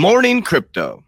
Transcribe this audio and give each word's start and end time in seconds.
morning, 0.00 0.40
crypto. 0.40 1.04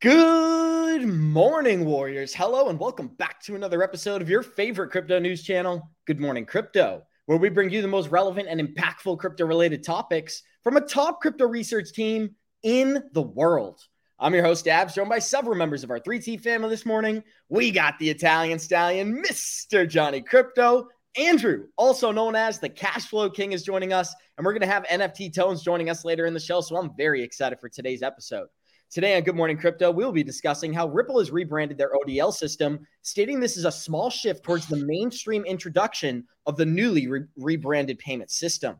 Good 0.00 1.06
morning, 1.06 1.84
Warriors. 1.84 2.34
Hello, 2.34 2.70
and 2.70 2.80
welcome 2.80 3.08
back 3.08 3.42
to 3.42 3.54
another 3.54 3.82
episode 3.82 4.22
of 4.22 4.30
your 4.30 4.42
favorite 4.42 4.90
crypto 4.90 5.18
news 5.18 5.42
channel, 5.42 5.90
Good 6.06 6.18
Morning 6.18 6.46
Crypto, 6.46 7.02
where 7.26 7.36
we 7.36 7.50
bring 7.50 7.68
you 7.68 7.82
the 7.82 7.88
most 7.88 8.08
relevant 8.08 8.48
and 8.48 8.58
impactful 8.62 9.18
crypto 9.18 9.44
related 9.44 9.84
topics 9.84 10.42
from 10.64 10.78
a 10.78 10.80
top 10.80 11.20
crypto 11.20 11.46
research 11.46 11.92
team 11.92 12.34
in 12.62 13.04
the 13.12 13.20
world. 13.20 13.82
I'm 14.18 14.32
your 14.32 14.44
host, 14.44 14.68
Abs, 14.68 14.94
joined 14.94 15.10
by 15.10 15.18
several 15.18 15.54
members 15.54 15.84
of 15.84 15.90
our 15.90 16.00
3T 16.00 16.40
family 16.40 16.70
this 16.70 16.86
morning. 16.86 17.22
We 17.50 17.72
got 17.72 17.98
the 17.98 18.08
Italian 18.08 18.58
stallion, 18.58 19.22
Mr. 19.22 19.86
Johnny 19.86 20.22
Krypto. 20.22 20.86
Andrew, 21.16 21.66
also 21.76 22.12
known 22.12 22.36
as 22.36 22.60
the 22.60 22.68
Cash 22.68 23.06
Flow 23.06 23.28
King, 23.28 23.52
is 23.52 23.64
joining 23.64 23.92
us, 23.92 24.14
and 24.36 24.44
we're 24.44 24.52
going 24.52 24.60
to 24.60 24.68
have 24.68 24.84
NFT 24.84 25.34
Tones 25.34 25.62
joining 25.62 25.90
us 25.90 26.04
later 26.04 26.26
in 26.26 26.34
the 26.34 26.40
show. 26.40 26.60
So 26.60 26.76
I'm 26.76 26.94
very 26.96 27.22
excited 27.22 27.58
for 27.58 27.68
today's 27.68 28.02
episode. 28.02 28.46
Today 28.90 29.16
on 29.16 29.22
Good 29.22 29.34
Morning 29.34 29.56
Crypto, 29.56 29.90
we'll 29.90 30.12
be 30.12 30.22
discussing 30.22 30.72
how 30.72 30.88
Ripple 30.88 31.18
has 31.18 31.32
rebranded 31.32 31.78
their 31.78 31.92
ODL 31.94 32.32
system, 32.32 32.86
stating 33.02 33.40
this 33.40 33.56
is 33.56 33.64
a 33.64 33.72
small 33.72 34.08
shift 34.08 34.44
towards 34.44 34.66
the 34.66 34.84
mainstream 34.84 35.44
introduction 35.44 36.26
of 36.46 36.56
the 36.56 36.66
newly 36.66 37.08
re- 37.08 37.22
rebranded 37.36 37.98
payment 37.98 38.30
system. 38.30 38.76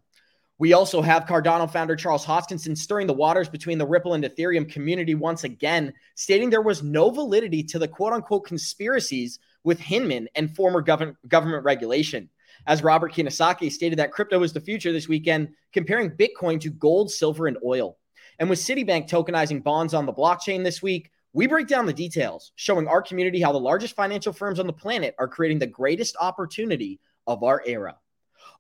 We 0.58 0.72
also 0.72 1.00
have 1.00 1.24
Cardano 1.24 1.70
founder 1.70 1.96
Charles 1.96 2.26
Hoskinson 2.26 2.76
stirring 2.76 3.06
the 3.06 3.14
waters 3.14 3.48
between 3.48 3.78
the 3.78 3.86
Ripple 3.86 4.14
and 4.14 4.22
Ethereum 4.22 4.70
community 4.70 5.14
once 5.14 5.42
again, 5.42 5.92
stating 6.14 6.50
there 6.50 6.60
was 6.60 6.82
no 6.82 7.10
validity 7.10 7.62
to 7.65 7.78
the 7.78 7.88
quote 7.88 8.12
unquote 8.12 8.44
conspiracies 8.44 9.38
with 9.64 9.80
Hinman 9.80 10.28
and 10.34 10.54
former 10.54 10.80
government 10.80 11.16
government 11.28 11.64
regulation. 11.64 12.28
As 12.66 12.82
Robert 12.82 13.12
Kiyosaki 13.12 13.70
stated 13.70 13.98
that 13.98 14.12
crypto 14.12 14.42
is 14.42 14.52
the 14.52 14.60
future 14.60 14.92
this 14.92 15.08
weekend, 15.08 15.48
comparing 15.72 16.10
Bitcoin 16.10 16.60
to 16.60 16.70
gold, 16.70 17.10
silver, 17.10 17.46
and 17.46 17.56
oil. 17.64 17.96
And 18.38 18.50
with 18.50 18.58
Citibank 18.58 19.08
tokenizing 19.08 19.62
bonds 19.62 19.94
on 19.94 20.06
the 20.06 20.12
blockchain 20.12 20.64
this 20.64 20.82
week, 20.82 21.10
we 21.32 21.46
break 21.46 21.68
down 21.68 21.86
the 21.86 21.92
details, 21.92 22.52
showing 22.56 22.88
our 22.88 23.02
community 23.02 23.40
how 23.40 23.52
the 23.52 23.60
largest 23.60 23.94
financial 23.94 24.32
firms 24.32 24.58
on 24.58 24.66
the 24.66 24.72
planet 24.72 25.14
are 25.18 25.28
creating 25.28 25.58
the 25.58 25.66
greatest 25.66 26.16
opportunity 26.20 27.00
of 27.26 27.42
our 27.42 27.62
era. 27.64 27.96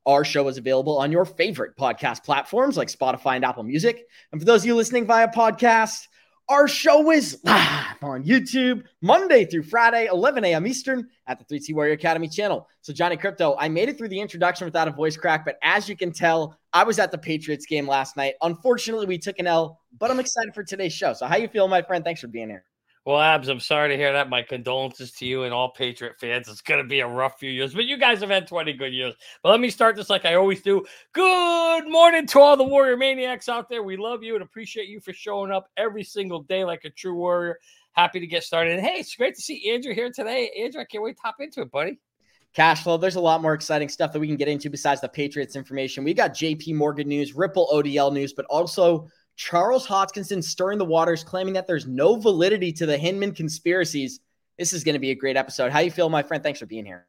Our 0.06 0.24
show 0.24 0.48
is 0.48 0.56
available 0.56 0.98
on 0.98 1.12
your 1.12 1.24
favorite 1.24 1.76
podcast 1.76 2.24
platforms 2.24 2.76
like 2.76 2.88
Spotify 2.88 3.36
and 3.36 3.44
Apple 3.44 3.64
Music. 3.64 4.06
And 4.32 4.40
for 4.40 4.44
those 4.44 4.62
of 4.62 4.66
you 4.66 4.76
listening 4.76 5.06
via 5.06 5.28
podcast, 5.28 6.06
our 6.50 6.66
show 6.66 7.12
is 7.12 7.38
live 7.44 8.02
on 8.02 8.24
YouTube 8.24 8.82
Monday 9.00 9.44
through 9.44 9.62
Friday, 9.62 10.08
11 10.10 10.44
a.m. 10.44 10.66
Eastern 10.66 11.08
at 11.28 11.38
the 11.38 11.44
3T 11.44 11.72
Warrior 11.72 11.92
Academy 11.92 12.28
channel. 12.28 12.66
So, 12.80 12.92
Johnny 12.92 13.16
Krypto, 13.16 13.54
I 13.58 13.68
made 13.68 13.88
it 13.88 13.96
through 13.96 14.08
the 14.08 14.20
introduction 14.20 14.64
without 14.64 14.88
a 14.88 14.90
voice 14.90 15.16
crack, 15.16 15.44
but 15.44 15.56
as 15.62 15.88
you 15.88 15.96
can 15.96 16.12
tell, 16.12 16.58
I 16.72 16.82
was 16.82 16.98
at 16.98 17.12
the 17.12 17.18
Patriots 17.18 17.66
game 17.66 17.86
last 17.86 18.16
night. 18.16 18.34
Unfortunately, 18.42 19.06
we 19.06 19.16
took 19.16 19.38
an 19.38 19.46
L, 19.46 19.78
but 19.98 20.10
I'm 20.10 20.18
excited 20.18 20.52
for 20.52 20.64
today's 20.64 20.92
show. 20.92 21.12
So, 21.12 21.26
how 21.26 21.36
you 21.36 21.46
feel, 21.46 21.68
my 21.68 21.82
friend? 21.82 22.04
Thanks 22.04 22.20
for 22.20 22.28
being 22.28 22.48
here. 22.48 22.64
Well, 23.06 23.18
Abs, 23.18 23.48
I'm 23.48 23.60
sorry 23.60 23.88
to 23.88 23.96
hear 23.96 24.12
that. 24.12 24.28
My 24.28 24.42
condolences 24.42 25.12
to 25.12 25.26
you 25.26 25.44
and 25.44 25.54
all 25.54 25.70
Patriot 25.70 26.16
fans. 26.20 26.48
It's 26.48 26.60
going 26.60 26.82
to 26.82 26.88
be 26.88 27.00
a 27.00 27.06
rough 27.08 27.38
few 27.38 27.50
years, 27.50 27.72
but 27.72 27.86
you 27.86 27.96
guys 27.96 28.20
have 28.20 28.28
had 28.28 28.46
20 28.46 28.74
good 28.74 28.92
years. 28.92 29.14
But 29.42 29.50
let 29.50 29.60
me 29.60 29.70
start 29.70 29.96
this 29.96 30.10
like 30.10 30.26
I 30.26 30.34
always 30.34 30.60
do. 30.60 30.84
Good 31.14 31.88
morning 31.88 32.26
to 32.26 32.40
all 32.40 32.58
the 32.58 32.64
Warrior 32.64 32.98
Maniacs 32.98 33.48
out 33.48 33.70
there. 33.70 33.82
We 33.82 33.96
love 33.96 34.22
you 34.22 34.34
and 34.34 34.42
appreciate 34.42 34.88
you 34.88 35.00
for 35.00 35.14
showing 35.14 35.50
up 35.50 35.70
every 35.78 36.04
single 36.04 36.42
day 36.42 36.62
like 36.62 36.84
a 36.84 36.90
true 36.90 37.14
Warrior. 37.14 37.58
Happy 37.92 38.20
to 38.20 38.26
get 38.26 38.44
started. 38.44 38.74
And 38.74 38.86
hey, 38.86 38.96
it's 38.96 39.16
great 39.16 39.34
to 39.34 39.40
see 39.40 39.70
Andrew 39.72 39.94
here 39.94 40.10
today. 40.14 40.50
Andrew, 40.60 40.82
I 40.82 40.84
can't 40.84 41.02
wait 41.02 41.16
to 41.16 41.22
hop 41.24 41.36
into 41.40 41.62
it, 41.62 41.70
buddy. 41.70 41.98
Cash 42.52 42.82
flow. 42.82 42.98
There's 42.98 43.16
a 43.16 43.20
lot 43.20 43.40
more 43.40 43.54
exciting 43.54 43.88
stuff 43.88 44.12
that 44.12 44.20
we 44.20 44.26
can 44.26 44.36
get 44.36 44.48
into 44.48 44.68
besides 44.68 45.00
the 45.00 45.08
Patriots 45.08 45.56
information. 45.56 46.04
We 46.04 46.12
got 46.12 46.34
JP 46.34 46.74
Morgan 46.74 47.08
news, 47.08 47.34
Ripple 47.34 47.68
ODL 47.72 48.12
news, 48.12 48.34
but 48.34 48.44
also 48.46 49.08
Charles 49.40 49.86
Hoskinson 49.86 50.44
stirring 50.44 50.76
the 50.76 50.84
waters, 50.84 51.24
claiming 51.24 51.54
that 51.54 51.66
there's 51.66 51.86
no 51.86 52.16
validity 52.16 52.70
to 52.74 52.84
the 52.84 52.98
Hinman 52.98 53.32
conspiracies. 53.32 54.20
This 54.58 54.74
is 54.74 54.84
going 54.84 54.92
to 54.92 54.98
be 54.98 55.12
a 55.12 55.14
great 55.14 55.38
episode. 55.38 55.72
How 55.72 55.78
you 55.78 55.90
feel, 55.90 56.10
my 56.10 56.22
friend? 56.22 56.42
Thanks 56.42 56.58
for 56.58 56.66
being 56.66 56.84
here. 56.84 57.06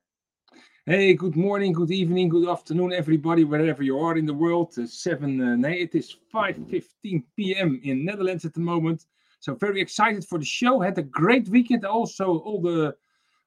Hey, 0.85 1.13
good 1.13 1.35
morning, 1.35 1.73
good 1.73 1.91
evening, 1.91 2.29
good 2.29 2.47
afternoon, 2.47 2.93
everybody, 2.93 3.43
wherever 3.43 3.83
you 3.83 3.99
are 3.99 4.17
in 4.17 4.25
the 4.25 4.33
world. 4.33 4.73
Uh, 4.77 4.87
seven, 4.87 5.41
uh, 5.41 5.57
nee, 5.57 5.81
it 5.81 5.93
is 5.93 6.15
5.15 6.33 7.23
p.m. 7.35 7.81
in 7.83 8.05
Netherlands 8.05 8.45
at 8.45 8.53
the 8.53 8.61
moment. 8.61 9.07
So 9.41 9.53
very 9.55 9.81
excited 9.81 10.23
for 10.23 10.39
the 10.39 10.45
show. 10.45 10.79
Had 10.79 10.99
a 10.99 11.03
great 11.03 11.49
weekend. 11.49 11.83
Also, 11.83 12.37
all 12.37 12.61
the 12.61 12.95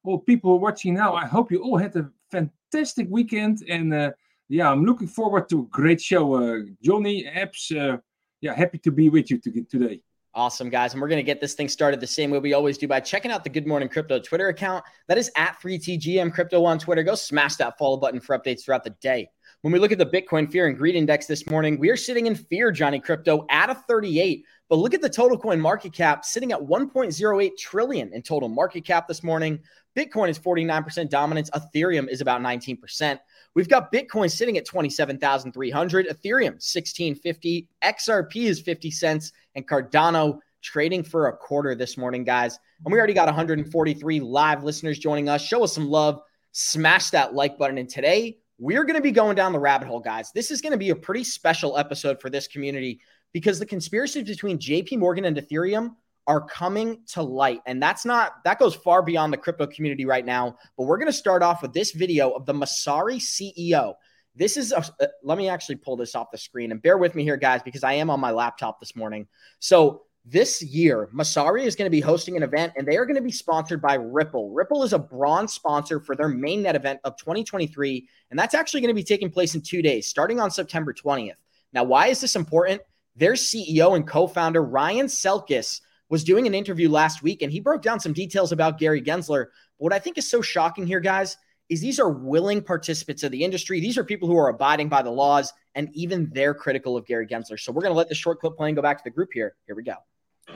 all 0.02 0.18
people 0.18 0.58
watching 0.58 0.92
now, 0.92 1.14
I 1.14 1.24
hope 1.24 1.50
you 1.50 1.62
all 1.62 1.78
had 1.78 1.96
a 1.96 2.10
fantastic 2.30 3.06
weekend. 3.08 3.64
And 3.66 3.94
uh, 3.94 4.10
yeah, 4.50 4.70
I'm 4.70 4.84
looking 4.84 5.08
forward 5.08 5.48
to 5.48 5.60
a 5.60 5.66
great 5.70 6.02
show. 6.02 6.34
Uh, 6.34 6.58
Johnny, 6.82 7.26
Abs, 7.26 7.72
uh, 7.72 7.96
yeah, 8.44 8.54
happy 8.54 8.76
to 8.76 8.92
be 8.92 9.08
with 9.08 9.30
you 9.30 9.38
today. 9.38 10.02
Awesome, 10.34 10.68
guys. 10.68 10.92
And 10.92 11.00
we're 11.00 11.08
going 11.08 11.16
to 11.16 11.22
get 11.22 11.40
this 11.40 11.54
thing 11.54 11.66
started 11.66 11.98
the 11.98 12.06
same 12.06 12.30
way 12.30 12.38
we 12.38 12.52
always 12.52 12.76
do 12.76 12.86
by 12.86 13.00
checking 13.00 13.30
out 13.30 13.42
the 13.42 13.48
Good 13.48 13.66
Morning 13.66 13.88
Crypto 13.88 14.18
Twitter 14.18 14.48
account. 14.48 14.84
That 15.08 15.16
is 15.16 15.30
at 15.34 15.56
3TGM 15.62 16.30
Crypto 16.30 16.62
on 16.66 16.78
Twitter. 16.78 17.02
Go 17.02 17.14
smash 17.14 17.56
that 17.56 17.78
follow 17.78 17.96
button 17.96 18.20
for 18.20 18.38
updates 18.38 18.62
throughout 18.62 18.84
the 18.84 18.94
day. 19.00 19.30
When 19.62 19.72
we 19.72 19.78
look 19.78 19.92
at 19.92 19.98
the 19.98 20.04
Bitcoin 20.04 20.52
Fear 20.52 20.66
and 20.66 20.76
Greed 20.76 20.94
Index 20.94 21.24
this 21.24 21.48
morning, 21.48 21.78
we 21.78 21.88
are 21.88 21.96
sitting 21.96 22.26
in 22.26 22.34
fear, 22.34 22.70
Johnny 22.70 23.00
Krypto, 23.00 23.46
at 23.48 23.70
a 23.70 23.74
38. 23.74 24.44
But 24.68 24.76
look 24.76 24.92
at 24.92 25.00
the 25.00 25.08
total 25.08 25.38
coin 25.38 25.58
market 25.58 25.94
cap 25.94 26.22
sitting 26.22 26.52
at 26.52 26.60
1.08 26.60 27.56
trillion 27.56 28.12
in 28.12 28.20
total 28.20 28.50
market 28.50 28.84
cap 28.84 29.08
this 29.08 29.22
morning. 29.22 29.60
Bitcoin 29.96 30.28
is 30.28 30.38
49% 30.38 31.08
dominance. 31.08 31.50
Ethereum 31.50 32.08
is 32.08 32.20
about 32.20 32.40
19%. 32.40 33.18
We've 33.54 33.68
got 33.68 33.92
Bitcoin 33.92 34.30
sitting 34.30 34.58
at 34.58 34.66
27,300, 34.66 36.06
Ethereum 36.06 36.54
1650, 36.54 37.68
XRP 37.82 38.36
is 38.46 38.60
50 38.60 38.90
cents, 38.90 39.32
and 39.54 39.66
Cardano 39.66 40.38
trading 40.62 41.02
for 41.04 41.28
a 41.28 41.36
quarter 41.36 41.74
this 41.74 41.96
morning, 41.96 42.24
guys. 42.24 42.58
And 42.84 42.92
we 42.92 42.98
already 42.98 43.14
got 43.14 43.26
143 43.26 44.20
live 44.20 44.64
listeners 44.64 44.98
joining 44.98 45.28
us. 45.28 45.42
Show 45.42 45.62
us 45.62 45.74
some 45.74 45.88
love, 45.88 46.20
smash 46.52 47.10
that 47.10 47.34
like 47.34 47.58
button. 47.58 47.78
And 47.78 47.88
today, 47.88 48.38
we're 48.58 48.84
going 48.84 48.96
to 48.96 49.02
be 49.02 49.10
going 49.10 49.36
down 49.36 49.52
the 49.52 49.58
rabbit 49.58 49.86
hole, 49.86 50.00
guys. 50.00 50.32
This 50.32 50.50
is 50.50 50.60
going 50.60 50.72
to 50.72 50.78
be 50.78 50.90
a 50.90 50.96
pretty 50.96 51.24
special 51.24 51.76
episode 51.76 52.20
for 52.20 52.30
this 52.30 52.48
community 52.48 53.00
because 53.32 53.58
the 53.58 53.66
conspiracies 53.66 54.24
between 54.24 54.58
JP 54.58 54.98
Morgan 54.98 55.24
and 55.24 55.36
Ethereum 55.36 55.94
are 56.26 56.40
coming 56.40 57.00
to 57.06 57.22
light. 57.22 57.60
And 57.66 57.82
that's 57.82 58.04
not, 58.04 58.42
that 58.44 58.58
goes 58.58 58.74
far 58.74 59.02
beyond 59.02 59.32
the 59.32 59.36
crypto 59.36 59.66
community 59.66 60.06
right 60.06 60.24
now. 60.24 60.56
But 60.76 60.84
we're 60.84 60.98
going 60.98 61.06
to 61.06 61.12
start 61.12 61.42
off 61.42 61.62
with 61.62 61.72
this 61.72 61.92
video 61.92 62.30
of 62.30 62.46
the 62.46 62.54
Messari 62.54 63.16
CEO. 63.16 63.94
This 64.34 64.56
is, 64.56 64.72
a, 64.72 64.78
uh, 64.78 65.06
let 65.22 65.38
me 65.38 65.48
actually 65.48 65.76
pull 65.76 65.96
this 65.96 66.14
off 66.14 66.30
the 66.30 66.38
screen 66.38 66.72
and 66.72 66.82
bear 66.82 66.98
with 66.98 67.14
me 67.14 67.22
here, 67.22 67.36
guys, 67.36 67.62
because 67.62 67.84
I 67.84 67.94
am 67.94 68.10
on 68.10 68.20
my 68.20 68.30
laptop 68.30 68.80
this 68.80 68.96
morning. 68.96 69.28
So 69.58 70.02
this 70.24 70.62
year, 70.62 71.10
Messari 71.14 71.64
is 71.64 71.76
going 71.76 71.86
to 71.86 71.90
be 71.90 72.00
hosting 72.00 72.36
an 72.36 72.42
event 72.42 72.72
and 72.76 72.88
they 72.88 72.96
are 72.96 73.04
going 73.04 73.16
to 73.16 73.22
be 73.22 73.30
sponsored 73.30 73.82
by 73.82 73.94
Ripple. 73.94 74.50
Ripple 74.50 74.82
is 74.82 74.94
a 74.94 74.98
bronze 74.98 75.52
sponsor 75.52 76.00
for 76.00 76.16
their 76.16 76.28
mainnet 76.28 76.74
event 76.74 77.00
of 77.04 77.16
2023. 77.18 78.08
And 78.30 78.38
that's 78.38 78.54
actually 78.54 78.80
going 78.80 78.88
to 78.88 78.94
be 78.94 79.04
taking 79.04 79.30
place 79.30 79.54
in 79.54 79.60
two 79.60 79.82
days, 79.82 80.08
starting 80.08 80.40
on 80.40 80.50
September 80.50 80.94
20th. 80.94 81.34
Now, 81.74 81.84
why 81.84 82.06
is 82.06 82.20
this 82.20 82.36
important? 82.36 82.80
Their 83.16 83.34
CEO 83.34 83.94
and 83.94 84.06
co 84.06 84.26
founder, 84.26 84.62
Ryan 84.62 85.06
Selkis, 85.06 85.80
was 86.08 86.24
doing 86.24 86.46
an 86.46 86.54
interview 86.54 86.88
last 86.88 87.22
week 87.22 87.42
and 87.42 87.50
he 87.50 87.60
broke 87.60 87.82
down 87.82 88.00
some 88.00 88.12
details 88.12 88.52
about 88.52 88.78
Gary 88.78 89.02
Gensler. 89.02 89.46
But 89.78 89.84
what 89.84 89.92
I 89.92 89.98
think 89.98 90.18
is 90.18 90.28
so 90.28 90.42
shocking 90.42 90.86
here, 90.86 91.00
guys, 91.00 91.36
is 91.68 91.80
these 91.80 91.98
are 91.98 92.10
willing 92.10 92.62
participants 92.62 93.22
of 93.22 93.32
the 93.32 93.42
industry. 93.42 93.80
These 93.80 93.96
are 93.96 94.04
people 94.04 94.28
who 94.28 94.36
are 94.36 94.48
abiding 94.48 94.88
by 94.88 95.02
the 95.02 95.10
laws, 95.10 95.52
and 95.74 95.88
even 95.94 96.30
they're 96.32 96.54
critical 96.54 96.96
of 96.96 97.06
Gary 97.06 97.26
Gensler. 97.26 97.58
So 97.58 97.72
we're 97.72 97.82
going 97.82 97.92
to 97.92 97.96
let 97.96 98.08
the 98.08 98.14
short 98.14 98.40
clip 98.40 98.56
play 98.56 98.68
and 98.68 98.76
go 98.76 98.82
back 98.82 98.98
to 98.98 99.04
the 99.04 99.10
group 99.10 99.30
here. 99.32 99.54
Here 99.66 99.74
we 99.74 99.82
go. 99.82 99.94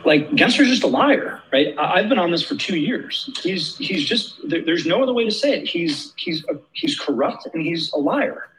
Like 0.04 0.28
Gensler's 0.30 0.68
just 0.68 0.82
a 0.82 0.88
liar, 0.88 1.42
right? 1.50 1.74
I've 1.78 2.10
been 2.10 2.18
on 2.18 2.30
this 2.30 2.42
for 2.42 2.54
two 2.56 2.76
years. 2.76 3.30
He's 3.42 3.76
he's 3.78 4.04
just 4.04 4.38
there's 4.46 4.84
no 4.84 5.02
other 5.02 5.14
way 5.14 5.24
to 5.24 5.30
say 5.30 5.58
it. 5.60 5.66
He's 5.66 6.12
he's 6.16 6.44
a, 6.44 6.58
he's 6.72 6.98
corrupt 6.98 7.48
and 7.54 7.62
he's 7.62 7.90
a 7.92 7.96
liar. 7.96 8.50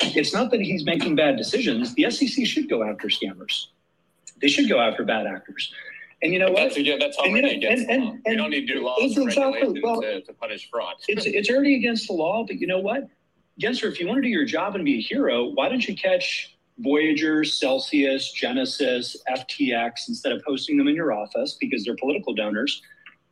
It's 0.00 0.32
not 0.32 0.50
that 0.50 0.60
he's 0.60 0.86
making 0.86 1.14
bad 1.14 1.36
decisions. 1.36 1.94
The 1.94 2.10
SEC 2.10 2.46
should 2.46 2.70
go 2.70 2.82
after 2.82 3.08
scammers. 3.08 3.66
They 4.40 4.48
should 4.48 4.68
go 4.68 4.80
after 4.80 5.04
bad 5.04 5.26
actors. 5.26 5.72
And 6.22 6.32
you 6.32 6.38
know 6.38 6.50
what? 6.50 6.74
That's, 6.74 6.78
yeah, 6.78 6.96
that's 6.98 7.16
already 7.16 7.48
and, 7.48 7.64
against 7.64 7.88
and, 7.88 8.02
the 8.02 8.06
law. 8.06 8.10
And, 8.12 8.22
and, 8.26 8.32
you 8.32 8.36
don't 8.36 8.50
need 8.50 8.66
to 8.66 8.74
do 8.74 8.84
laws 8.84 9.16
and 9.16 9.28
exactly, 9.28 9.80
well, 9.82 10.00
to, 10.00 10.20
to, 10.20 10.32
punish 10.32 10.68
fraud. 10.70 10.94
It's, 11.08 11.26
it's 11.26 11.48
already 11.48 11.76
against 11.76 12.08
the 12.08 12.14
law, 12.14 12.44
but 12.44 12.56
you 12.56 12.66
know 12.66 12.80
what? 12.80 13.08
Gensler, 13.60 13.90
if 13.90 14.00
you 14.00 14.06
want 14.06 14.18
to 14.18 14.22
do 14.22 14.28
your 14.28 14.44
job 14.44 14.74
and 14.74 14.84
be 14.84 14.98
a 14.98 15.00
hero, 15.00 15.44
why 15.44 15.68
don't 15.68 15.86
you 15.86 15.94
catch 15.94 16.56
Voyager, 16.78 17.44
Celsius, 17.44 18.32
Genesis, 18.32 19.16
FTX 19.28 20.08
instead 20.08 20.32
of 20.32 20.42
hosting 20.46 20.76
them 20.76 20.86
in 20.86 20.94
your 20.94 21.12
office 21.12 21.56
because 21.60 21.84
they're 21.84 21.96
political 21.96 22.34
donors 22.34 22.82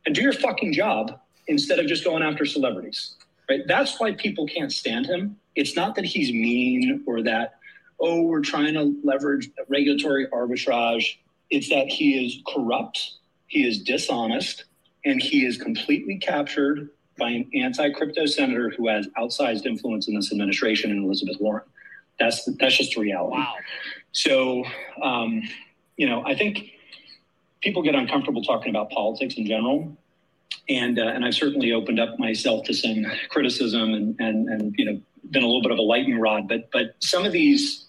and 0.05 0.13
do 0.13 0.21
your 0.21 0.33
fucking 0.33 0.73
job 0.73 1.19
instead 1.47 1.79
of 1.79 1.87
just 1.87 2.03
going 2.03 2.23
after 2.23 2.45
celebrities, 2.45 3.15
right? 3.49 3.61
That's 3.67 3.99
why 3.99 4.13
people 4.13 4.47
can't 4.47 4.71
stand 4.71 5.05
him. 5.05 5.37
It's 5.55 5.75
not 5.75 5.95
that 5.95 6.05
he's 6.05 6.31
mean 6.31 7.03
or 7.07 7.21
that, 7.23 7.55
oh, 7.99 8.21
we're 8.23 8.41
trying 8.41 8.73
to 8.73 8.95
leverage 9.03 9.49
regulatory 9.69 10.27
arbitrage 10.27 11.17
it's 11.49 11.69
that 11.69 11.87
he 11.87 12.25
is 12.25 12.41
corrupt, 12.47 13.13
he 13.47 13.67
is 13.67 13.79
dishonest, 13.79 14.65
and 15.05 15.21
he 15.21 15.45
is 15.45 15.57
completely 15.57 16.17
captured 16.17 16.89
by 17.17 17.29
an 17.29 17.49
anti 17.53 17.91
crypto 17.91 18.25
senator 18.25 18.69
who 18.69 18.87
has 18.87 19.07
outsized 19.17 19.65
influence 19.65 20.07
in 20.07 20.15
this 20.15 20.31
administration 20.31 20.91
and 20.91 21.03
Elizabeth 21.03 21.37
Warren. 21.39 21.63
That's 22.19 22.45
that's 22.57 22.77
just 22.77 22.97
a 22.97 22.99
reality. 22.99 23.37
Wow. 23.37 23.53
So, 24.11 24.63
um, 25.01 25.43
you 25.97 26.07
know, 26.07 26.23
I 26.25 26.35
think 26.35 26.71
people 27.61 27.81
get 27.81 27.95
uncomfortable 27.95 28.43
talking 28.43 28.69
about 28.69 28.89
politics 28.89 29.35
in 29.35 29.45
general. 29.45 29.97
And, 30.69 30.99
uh, 30.99 31.03
and 31.03 31.25
I've 31.25 31.33
certainly 31.33 31.71
opened 31.71 31.99
up 31.99 32.19
myself 32.19 32.65
to 32.65 32.73
some 32.73 33.05
criticism 33.29 33.93
and, 33.93 34.15
and, 34.19 34.49
and, 34.49 34.75
you 34.77 34.85
know, 34.85 35.01
been 35.31 35.43
a 35.43 35.45
little 35.45 35.61
bit 35.61 35.71
of 35.71 35.77
a 35.77 35.81
lightning 35.81 36.19
rod, 36.19 36.47
but, 36.47 36.69
but 36.71 36.95
some 36.99 37.25
of 37.25 37.31
these, 37.31 37.85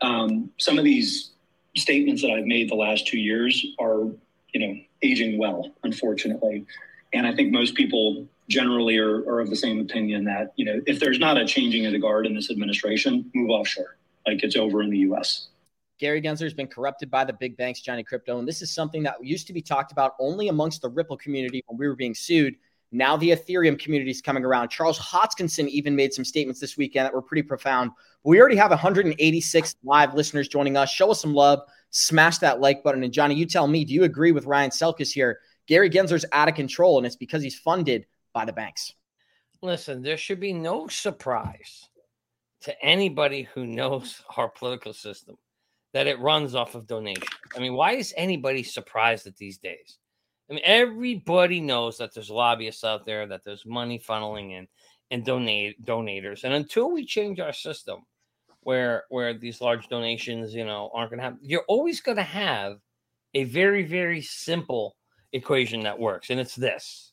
um, 0.00 0.50
some 0.58 0.78
of 0.78 0.84
these 0.84 1.31
statements 1.76 2.22
that 2.22 2.30
I've 2.30 2.44
made 2.44 2.70
the 2.70 2.74
last 2.74 3.06
two 3.06 3.18
years 3.18 3.64
are, 3.78 4.04
you 4.52 4.60
know, 4.60 4.80
aging 5.02 5.38
well, 5.38 5.72
unfortunately. 5.84 6.66
And 7.12 7.26
I 7.26 7.34
think 7.34 7.52
most 7.52 7.74
people 7.74 8.26
generally 8.48 8.98
are, 8.98 9.18
are 9.28 9.40
of 9.40 9.50
the 9.50 9.56
same 9.56 9.80
opinion 9.80 10.24
that, 10.24 10.52
you 10.56 10.64
know, 10.64 10.80
if 10.86 11.00
there's 11.00 11.18
not 11.18 11.36
a 11.36 11.46
changing 11.46 11.86
of 11.86 11.92
the 11.92 11.98
guard 11.98 12.26
in 12.26 12.34
this 12.34 12.50
administration, 12.50 13.30
move 13.34 13.50
offshore. 13.50 13.96
Like 14.26 14.42
it's 14.42 14.56
over 14.56 14.82
in 14.82 14.90
the 14.90 14.98
US. 14.98 15.48
Gary 15.98 16.20
Gensler 16.20 16.42
has 16.42 16.54
been 16.54 16.66
corrupted 16.66 17.10
by 17.10 17.24
the 17.24 17.32
big 17.32 17.56
banks, 17.56 17.80
Johnny 17.80 18.02
Krypto. 18.02 18.38
And 18.38 18.46
this 18.46 18.60
is 18.60 18.70
something 18.70 19.02
that 19.04 19.24
used 19.24 19.46
to 19.46 19.52
be 19.52 19.62
talked 19.62 19.92
about 19.92 20.14
only 20.18 20.48
amongst 20.48 20.82
the 20.82 20.88
Ripple 20.88 21.16
community 21.16 21.62
when 21.66 21.78
we 21.78 21.86
were 21.86 21.94
being 21.94 22.14
sued. 22.14 22.56
Now 22.92 23.16
the 23.16 23.30
Ethereum 23.30 23.78
community 23.78 24.10
is 24.10 24.20
coming 24.20 24.44
around. 24.44 24.68
Charles 24.68 24.98
Hoskinson 24.98 25.66
even 25.68 25.96
made 25.96 26.12
some 26.12 26.24
statements 26.24 26.60
this 26.60 26.76
weekend 26.76 27.06
that 27.06 27.14
were 27.14 27.22
pretty 27.22 27.42
profound. 27.42 27.90
We 28.22 28.38
already 28.38 28.56
have 28.56 28.70
186 28.70 29.76
live 29.82 30.14
listeners 30.14 30.46
joining 30.46 30.76
us. 30.76 30.90
Show 30.90 31.10
us 31.10 31.20
some 31.20 31.34
love. 31.34 31.60
Smash 31.90 32.38
that 32.38 32.60
like 32.60 32.82
button. 32.82 33.02
And 33.02 33.12
Johnny, 33.12 33.34
you 33.34 33.46
tell 33.46 33.66
me, 33.66 33.84
do 33.84 33.94
you 33.94 34.04
agree 34.04 34.32
with 34.32 34.44
Ryan 34.44 34.70
Selkis 34.70 35.12
here? 35.12 35.40
Gary 35.66 35.88
Gensler's 35.88 36.26
out 36.32 36.48
of 36.48 36.54
control, 36.54 36.98
and 36.98 37.06
it's 37.06 37.16
because 37.16 37.42
he's 37.42 37.58
funded 37.58 38.06
by 38.32 38.44
the 38.44 38.52
banks. 38.52 38.92
Listen, 39.62 40.02
there 40.02 40.16
should 40.16 40.40
be 40.40 40.52
no 40.52 40.88
surprise 40.88 41.88
to 42.62 42.84
anybody 42.84 43.48
who 43.54 43.66
knows 43.66 44.22
our 44.36 44.48
political 44.48 44.92
system 44.92 45.36
that 45.92 46.06
it 46.06 46.18
runs 46.20 46.54
off 46.54 46.74
of 46.74 46.86
donation. 46.86 47.22
I 47.54 47.60
mean, 47.60 47.74
why 47.74 47.92
is 47.92 48.14
anybody 48.16 48.62
surprised 48.62 49.26
at 49.26 49.36
these 49.36 49.58
days? 49.58 49.98
I 50.52 50.54
mean, 50.54 50.64
everybody 50.66 51.62
knows 51.62 51.96
that 51.96 52.12
there's 52.12 52.28
lobbyists 52.28 52.84
out 52.84 53.06
there, 53.06 53.26
that 53.26 53.42
there's 53.42 53.64
money 53.64 53.98
funneling 53.98 54.52
in 54.52 54.68
and 55.10 55.24
donate 55.24 55.82
donators. 55.82 56.44
And 56.44 56.52
until 56.52 56.92
we 56.92 57.06
change 57.06 57.40
our 57.40 57.54
system 57.54 58.04
where 58.60 59.04
where 59.08 59.32
these 59.32 59.62
large 59.62 59.88
donations, 59.88 60.54
you 60.54 60.66
know, 60.66 60.90
aren't 60.92 61.08
gonna 61.08 61.22
happen, 61.22 61.38
you're 61.40 61.64
always 61.68 62.02
gonna 62.02 62.22
have 62.22 62.80
a 63.32 63.44
very, 63.44 63.82
very 63.82 64.20
simple 64.20 64.96
equation 65.32 65.84
that 65.84 65.98
works. 65.98 66.28
And 66.28 66.38
it's 66.38 66.54
this 66.54 67.12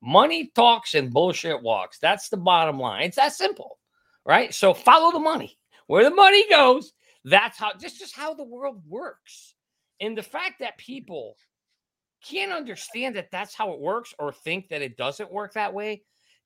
money 0.00 0.52
talks 0.54 0.94
and 0.94 1.12
bullshit 1.12 1.60
walks. 1.60 1.98
That's 1.98 2.28
the 2.28 2.36
bottom 2.36 2.78
line. 2.78 3.02
It's 3.02 3.16
that 3.16 3.32
simple, 3.32 3.80
right? 4.24 4.54
So 4.54 4.74
follow 4.74 5.10
the 5.10 5.18
money. 5.18 5.58
Where 5.88 6.04
the 6.04 6.14
money 6.14 6.48
goes, 6.48 6.92
that's 7.24 7.58
how 7.58 7.72
this 7.80 8.00
is 8.00 8.12
how 8.12 8.32
the 8.32 8.44
world 8.44 8.80
works. 8.86 9.56
And 10.00 10.16
the 10.16 10.22
fact 10.22 10.60
that 10.60 10.78
people 10.78 11.34
can't 12.24 12.52
understand 12.52 13.16
that 13.16 13.30
that's 13.30 13.54
how 13.54 13.72
it 13.72 13.80
works 13.80 14.14
or 14.18 14.32
think 14.32 14.68
that 14.68 14.82
it 14.82 14.96
doesn't 14.96 15.32
work 15.32 15.54
that 15.54 15.74
way 15.74 16.02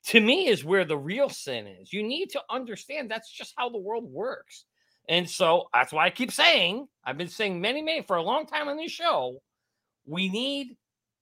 to 0.07 0.21
me 0.21 0.47
is 0.47 0.63
where 0.63 0.85
the 0.85 0.97
real 0.97 1.29
sin 1.29 1.67
is. 1.67 1.91
You 1.91 2.03
need 2.03 2.29
to 2.31 2.41
understand 2.49 3.09
that's 3.09 3.31
just 3.31 3.53
how 3.57 3.69
the 3.69 3.79
world 3.79 4.05
works. 4.05 4.65
And 5.09 5.29
so 5.29 5.67
that's 5.73 5.91
why 5.91 6.05
I 6.05 6.09
keep 6.09 6.31
saying, 6.31 6.87
I've 7.03 7.17
been 7.17 7.27
saying 7.27 7.59
many, 7.59 7.81
many 7.81 8.01
for 8.03 8.17
a 8.17 8.23
long 8.23 8.45
time 8.45 8.67
on 8.67 8.77
this 8.77 8.91
show, 8.91 9.41
we 10.05 10.29
need 10.29 10.77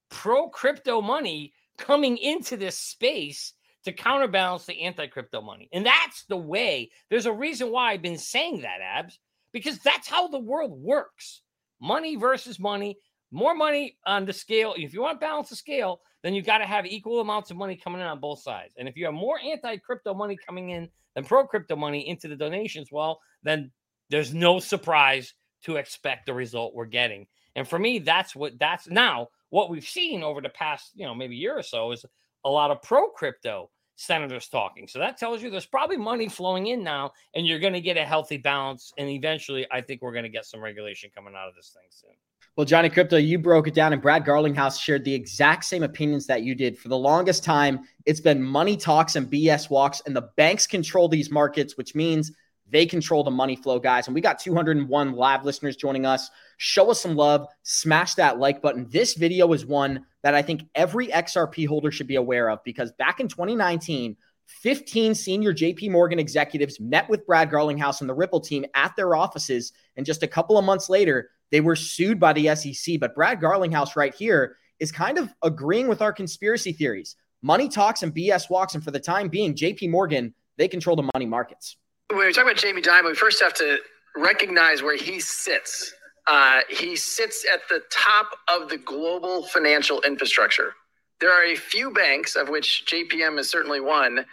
pro 0.09 0.49
crypto 0.49 1.01
money 1.01 1.53
coming 1.77 2.17
into 2.17 2.57
this 2.57 2.77
space 2.77 3.53
to 3.85 3.91
counterbalance 3.91 4.65
the 4.65 4.81
anti 4.81 5.07
crypto 5.07 5.41
money. 5.41 5.69
And 5.73 5.85
that's 5.85 6.23
the 6.25 6.37
way. 6.37 6.91
There's 7.09 7.25
a 7.25 7.33
reason 7.33 7.71
why 7.71 7.91
I've 7.91 8.01
been 8.01 8.17
saying 8.17 8.61
that, 8.61 8.79
Abs, 8.81 9.19
because 9.51 9.79
that's 9.79 10.07
how 10.07 10.27
the 10.27 10.39
world 10.39 10.71
works 10.71 11.41
money 11.81 12.15
versus 12.15 12.59
money. 12.59 12.97
More 13.33 13.55
money 13.55 13.97
on 14.05 14.25
the 14.25 14.31
scale. 14.31 14.75
If 14.77 14.93
you 14.93 15.01
want 15.01 15.19
to 15.19 15.25
balance 15.25 15.49
the 15.49 15.55
scale, 15.55 16.01
then 16.21 16.35
you 16.35 16.43
got 16.43 16.59
to 16.59 16.65
have 16.65 16.85
equal 16.85 17.19
amounts 17.19 17.49
of 17.49 17.57
money 17.57 17.75
coming 17.75 17.99
in 17.99 18.05
on 18.05 18.19
both 18.19 18.39
sides. 18.39 18.75
And 18.77 18.87
if 18.87 18.95
you 18.95 19.05
have 19.05 19.13
more 19.15 19.39
anti 19.43 19.77
crypto 19.77 20.13
money 20.13 20.37
coming 20.37 20.69
in 20.69 20.87
than 21.15 21.25
pro 21.25 21.45
crypto 21.47 21.75
money 21.75 22.07
into 22.07 22.27
the 22.27 22.35
donations, 22.35 22.89
well, 22.91 23.19
then 23.41 23.71
there's 24.11 24.35
no 24.35 24.59
surprise 24.59 25.33
to 25.63 25.77
expect 25.77 26.27
the 26.27 26.33
result 26.33 26.75
we're 26.75 26.85
getting. 26.85 27.25
And 27.55 27.67
for 27.67 27.79
me, 27.79 27.97
that's 27.97 28.35
what 28.35 28.59
that's 28.59 28.87
now 28.87 29.29
what 29.49 29.71
we've 29.71 29.83
seen 29.83 30.21
over 30.21 30.39
the 30.39 30.49
past, 30.49 30.91
you 30.93 31.05
know, 31.05 31.15
maybe 31.15 31.35
year 31.35 31.57
or 31.57 31.63
so 31.63 31.91
is 31.91 32.05
a 32.45 32.49
lot 32.49 32.69
of 32.69 32.83
pro 32.83 33.09
crypto 33.09 33.71
senators 33.95 34.47
talking. 34.47 34.87
So 34.87 34.99
that 34.99 35.17
tells 35.17 35.41
you 35.41 35.49
there's 35.49 35.65
probably 35.65 35.97
money 35.97 36.29
flowing 36.29 36.67
in 36.67 36.83
now, 36.83 37.11
and 37.33 37.47
you're 37.47 37.59
going 37.59 37.73
to 37.73 37.81
get 37.81 37.97
a 37.97 38.05
healthy 38.05 38.37
balance. 38.37 38.93
And 38.97 39.09
eventually, 39.09 39.65
I 39.71 39.81
think 39.81 40.03
we're 40.03 40.13
going 40.13 40.23
to 40.23 40.29
get 40.29 40.45
some 40.45 40.61
regulation 40.61 41.09
coming 41.15 41.33
out 41.35 41.47
of 41.47 41.55
this 41.55 41.69
thing 41.73 41.89
soon. 41.89 42.15
Well, 42.55 42.65
Johnny 42.65 42.87
Krypto, 42.87 43.25
you 43.25 43.39
broke 43.39 43.67
it 43.67 43.73
down, 43.73 43.93
and 43.93 44.01
Brad 44.01 44.25
Garlinghouse 44.25 44.79
shared 44.79 45.03
the 45.03 45.13
exact 45.13 45.65
same 45.65 45.81
opinions 45.81 46.27
that 46.27 46.43
you 46.43 46.53
did. 46.53 46.77
For 46.77 46.87
the 46.87 46.97
longest 46.97 47.43
time, 47.43 47.79
it's 48.05 48.19
been 48.19 48.43
money 48.43 48.77
talks 48.77 49.15
and 49.15 49.27
BS 49.27 49.71
walks, 49.71 50.03
and 50.05 50.15
the 50.15 50.29
banks 50.37 50.67
control 50.67 51.07
these 51.07 51.31
markets, 51.31 51.77
which 51.77 51.95
means 51.95 52.31
they 52.69 52.85
control 52.85 53.23
the 53.23 53.31
money 53.31 53.55
flow, 53.55 53.79
guys. 53.79 54.05
And 54.05 54.13
we 54.13 54.21
got 54.21 54.37
201 54.37 55.13
live 55.13 55.43
listeners 55.43 55.75
joining 55.75 56.05
us. 56.05 56.29
Show 56.57 56.91
us 56.91 57.01
some 57.01 57.15
love. 57.15 57.47
Smash 57.63 58.13
that 58.15 58.37
like 58.37 58.61
button. 58.61 58.87
This 58.87 59.15
video 59.15 59.51
is 59.53 59.65
one 59.65 60.05
that 60.21 60.35
I 60.35 60.43
think 60.43 60.61
every 60.75 61.07
XRP 61.07 61.67
holder 61.67 61.91
should 61.91 62.07
be 62.07 62.17
aware 62.17 62.51
of 62.51 62.63
because 62.63 62.91
back 62.93 63.19
in 63.19 63.27
2019, 63.27 64.15
15 64.45 65.15
senior 65.15 65.53
JP 65.53 65.89
Morgan 65.89 66.19
executives 66.19 66.79
met 66.79 67.09
with 67.09 67.25
Brad 67.25 67.49
Garlinghouse 67.49 68.01
and 68.01 68.09
the 68.09 68.13
Ripple 68.13 68.41
team 68.41 68.65
at 68.75 68.95
their 68.95 69.15
offices. 69.15 69.73
And 69.97 70.05
just 70.05 70.21
a 70.21 70.27
couple 70.27 70.57
of 70.57 70.65
months 70.65 70.89
later, 70.89 71.31
they 71.53 71.61
were 71.61 71.77
sued 71.77 72.19
by 72.19 72.33
the 72.33 72.53
SEC. 72.55 72.99
But 72.99 73.15
Brad 73.15 73.39
Garlinghouse, 73.39 73.95
right 73.95 74.13
here, 74.13 74.57
is 74.81 74.91
kind 74.91 75.17
of 75.17 75.33
agreeing 75.41 75.87
with 75.87 76.01
our 76.01 76.11
conspiracy 76.11 76.73
theories. 76.73 77.15
Money 77.41 77.69
talks 77.69 78.03
and 78.03 78.13
BS 78.13 78.49
walks. 78.49 78.75
And 78.75 78.83
for 78.83 78.91
the 78.91 78.99
time 78.99 79.29
being, 79.29 79.53
JP 79.53 79.89
Morgan, 79.91 80.33
they 80.57 80.67
control 80.67 80.97
the 80.97 81.09
money 81.13 81.25
markets 81.25 81.77
when 82.15 82.27
we 82.27 82.33
talk 82.33 82.43
about 82.43 82.57
Jamie 82.57 82.81
Dimon, 82.81 83.07
we 83.07 83.15
first 83.15 83.41
have 83.41 83.53
to 83.55 83.77
recognize 84.15 84.83
where 84.83 84.97
he 84.97 85.19
sits. 85.19 85.93
Uh, 86.27 86.61
he 86.69 86.95
sits 86.95 87.45
at 87.51 87.61
the 87.69 87.81
top 87.91 88.31
of 88.47 88.69
the 88.69 88.77
global 88.77 89.43
financial 89.43 90.01
infrastructure. 90.01 90.73
There 91.19 91.31
are 91.31 91.45
a 91.45 91.55
few 91.55 91.91
banks, 91.91 92.35
of 92.35 92.49
which 92.49 92.85
JPM 92.87 93.39
is 93.39 93.49
certainly 93.49 93.81
one, 93.81 94.25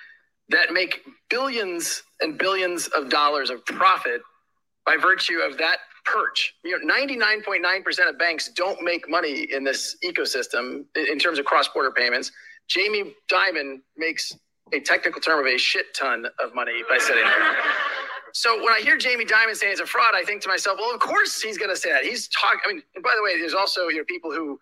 that 0.51 0.73
make 0.73 1.03
billions 1.29 2.03
and 2.21 2.39
billions 2.39 2.89
of 2.89 3.09
dollars 3.09 3.51
of 3.51 3.65
profit 3.65 4.21
by 4.85 4.97
virtue 5.01 5.39
of 5.39 5.59
that 5.59 5.79
perch. 6.05 6.55
You 6.65 6.79
know, 6.79 6.95
99.9% 6.95 8.09
of 8.09 8.19
banks 8.19 8.49
don't 8.49 8.83
make 8.83 9.09
money 9.09 9.49
in 9.53 9.65
this 9.65 9.97
ecosystem 10.05 10.85
in 10.95 11.19
terms 11.19 11.39
of 11.39 11.45
cross-border 11.45 11.93
payments. 11.93 12.31
Jamie 12.69 13.15
Dimon 13.31 13.81
makes 13.97 14.37
a 14.73 14.81
technical 14.81 15.21
term 15.21 15.41
of 15.41 15.47
a 15.53 15.59
shit 15.59 15.87
ton 15.95 16.27
of 16.39 16.55
money 16.55 16.83
by 16.89 16.99
sitting 16.99 17.25
there. 17.25 17.57
So 18.33 18.63
when 18.63 18.73
I 18.73 18.81
hear 18.81 18.97
Jamie 18.97 19.25
Dimon 19.25 19.57
saying 19.57 19.73
it's 19.73 19.81
a 19.81 19.87
fraud, 19.87 20.15
I 20.15 20.23
think 20.23 20.43
to 20.43 20.49
myself, 20.49 20.79
well, 20.81 20.95
of 20.95 21.01
course 21.01 21.41
he's 21.43 21.59
going 21.59 21.71
to 21.71 21.77
say 21.77 21.91
that. 21.91 22.05
He's 22.05 22.29
talking. 22.29 22.61
I 22.65 22.73
mean, 22.75 22.83
and 22.95 23.03
by 23.03 23.13
the 23.17 23.23
way, 23.23 23.39
there's 23.39 23.55
also 23.55 23.89
you 23.89 23.99
know 23.99 24.05
people 24.05 24.31
who 24.31 24.59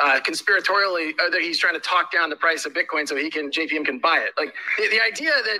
uh, 0.00 0.20
conspiratorially, 0.20 1.12
uh, 1.20 1.36
he's 1.38 1.58
trying 1.58 1.74
to 1.74 1.80
talk 1.80 2.10
down 2.10 2.30
the 2.30 2.36
price 2.36 2.66
of 2.66 2.72
Bitcoin 2.72 3.06
so 3.06 3.16
he 3.16 3.30
can 3.30 3.50
JPM 3.50 3.84
can 3.84 3.98
buy 3.98 4.18
it. 4.18 4.32
Like 4.38 4.52
the, 4.78 4.88
the 4.88 5.00
idea 5.00 5.30
that 5.30 5.58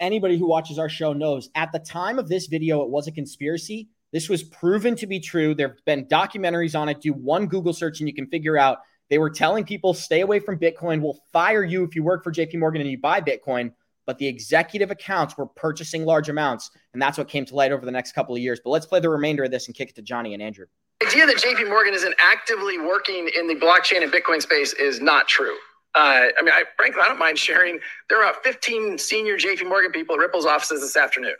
anybody 0.00 0.38
who 0.38 0.48
watches 0.48 0.78
our 0.78 0.88
show 0.88 1.12
knows 1.12 1.50
at 1.54 1.72
the 1.72 1.78
time 1.78 2.18
of 2.18 2.28
this 2.28 2.46
video, 2.46 2.82
it 2.82 2.90
was 2.90 3.06
a 3.06 3.12
conspiracy. 3.12 3.88
This 4.12 4.28
was 4.28 4.42
proven 4.42 4.96
to 4.96 5.06
be 5.06 5.20
true. 5.20 5.54
There 5.54 5.68
have 5.68 5.84
been 5.84 6.06
documentaries 6.06 6.78
on 6.78 6.88
it. 6.88 7.00
Do 7.00 7.12
one 7.12 7.46
Google 7.46 7.72
search 7.72 8.00
and 8.00 8.08
you 8.08 8.14
can 8.14 8.26
figure 8.26 8.56
out 8.56 8.78
they 9.10 9.18
were 9.18 9.30
telling 9.30 9.64
people 9.64 9.94
stay 9.94 10.20
away 10.20 10.38
from 10.40 10.58
Bitcoin. 10.58 11.00
We'll 11.00 11.18
fire 11.32 11.64
you 11.64 11.84
if 11.84 11.94
you 11.94 12.02
work 12.02 12.24
for 12.24 12.32
JP 12.32 12.58
Morgan 12.58 12.80
and 12.80 12.90
you 12.90 12.98
buy 12.98 13.20
Bitcoin. 13.20 13.72
But 14.04 14.18
the 14.18 14.26
executive 14.26 14.90
accounts 14.90 15.36
were 15.36 15.46
purchasing 15.46 16.04
large 16.04 16.28
amounts. 16.28 16.70
And 16.92 17.02
that's 17.02 17.18
what 17.18 17.28
came 17.28 17.44
to 17.46 17.54
light 17.54 17.72
over 17.72 17.84
the 17.84 17.90
next 17.90 18.12
couple 18.12 18.34
of 18.34 18.40
years. 18.40 18.60
But 18.62 18.70
let's 18.70 18.86
play 18.86 19.00
the 19.00 19.08
remainder 19.08 19.44
of 19.44 19.50
this 19.50 19.66
and 19.66 19.76
kick 19.76 19.90
it 19.90 19.96
to 19.96 20.02
Johnny 20.02 20.32
and 20.32 20.42
Andrew. 20.42 20.66
The 21.00 21.08
idea 21.08 21.26
that 21.26 21.36
JP 21.36 21.68
Morgan 21.68 21.92
isn't 21.92 22.14
actively 22.32 22.78
working 22.78 23.28
in 23.36 23.48
the 23.48 23.54
blockchain 23.54 24.02
and 24.02 24.12
Bitcoin 24.12 24.40
space 24.40 24.72
is 24.74 25.00
not 25.00 25.28
true. 25.28 25.56
Uh, 25.96 26.28
I 26.38 26.42
mean, 26.42 26.52
I, 26.52 26.64
frankly, 26.76 27.00
I 27.02 27.08
don't 27.08 27.18
mind 27.18 27.38
sharing. 27.38 27.78
There 28.10 28.18
are 28.22 28.30
about 28.30 28.44
15 28.44 28.98
senior 28.98 29.38
JP 29.38 29.66
Morgan 29.66 29.90
people 29.90 30.14
at 30.14 30.18
Ripple's 30.18 30.44
offices 30.44 30.82
this 30.82 30.94
afternoon. 30.94 31.34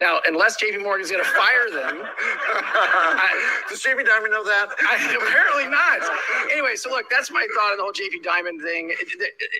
Now, 0.00 0.18
unless 0.26 0.60
JP 0.60 0.82
Morgan's 0.82 1.12
going 1.12 1.22
to 1.22 1.30
fire 1.30 1.70
them, 1.70 2.02
I, 2.04 3.62
does 3.68 3.80
JP 3.80 4.00
Dimon 4.00 4.30
know 4.30 4.42
that? 4.42 4.70
I, 4.80 4.96
apparently 4.96 5.68
not. 5.70 6.50
Anyway, 6.50 6.74
so 6.74 6.90
look, 6.90 7.08
that's 7.10 7.30
my 7.30 7.46
thought 7.54 7.70
on 7.70 7.76
the 7.76 7.84
whole 7.84 7.92
JP 7.92 8.24
Dimon 8.24 8.60
thing. 8.60 8.92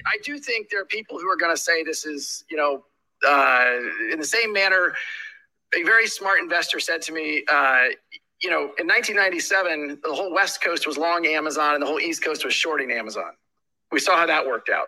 I 0.07 0.19
do 0.25 0.41
think 0.41 0.71
there 0.71 0.83
are 0.83 0.87
people 0.87 1.21
who 1.21 1.31
are 1.31 1.37
going 1.37 1.55
to 1.55 1.61
say 1.61 1.85
this 1.85 2.05
is, 2.05 2.45
you 2.51 2.57
know, 2.57 2.85
uh, 3.25 3.77
in 4.13 4.19
the 4.19 4.27
same 4.27 4.53
manner. 4.53 4.93
A 5.79 5.85
very 5.85 6.09
smart 6.09 6.41
investor 6.41 6.81
said 6.81 7.01
to 7.03 7.13
me, 7.13 7.45
uh, 7.49 7.85
you 8.43 8.51
know, 8.51 8.73
in 8.81 8.89
1997, 8.89 10.01
the 10.03 10.13
whole 10.13 10.35
West 10.35 10.61
Coast 10.65 10.85
was 10.85 10.99
long 10.99 11.27
Amazon 11.27 11.75
and 11.75 11.83
the 11.83 11.87
whole 11.87 12.01
East 12.01 12.25
Coast 12.25 12.45
was 12.45 12.53
shorting 12.53 12.91
Amazon 12.91 13.31
we 13.93 14.01
saw 14.01 14.17
how 14.17 14.27
that 14.27 14.47
worked 14.47 14.71
out. 14.71 14.87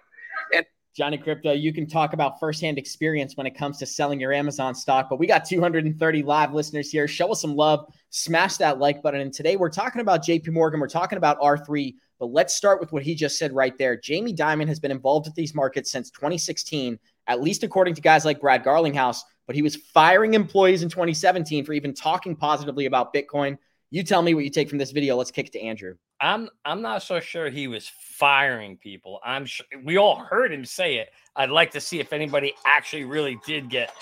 And 0.54 0.64
Johnny 0.96 1.18
Krypto, 1.18 1.60
you 1.60 1.72
can 1.72 1.86
talk 1.86 2.12
about 2.12 2.40
firsthand 2.40 2.78
experience 2.78 3.36
when 3.36 3.46
it 3.46 3.56
comes 3.56 3.78
to 3.78 3.86
selling 3.86 4.18
your 4.18 4.32
Amazon 4.32 4.74
stock, 4.74 5.08
but 5.10 5.18
we 5.18 5.26
got 5.26 5.44
230 5.44 6.22
live 6.22 6.54
listeners 6.54 6.90
here. 6.90 7.06
Show 7.06 7.32
us 7.32 7.42
some 7.42 7.54
love, 7.54 7.92
smash 8.10 8.56
that 8.56 8.78
like 8.78 9.02
button. 9.02 9.20
And 9.20 9.32
today 9.32 9.56
we're 9.56 9.70
talking 9.70 10.00
about 10.00 10.24
JP 10.24 10.48
Morgan, 10.48 10.80
we're 10.80 10.88
talking 10.88 11.18
about 11.18 11.40
R3, 11.40 11.94
but 12.18 12.26
let's 12.26 12.54
start 12.54 12.80
with 12.80 12.92
what 12.92 13.02
he 13.02 13.14
just 13.14 13.38
said 13.38 13.52
right 13.52 13.76
there. 13.76 13.96
Jamie 13.96 14.34
Dimon 14.34 14.68
has 14.68 14.80
been 14.80 14.90
involved 14.90 15.26
with 15.26 15.34
these 15.34 15.54
markets 15.54 15.90
since 15.90 16.10
2016, 16.10 16.98
at 17.26 17.42
least 17.42 17.64
according 17.64 17.94
to 17.94 18.00
guys 18.00 18.24
like 18.24 18.40
Brad 18.40 18.64
Garlinghouse, 18.64 19.18
but 19.46 19.56
he 19.56 19.62
was 19.62 19.76
firing 19.76 20.34
employees 20.34 20.82
in 20.82 20.88
2017 20.88 21.64
for 21.64 21.72
even 21.72 21.92
talking 21.92 22.36
positively 22.36 22.86
about 22.86 23.12
Bitcoin. 23.12 23.58
You 23.94 24.02
tell 24.02 24.22
me 24.22 24.34
what 24.34 24.42
you 24.42 24.50
take 24.50 24.68
from 24.68 24.78
this 24.78 24.90
video. 24.90 25.14
Let's 25.14 25.30
kick 25.30 25.52
to 25.52 25.60
Andrew. 25.60 25.94
I'm 26.20 26.48
I'm 26.64 26.82
not 26.82 27.04
so 27.04 27.20
sure 27.20 27.48
he 27.48 27.68
was 27.68 27.88
firing 27.96 28.76
people. 28.76 29.20
I'm 29.24 29.46
sure 29.46 29.64
we 29.84 29.98
all 29.98 30.16
heard 30.16 30.52
him 30.52 30.64
say 30.64 30.96
it. 30.96 31.10
I'd 31.36 31.50
like 31.50 31.70
to 31.70 31.80
see 31.80 32.00
if 32.00 32.12
anybody 32.12 32.54
actually 32.66 33.04
really 33.04 33.38
did 33.46 33.70
get 33.70 33.92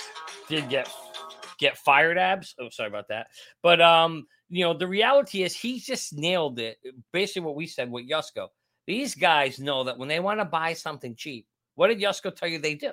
did 0.49 0.71
get 0.71 0.91
get 1.59 1.77
fired 1.77 2.17
abs. 2.17 2.55
Oh, 2.59 2.71
sorry 2.71 2.89
about 2.89 3.09
that. 3.09 3.27
But 3.63 3.83
um, 3.83 4.27
you 4.49 4.65
know, 4.65 4.73
the 4.73 4.89
reality 4.89 5.43
is 5.43 5.55
he 5.55 5.79
just 5.79 6.15
nailed 6.15 6.59
it. 6.59 6.79
Basically, 7.13 7.43
what 7.43 7.55
we 7.55 7.67
said 7.67 7.91
with 7.91 8.09
Yusko. 8.09 8.49
These 8.87 9.15
guys 9.15 9.59
know 9.59 9.85
that 9.85 9.99
when 9.99 10.09
they 10.09 10.21
want 10.21 10.41
to 10.41 10.47
buy 10.47 10.73
something 10.73 11.15
cheap, 11.17 11.47
what 11.75 11.89
did 11.89 12.01
Yusko 12.01 12.35
tell 12.35 12.49
you 12.49 12.59
they 12.59 12.77
do? 12.77 12.93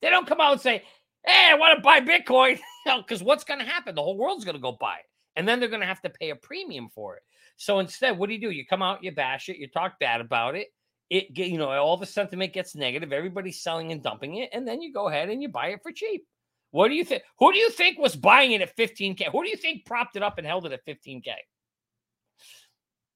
They 0.00 0.10
don't 0.10 0.28
come 0.28 0.40
out 0.40 0.52
and 0.52 0.60
say, 0.60 0.84
Hey, 1.26 1.48
I 1.50 1.54
want 1.54 1.76
to 1.76 1.82
buy 1.82 2.00
Bitcoin. 2.00 2.60
Because 2.86 3.22
what's 3.22 3.44
going 3.44 3.60
to 3.60 3.66
happen? 3.66 3.94
The 3.96 4.02
whole 4.02 4.16
world's 4.16 4.44
going 4.44 4.54
to 4.56 4.60
go 4.60 4.72
buy 4.72 4.94
it. 4.94 5.09
And 5.36 5.46
then 5.46 5.60
they're 5.60 5.68
going 5.68 5.80
to 5.80 5.86
have 5.86 6.02
to 6.02 6.10
pay 6.10 6.30
a 6.30 6.36
premium 6.36 6.88
for 6.94 7.16
it. 7.16 7.22
So 7.56 7.78
instead, 7.78 8.18
what 8.18 8.28
do 8.28 8.34
you 8.34 8.40
do? 8.40 8.50
You 8.50 8.66
come 8.66 8.82
out, 8.82 9.04
you 9.04 9.12
bash 9.12 9.48
it, 9.48 9.58
you 9.58 9.68
talk 9.68 9.98
bad 10.00 10.20
about 10.20 10.54
it. 10.56 10.68
It 11.10 11.36
you 11.36 11.58
know 11.58 11.70
all 11.70 11.96
the 11.96 12.06
sentiment 12.06 12.52
gets 12.52 12.76
negative. 12.76 13.12
Everybody's 13.12 13.62
selling 13.62 13.90
and 13.90 14.02
dumping 14.02 14.36
it, 14.36 14.50
and 14.52 14.66
then 14.66 14.80
you 14.80 14.92
go 14.92 15.08
ahead 15.08 15.28
and 15.28 15.42
you 15.42 15.48
buy 15.48 15.68
it 15.68 15.80
for 15.82 15.90
cheap. 15.90 16.24
What 16.70 16.88
do 16.88 16.94
you 16.94 17.04
think? 17.04 17.22
Who 17.38 17.52
do 17.52 17.58
you 17.58 17.70
think 17.70 17.98
was 17.98 18.14
buying 18.14 18.52
it 18.52 18.62
at 18.62 18.76
15k? 18.76 19.24
Who 19.32 19.42
do 19.42 19.50
you 19.50 19.56
think 19.56 19.84
propped 19.84 20.16
it 20.16 20.22
up 20.22 20.38
and 20.38 20.46
held 20.46 20.66
it 20.66 20.72
at 20.72 20.86
15k? 20.86 21.26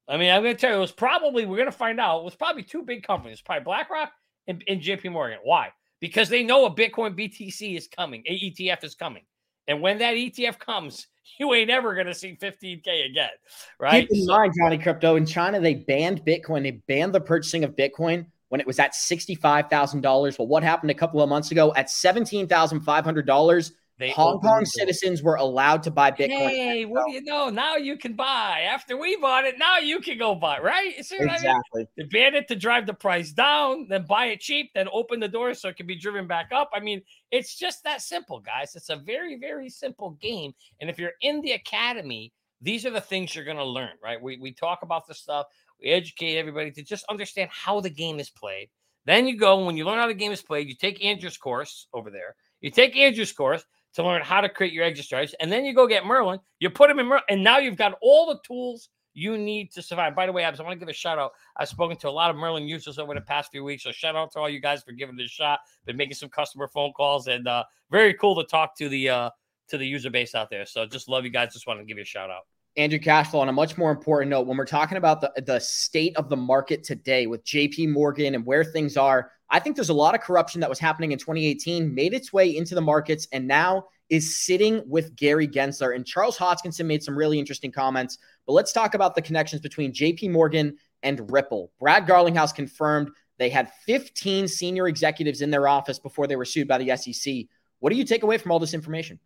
I 0.08 0.16
mean, 0.16 0.30
I'm 0.30 0.42
going 0.42 0.54
to 0.54 0.60
tell 0.60 0.70
you, 0.70 0.76
it 0.76 0.80
was 0.80 0.92
probably 0.92 1.46
we're 1.46 1.56
going 1.56 1.70
to 1.70 1.72
find 1.72 1.98
out. 1.98 2.20
It 2.20 2.24
was 2.24 2.34
probably 2.34 2.62
two 2.62 2.82
big 2.82 3.06
companies, 3.06 3.40
probably 3.40 3.64
BlackRock 3.64 4.10
and, 4.46 4.62
and 4.68 4.80
JP 4.80 5.12
Morgan. 5.12 5.38
Why? 5.42 5.70
Because 6.00 6.28
they 6.28 6.42
know 6.42 6.66
a 6.66 6.74
Bitcoin 6.74 7.18
BTC 7.18 7.76
is 7.76 7.88
coming, 7.88 8.22
a 8.26 8.38
ETF 8.38 8.84
is 8.84 8.94
coming, 8.94 9.22
and 9.68 9.80
when 9.80 9.98
that 9.98 10.14
ETF 10.14 10.58
comes, 10.58 11.06
you 11.38 11.52
ain't 11.54 11.70
ever 11.70 11.94
going 11.94 12.06
to 12.06 12.14
see 12.14 12.36
15K 12.40 13.10
again, 13.10 13.30
right? 13.78 14.08
Keep 14.08 14.18
in 14.18 14.24
so, 14.24 14.32
mind, 14.32 14.52
Johnny 14.60 14.78
Krypto, 14.78 15.16
in 15.16 15.26
China, 15.26 15.60
they 15.60 15.74
banned 15.74 16.24
Bitcoin. 16.24 16.62
They 16.62 16.72
banned 16.72 17.14
the 17.14 17.20
purchasing 17.20 17.64
of 17.64 17.74
Bitcoin 17.76 18.26
when 18.48 18.60
it 18.60 18.66
was 18.66 18.78
at 18.78 18.92
$65,000. 18.92 20.38
Well, 20.38 20.48
what 20.48 20.62
happened 20.62 20.90
a 20.90 20.94
couple 20.94 21.20
of 21.22 21.28
months 21.28 21.50
ago 21.50 21.72
at 21.74 21.88
$17,500? 21.88 23.70
They 23.96 24.10
Hong 24.10 24.40
Kong 24.40 24.64
citizens 24.64 25.22
were 25.22 25.36
allowed 25.36 25.84
to 25.84 25.90
buy 25.90 26.10
Bitcoin. 26.10 26.48
Hey, 26.48 26.84
what 26.84 27.06
do 27.06 27.12
you 27.12 27.22
know? 27.22 27.48
Now 27.48 27.76
you 27.76 27.96
can 27.96 28.14
buy. 28.14 28.62
After 28.68 28.96
we 28.96 29.14
bought 29.16 29.44
it, 29.44 29.56
now 29.56 29.78
you 29.78 30.00
can 30.00 30.18
go 30.18 30.34
buy, 30.34 30.58
right? 30.58 30.94
exactly. 30.98 31.48
I 31.48 31.76
mean? 31.76 31.86
They 31.96 32.04
banned 32.04 32.34
it 32.34 32.48
to 32.48 32.56
drive 32.56 32.86
the 32.86 32.94
price 32.94 33.30
down, 33.30 33.86
then 33.88 34.04
buy 34.06 34.26
it 34.26 34.40
cheap, 34.40 34.72
then 34.74 34.88
open 34.92 35.20
the 35.20 35.28
door 35.28 35.54
so 35.54 35.68
it 35.68 35.76
can 35.76 35.86
be 35.86 35.94
driven 35.94 36.26
back 36.26 36.50
up. 36.52 36.70
I 36.74 36.80
mean, 36.80 37.02
it's 37.30 37.56
just 37.56 37.84
that 37.84 38.02
simple, 38.02 38.40
guys. 38.40 38.74
It's 38.74 38.90
a 38.90 38.96
very, 38.96 39.38
very 39.38 39.70
simple 39.70 40.10
game. 40.20 40.54
And 40.80 40.90
if 40.90 40.98
you're 40.98 41.12
in 41.20 41.40
the 41.42 41.52
academy, 41.52 42.32
these 42.60 42.84
are 42.84 42.90
the 42.90 43.00
things 43.00 43.32
you're 43.32 43.44
going 43.44 43.58
to 43.58 43.64
learn, 43.64 43.92
right? 44.02 44.20
We, 44.20 44.38
we 44.38 44.52
talk 44.52 44.80
about 44.82 45.06
the 45.06 45.14
stuff, 45.14 45.46
we 45.80 45.90
educate 45.90 46.36
everybody 46.36 46.72
to 46.72 46.82
just 46.82 47.04
understand 47.08 47.50
how 47.52 47.80
the 47.80 47.90
game 47.90 48.18
is 48.18 48.30
played. 48.30 48.70
Then 49.06 49.28
you 49.28 49.36
go, 49.36 49.64
when 49.64 49.76
you 49.76 49.84
learn 49.84 49.98
how 49.98 50.06
the 50.08 50.14
game 50.14 50.32
is 50.32 50.42
played, 50.42 50.66
you 50.66 50.74
take 50.74 51.04
Andrew's 51.04 51.36
course 51.36 51.86
over 51.92 52.10
there. 52.10 52.34
You 52.60 52.70
take 52.70 52.96
Andrew's 52.96 53.32
course 53.32 53.64
to 53.94 54.02
learn 54.02 54.22
how 54.22 54.40
to 54.40 54.48
create 54.48 54.72
your 54.72 54.84
exit 54.84 55.04
strategies. 55.04 55.34
And 55.40 55.50
then 55.50 55.64
you 55.64 55.74
go 55.74 55.86
get 55.86 56.04
Merlin, 56.04 56.40
you 56.60 56.70
put 56.70 56.90
him 56.90 56.98
in 56.98 57.06
Merlin, 57.06 57.24
and 57.28 57.42
now 57.42 57.58
you've 57.58 57.76
got 57.76 57.96
all 58.02 58.26
the 58.26 58.38
tools 58.44 58.88
you 59.14 59.38
need 59.38 59.70
to 59.72 59.80
survive. 59.80 60.14
By 60.14 60.26
the 60.26 60.32
way, 60.32 60.42
Abs, 60.42 60.58
I 60.58 60.64
want 60.64 60.74
to 60.74 60.78
give 60.78 60.88
a 60.88 60.92
shout 60.92 61.18
out. 61.18 61.32
I've 61.56 61.68
spoken 61.68 61.96
to 61.98 62.08
a 62.08 62.10
lot 62.10 62.30
of 62.30 62.36
Merlin 62.36 62.64
users 62.64 62.98
over 62.98 63.14
the 63.14 63.20
past 63.20 63.52
few 63.52 63.62
weeks. 63.62 63.84
So 63.84 63.92
shout 63.92 64.16
out 64.16 64.32
to 64.32 64.40
all 64.40 64.48
you 64.48 64.60
guys 64.60 64.82
for 64.82 64.92
giving 64.92 65.16
this 65.16 65.30
shot. 65.30 65.60
Been 65.86 65.96
making 65.96 66.14
some 66.14 66.28
customer 66.28 66.66
phone 66.66 66.92
calls 66.92 67.28
and 67.28 67.46
uh, 67.46 67.64
very 67.90 68.14
cool 68.14 68.34
to 68.34 68.44
talk 68.44 68.76
to 68.78 68.88
the 68.88 69.08
uh, 69.08 69.30
to 69.68 69.78
the 69.78 69.86
user 69.86 70.10
base 70.10 70.34
out 70.34 70.50
there. 70.50 70.66
So 70.66 70.84
just 70.84 71.08
love 71.08 71.24
you 71.24 71.30
guys. 71.30 71.52
Just 71.52 71.66
want 71.66 71.78
to 71.78 71.84
give 71.84 71.96
you 71.96 72.02
a 72.02 72.06
shout 72.06 72.30
out. 72.30 72.42
Andrew 72.76 72.98
Cashflow, 72.98 73.40
on 73.40 73.48
a 73.48 73.52
much 73.52 73.78
more 73.78 73.92
important 73.92 74.30
note, 74.30 74.46
when 74.46 74.56
we're 74.56 74.64
talking 74.64 74.98
about 74.98 75.20
the, 75.20 75.32
the 75.42 75.60
state 75.60 76.16
of 76.16 76.28
the 76.28 76.36
market 76.36 76.82
today 76.82 77.26
with 77.28 77.44
JP 77.44 77.90
Morgan 77.90 78.34
and 78.34 78.44
where 78.44 78.64
things 78.64 78.96
are, 78.96 79.30
I 79.48 79.60
think 79.60 79.76
there's 79.76 79.90
a 79.90 79.94
lot 79.94 80.16
of 80.16 80.20
corruption 80.20 80.60
that 80.60 80.70
was 80.70 80.80
happening 80.80 81.12
in 81.12 81.18
2018, 81.18 81.94
made 81.94 82.14
its 82.14 82.32
way 82.32 82.56
into 82.56 82.74
the 82.74 82.80
markets, 82.80 83.28
and 83.30 83.46
now 83.46 83.84
is 84.10 84.36
sitting 84.36 84.82
with 84.86 85.14
Gary 85.14 85.46
Gensler. 85.46 85.94
And 85.94 86.04
Charles 86.04 86.36
Hoskinson 86.36 86.86
made 86.86 87.02
some 87.02 87.16
really 87.16 87.38
interesting 87.38 87.70
comments. 87.70 88.18
But 88.46 88.54
let's 88.54 88.72
talk 88.72 88.94
about 88.94 89.14
the 89.14 89.22
connections 89.22 89.62
between 89.62 89.92
JP 89.92 90.32
Morgan 90.32 90.76
and 91.04 91.30
Ripple. 91.30 91.70
Brad 91.78 92.06
Garlinghouse 92.06 92.54
confirmed 92.54 93.10
they 93.38 93.50
had 93.50 93.70
15 93.86 94.48
senior 94.48 94.88
executives 94.88 95.42
in 95.42 95.50
their 95.50 95.68
office 95.68 96.00
before 96.00 96.26
they 96.26 96.36
were 96.36 96.44
sued 96.44 96.66
by 96.66 96.78
the 96.78 96.96
SEC. 96.96 97.34
What 97.78 97.90
do 97.90 97.96
you 97.96 98.04
take 98.04 98.24
away 98.24 98.38
from 98.38 98.50
all 98.50 98.58
this 98.58 98.74
information? 98.74 99.20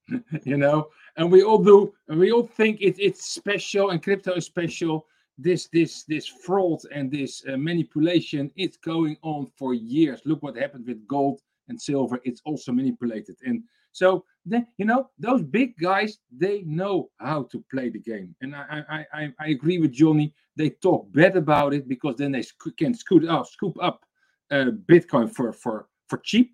you 0.45 0.57
know, 0.57 0.89
and 1.17 1.31
we 1.31 1.43
all 1.43 1.63
do, 1.63 1.93
and 2.09 2.19
we 2.19 2.33
all 2.33 2.47
think 2.47 2.81
it, 2.81 2.97
it's 2.99 3.25
special 3.25 3.91
and 3.91 4.03
crypto 4.03 4.35
is 4.35 4.47
special. 4.47 5.07
This, 5.39 5.69
this, 5.71 6.05
this 6.05 6.27
fraud 6.27 6.81
and 6.93 7.11
this 7.11 7.45
uh, 7.47 7.59
manipulation, 7.59 8.51
it's 8.57 8.79
going 8.79 9.19
on 9.23 9.47
for 9.59 9.75
years. 9.75 10.23
Look 10.25 10.43
what 10.43 10.57
happened 10.57 10.87
with 10.87 11.07
gold 11.07 11.41
and 11.69 11.81
silver. 11.81 12.21
It's 12.25 12.41
also 12.47 12.73
manipulated. 12.73 13.37
And 13.45 13.63
so 13.93 14.25
then 14.45 14.67
you 14.77 14.85
know 14.85 15.09
those 15.19 15.43
big 15.43 15.75
guys 15.79 16.19
they 16.31 16.63
know 16.63 17.11
how 17.19 17.45
to 17.45 17.65
play 17.71 17.89
the 17.89 17.99
game. 17.99 18.35
And 18.43 18.55
i 18.55 18.83
i 18.91 19.07
i, 19.13 19.33
I 19.41 19.47
agree 19.49 19.79
with 19.79 19.93
johnny. 19.93 20.35
They 20.55 20.71
talk 20.71 21.11
bad 21.13 21.35
about 21.37 21.73
it 21.73 21.89
because 21.89 22.17
then 22.17 22.33
they 22.33 22.43
sc- 22.43 22.77
can 22.77 22.93
scoot 22.95 23.27
up 23.27 23.47
scoop 23.47 23.77
up 23.83 24.05
uh, 24.51 24.71
bitcoin 24.87 25.35
for 25.35 25.53
for 25.53 25.89
for 26.09 26.19
cheap. 26.19 26.53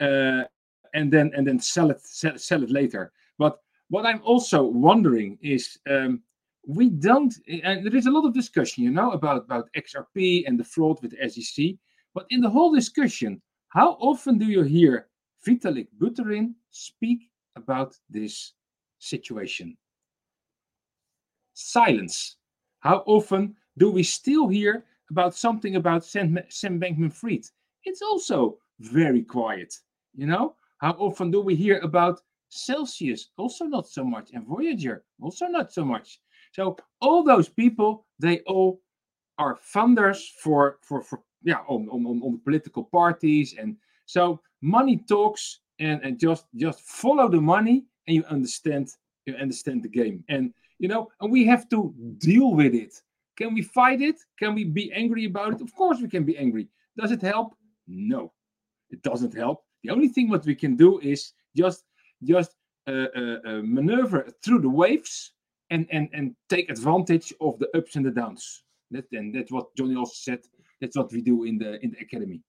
Uh, 0.00 0.44
and 0.94 1.12
then 1.12 1.30
and 1.36 1.46
then 1.46 1.58
sell 1.58 1.90
it 1.90 2.00
sell, 2.00 2.36
sell 2.36 2.62
it 2.62 2.70
later 2.70 3.12
but 3.38 3.58
what 3.88 4.06
i'm 4.06 4.20
also 4.24 4.62
wondering 4.62 5.38
is 5.42 5.78
um, 5.88 6.22
we 6.66 6.90
don't 6.90 7.34
and 7.62 7.84
there 7.84 7.96
is 7.96 8.06
a 8.06 8.10
lot 8.10 8.26
of 8.26 8.34
discussion 8.34 8.84
you 8.84 8.90
know 8.90 9.12
about 9.12 9.44
about 9.44 9.68
xrp 9.76 10.44
and 10.46 10.58
the 10.58 10.64
fraud 10.64 10.98
with 11.02 11.14
sec 11.30 11.74
but 12.14 12.26
in 12.30 12.40
the 12.40 12.50
whole 12.50 12.74
discussion 12.74 13.40
how 13.68 13.92
often 14.00 14.36
do 14.36 14.46
you 14.46 14.62
hear 14.62 15.06
Vitalik 15.46 15.88
Buterin 15.98 16.54
speak 16.70 17.30
about 17.56 17.96
this 18.08 18.52
situation? 18.98 19.76
Silence. 21.54 22.36
How 22.80 23.02
often 23.06 23.56
do 23.78 23.90
we 23.90 24.02
still 24.02 24.48
hear 24.48 24.84
about 25.10 25.34
something 25.34 25.76
about 25.76 26.04
Sam 26.04 26.36
Bankman 26.80 27.12
Fried? 27.12 27.46
It's 27.84 28.02
also 28.02 28.58
very 28.80 29.22
quiet. 29.22 29.74
You 30.14 30.26
know, 30.26 30.56
how 30.80 30.92
often 30.92 31.30
do 31.30 31.40
we 31.40 31.54
hear 31.54 31.78
about 31.78 32.20
Celsius? 32.48 33.28
Also, 33.36 33.64
not 33.64 33.86
so 33.88 34.04
much. 34.04 34.30
And 34.32 34.46
Voyager? 34.46 35.04
Also, 35.20 35.46
not 35.46 35.72
so 35.72 35.84
much. 35.84 36.20
So, 36.52 36.76
all 37.00 37.22
those 37.22 37.48
people, 37.48 38.06
they 38.18 38.40
all 38.40 38.80
are 39.38 39.58
funders 39.74 40.20
for, 40.42 40.78
for, 40.82 41.02
for 41.02 41.22
yeah, 41.42 41.60
on, 41.68 41.88
on, 41.88 42.06
on 42.06 42.40
political 42.44 42.84
parties. 42.84 43.54
And 43.58 43.76
so 44.06 44.40
money 44.60 45.02
talks 45.08 45.60
and, 45.78 46.00
and 46.02 46.18
just 46.18 46.44
just 46.56 46.80
follow 46.82 47.28
the 47.28 47.40
money 47.40 47.84
and 48.06 48.16
you 48.16 48.24
understand 48.24 48.88
you 49.26 49.34
understand 49.34 49.82
the 49.82 49.88
game. 49.88 50.24
And 50.28 50.52
you 50.78 50.88
know, 50.88 51.08
and 51.20 51.30
we 51.30 51.44
have 51.46 51.68
to 51.70 51.94
deal 52.18 52.52
with 52.54 52.74
it. 52.74 52.94
Can 53.36 53.54
we 53.54 53.62
fight 53.62 54.02
it? 54.02 54.16
Can 54.38 54.54
we 54.54 54.64
be 54.64 54.92
angry 54.92 55.24
about 55.24 55.54
it? 55.54 55.60
Of 55.60 55.74
course 55.74 56.00
we 56.00 56.08
can 56.08 56.24
be 56.24 56.36
angry. 56.36 56.68
Does 56.96 57.10
it 57.10 57.22
help? 57.22 57.54
No, 57.86 58.32
it 58.90 59.02
doesn't 59.02 59.34
help. 59.34 59.64
The 59.82 59.90
only 59.90 60.08
thing 60.08 60.28
what 60.28 60.44
we 60.44 60.54
can 60.54 60.76
do 60.76 60.98
is 61.00 61.32
just 61.56 61.84
just 62.22 62.54
uh, 62.86 63.06
uh, 63.16 63.38
uh, 63.44 63.60
maneuver 63.62 64.28
through 64.44 64.60
the 64.60 64.68
waves 64.68 65.32
and 65.70 65.86
and 65.90 66.08
and 66.12 66.34
take 66.48 66.70
advantage 66.70 67.32
of 67.40 67.58
the 67.58 67.68
ups 67.76 67.96
and 67.96 68.04
the 68.04 68.10
downs. 68.10 68.62
That, 68.90 69.04
that's 69.10 69.52
what 69.52 69.74
Johnny 69.76 69.96
also 69.96 70.14
said 70.14 70.40
that's 70.80 70.96
what 70.96 71.12
we 71.12 71.20
do 71.20 71.44
in 71.44 71.58
the 71.58 71.82
in 71.84 71.90
the 71.90 71.98
academy. 72.00 72.42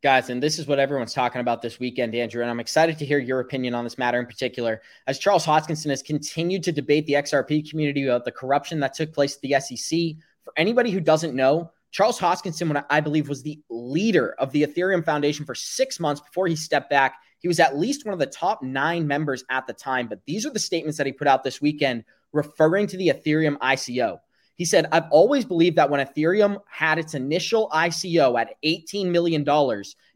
Guys, 0.00 0.30
and 0.30 0.40
this 0.40 0.60
is 0.60 0.68
what 0.68 0.78
everyone's 0.78 1.12
talking 1.12 1.40
about 1.40 1.60
this 1.60 1.80
weekend, 1.80 2.14
Andrew. 2.14 2.42
And 2.42 2.50
I'm 2.50 2.60
excited 2.60 2.98
to 2.98 3.04
hear 3.04 3.18
your 3.18 3.40
opinion 3.40 3.74
on 3.74 3.82
this 3.82 3.98
matter 3.98 4.20
in 4.20 4.26
particular. 4.26 4.80
As 5.08 5.18
Charles 5.18 5.44
Hoskinson 5.44 5.90
has 5.90 6.02
continued 6.02 6.62
to 6.64 6.72
debate 6.72 7.06
the 7.06 7.14
XRP 7.14 7.68
community 7.68 8.06
about 8.06 8.24
the 8.24 8.30
corruption 8.30 8.78
that 8.80 8.94
took 8.94 9.12
place 9.12 9.34
at 9.34 9.42
the 9.42 9.58
SEC. 9.58 9.98
For 10.44 10.52
anybody 10.56 10.92
who 10.92 11.00
doesn't 11.00 11.34
know, 11.34 11.72
Charles 11.90 12.18
Hoskinson, 12.18 12.84
I 12.90 13.00
believe, 13.00 13.28
was 13.28 13.42
the 13.42 13.60
leader 13.70 14.34
of 14.38 14.52
the 14.52 14.62
Ethereum 14.62 15.04
Foundation 15.04 15.44
for 15.44 15.54
six 15.54 15.98
months 15.98 16.20
before 16.20 16.46
he 16.46 16.56
stepped 16.56 16.90
back. 16.90 17.16
He 17.38 17.48
was 17.48 17.60
at 17.60 17.78
least 17.78 18.04
one 18.04 18.12
of 18.12 18.18
the 18.18 18.26
top 18.26 18.62
nine 18.62 19.06
members 19.06 19.44
at 19.50 19.66
the 19.66 19.72
time. 19.72 20.08
But 20.08 20.20
these 20.26 20.44
are 20.44 20.50
the 20.50 20.58
statements 20.58 20.98
that 20.98 21.06
he 21.06 21.12
put 21.12 21.28
out 21.28 21.44
this 21.44 21.60
weekend 21.60 22.04
referring 22.32 22.86
to 22.88 22.96
the 22.96 23.08
Ethereum 23.08 23.56
ICO. 23.58 24.18
He 24.56 24.64
said, 24.64 24.86
I've 24.90 25.08
always 25.10 25.44
believed 25.44 25.76
that 25.76 25.88
when 25.88 26.04
Ethereum 26.04 26.58
had 26.68 26.98
its 26.98 27.14
initial 27.14 27.68
ICO 27.72 28.38
at 28.38 28.54
$18 28.64 29.06
million 29.06 29.48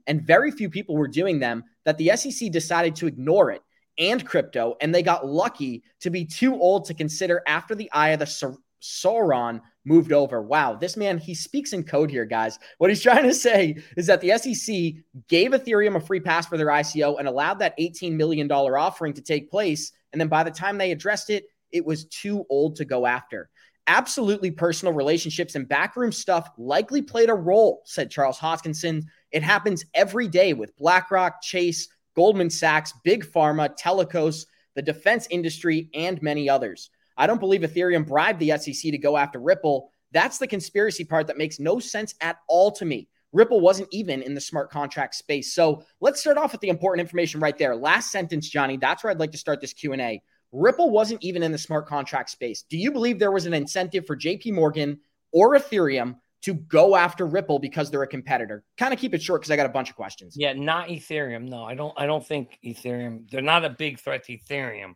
and 0.09 0.27
very 0.27 0.51
few 0.51 0.69
people 0.69 0.97
were 0.97 1.09
doing 1.09 1.39
them, 1.39 1.65
that 1.85 1.97
the 1.97 2.11
SEC 2.17 2.51
decided 2.51 2.97
to 2.97 3.07
ignore 3.07 3.51
it 3.53 3.63
and 3.99 4.27
crypto, 4.27 4.77
and 4.81 4.93
they 4.93 5.03
got 5.03 5.27
lucky 5.27 5.85
to 6.01 6.11
be 6.11 6.25
too 6.25 6.55
old 6.55 6.87
to 6.87 6.95
consider 6.95 7.43
after 7.47 7.75
the 7.75 7.91
eye 7.93 8.11
of 8.11 8.19
the 8.19 8.57
Sauron 8.83 9.61
moved 9.85 10.13
over. 10.13 10.43
Wow, 10.43 10.75
this 10.75 10.97
man, 10.97 11.19
he 11.19 11.35
speaks 11.35 11.73
in 11.73 11.85
code 11.85 12.11
here, 12.11 12.25
guys. 12.25 12.59
What 12.79 12.91
he's 12.91 13.03
trying 13.03 13.25
to 13.25 13.35
say 13.35 13.77
is 13.97 14.07
that 14.07 14.21
the 14.21 14.37
SEC 14.39 15.03
gave 15.29 15.51
Ethereum 15.53 15.97
a 15.97 16.01
free 16.01 16.21
pass 16.21 16.47
for 16.47 16.57
their 16.57 16.69
ICO 16.69 17.19
and 17.19 17.29
allowed 17.29 17.59
that 17.59 17.79
$18 17.79 18.13
million 18.13 18.51
offering 18.51 19.13
to 19.15 19.23
take 19.23 19.51
place. 19.51 19.93
And 20.13 20.21
then 20.21 20.29
by 20.29 20.43
the 20.45 20.51
time 20.51 20.79
they 20.79 20.93
addressed 20.93 21.31
it, 21.31 21.45
it 21.71 21.85
was 21.85 22.05
too 22.05 22.45
old 22.49 22.77
to 22.77 22.85
go 22.85 23.07
after. 23.07 23.49
Absolutely 23.89 24.51
personal 24.51 24.95
relationships 24.95 25.57
and 25.57 25.69
backroom 25.69 26.13
stuff 26.13 26.51
likely 26.57 27.03
played 27.03 27.31
a 27.31 27.35
role, 27.35 27.83
said 27.85 28.11
Charles 28.11 28.39
Hoskinson. 28.39 29.03
It 29.33 29.43
happens 29.43 29.85
every 29.95 30.29
day 30.29 30.53
with 30.53 30.77
BlackRock, 30.77 31.43
Chase, 31.43 31.89
Goldman 32.15 32.51
Sachs, 32.51 32.93
Big 33.03 33.25
Pharma, 33.25 33.77
Telecos, 33.77 34.47
the 34.75 34.83
defense 34.83 35.27
industry, 35.31 35.89
and 35.95 36.23
many 36.23 36.49
others. 36.49 36.91
I 37.23 37.29
don't 37.29 37.39
believe 37.39 37.61
Ethereum 37.61 38.05
bribed 38.05 38.41
the 38.41 38.59
SEC 38.59 38.91
to 38.91 38.99
go 38.99 39.17
after 39.17 39.39
Ripple. 39.39 39.93
That's 40.11 40.39
the 40.39 40.49
conspiracy 40.49 41.05
part 41.05 41.29
that 41.29 41.39
makes 41.39 41.61
no 41.61 41.79
sense 41.79 42.17
at 42.21 42.39
all 42.49 42.73
to 42.73 42.85
me. 42.85 43.07
Ripple 43.31 43.61
wasn't 43.61 43.87
even 43.93 44.23
in 44.23 44.35
the 44.35 44.41
smart 44.41 44.73
contract 44.73 45.15
space. 45.15 45.55
So 45.55 45.85
let's 46.01 46.19
start 46.19 46.37
off 46.37 46.51
with 46.51 46.61
the 46.63 46.69
important 46.69 47.01
information 47.01 47.39
right 47.39 47.57
there. 47.57 47.77
Last 47.77 48.11
sentence, 48.11 48.49
Johnny. 48.49 48.77
That's 48.77 49.05
where 49.05 49.13
I'd 49.13 49.21
like 49.21 49.31
to 49.31 49.39
start 49.39 49.61
this 49.61 49.73
Q 49.73 49.93
and 49.93 50.03
A. 50.03 50.21
Ripple 50.51 50.91
wasn't 50.91 51.23
even 51.23 51.45
in 51.45 51.53
the 51.53 51.59
smart 51.59 51.87
contract 51.87 52.31
space. 52.31 52.65
Do 52.69 52.77
you 52.77 52.91
believe 52.91 53.21
there 53.21 53.31
was 53.31 53.47
an 53.47 53.55
incentive 53.55 54.05
for 54.05 54.17
JP 54.17 54.55
Morgan 54.55 54.99
or 55.31 55.57
Ethereum 55.57 56.17
to 56.41 56.55
go 56.55 56.97
after 56.97 57.25
Ripple 57.25 57.61
because 57.61 57.89
they're 57.89 58.03
a 58.03 58.09
competitor? 58.09 58.65
Kind 58.79 58.93
of 58.93 58.99
keep 58.99 59.15
it 59.15 59.23
short 59.23 59.43
because 59.43 59.53
I 59.53 59.57
got 59.57 59.67
a 59.67 59.69
bunch 59.69 59.91
of 59.91 59.95
questions. 59.95 60.35
Yeah, 60.37 60.55
not 60.55 60.89
Ethereum. 60.89 61.49
No, 61.49 61.63
I 61.63 61.77
don't. 61.77 61.95
I 61.97 62.07
don't 62.07 62.27
think 62.27 62.59
Ethereum. 62.65 63.31
They're 63.31 63.43
not 63.43 63.65
a 63.65 63.71
big 63.71 64.01
threat 64.01 64.25
to 64.25 64.37
Ethereum. 64.37 64.95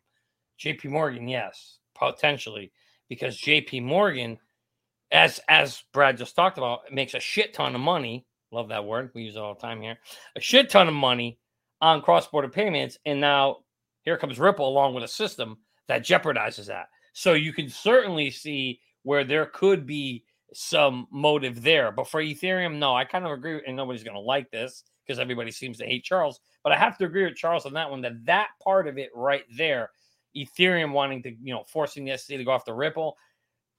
JP 0.58 0.86
Morgan, 0.86 1.28
yes, 1.28 1.78
potentially, 1.98 2.72
because 3.08 3.40
JP 3.40 3.82
Morgan, 3.82 4.38
as 5.10 5.40
as 5.48 5.82
Brad 5.92 6.16
just 6.16 6.36
talked 6.36 6.58
about, 6.58 6.80
makes 6.92 7.14
a 7.14 7.20
shit 7.20 7.54
ton 7.54 7.74
of 7.74 7.80
money. 7.80 8.26
Love 8.52 8.68
that 8.68 8.84
word. 8.84 9.10
We 9.14 9.22
use 9.22 9.36
it 9.36 9.40
all 9.40 9.54
the 9.54 9.60
time 9.60 9.80
here. 9.80 9.98
A 10.36 10.40
shit 10.40 10.70
ton 10.70 10.88
of 10.88 10.94
money 10.94 11.38
on 11.80 12.02
cross 12.02 12.26
border 12.26 12.48
payments, 12.48 12.98
and 13.04 13.20
now 13.20 13.58
here 14.02 14.16
comes 14.16 14.38
Ripple 14.38 14.68
along 14.68 14.94
with 14.94 15.04
a 15.04 15.08
system 15.08 15.58
that 15.88 16.04
jeopardizes 16.04 16.66
that. 16.66 16.86
So 17.12 17.34
you 17.34 17.52
can 17.52 17.68
certainly 17.68 18.30
see 18.30 18.80
where 19.02 19.24
there 19.24 19.46
could 19.46 19.86
be 19.86 20.24
some 20.52 21.06
motive 21.10 21.62
there. 21.62 21.92
But 21.92 22.08
for 22.08 22.22
Ethereum, 22.22 22.78
no, 22.78 22.94
I 22.94 23.04
kind 23.04 23.24
of 23.24 23.32
agree. 23.32 23.60
And 23.66 23.76
nobody's 23.76 24.04
going 24.04 24.16
to 24.16 24.20
like 24.20 24.50
this 24.50 24.84
because 25.06 25.18
everybody 25.18 25.50
seems 25.50 25.78
to 25.78 25.86
hate 25.86 26.04
Charles. 26.04 26.40
But 26.62 26.72
I 26.72 26.76
have 26.76 26.98
to 26.98 27.04
agree 27.04 27.24
with 27.24 27.36
Charles 27.36 27.66
on 27.66 27.72
that 27.74 27.90
one 27.90 28.00
that 28.02 28.24
that 28.24 28.48
part 28.62 28.88
of 28.88 28.98
it 28.98 29.10
right 29.14 29.44
there, 29.56 29.90
Ethereum 30.36 30.92
wanting 30.92 31.22
to, 31.24 31.30
you 31.42 31.54
know, 31.54 31.64
forcing 31.66 32.04
the 32.04 32.16
SEC 32.16 32.36
to 32.36 32.44
go 32.44 32.52
off 32.52 32.64
the 32.64 32.74
Ripple. 32.74 33.16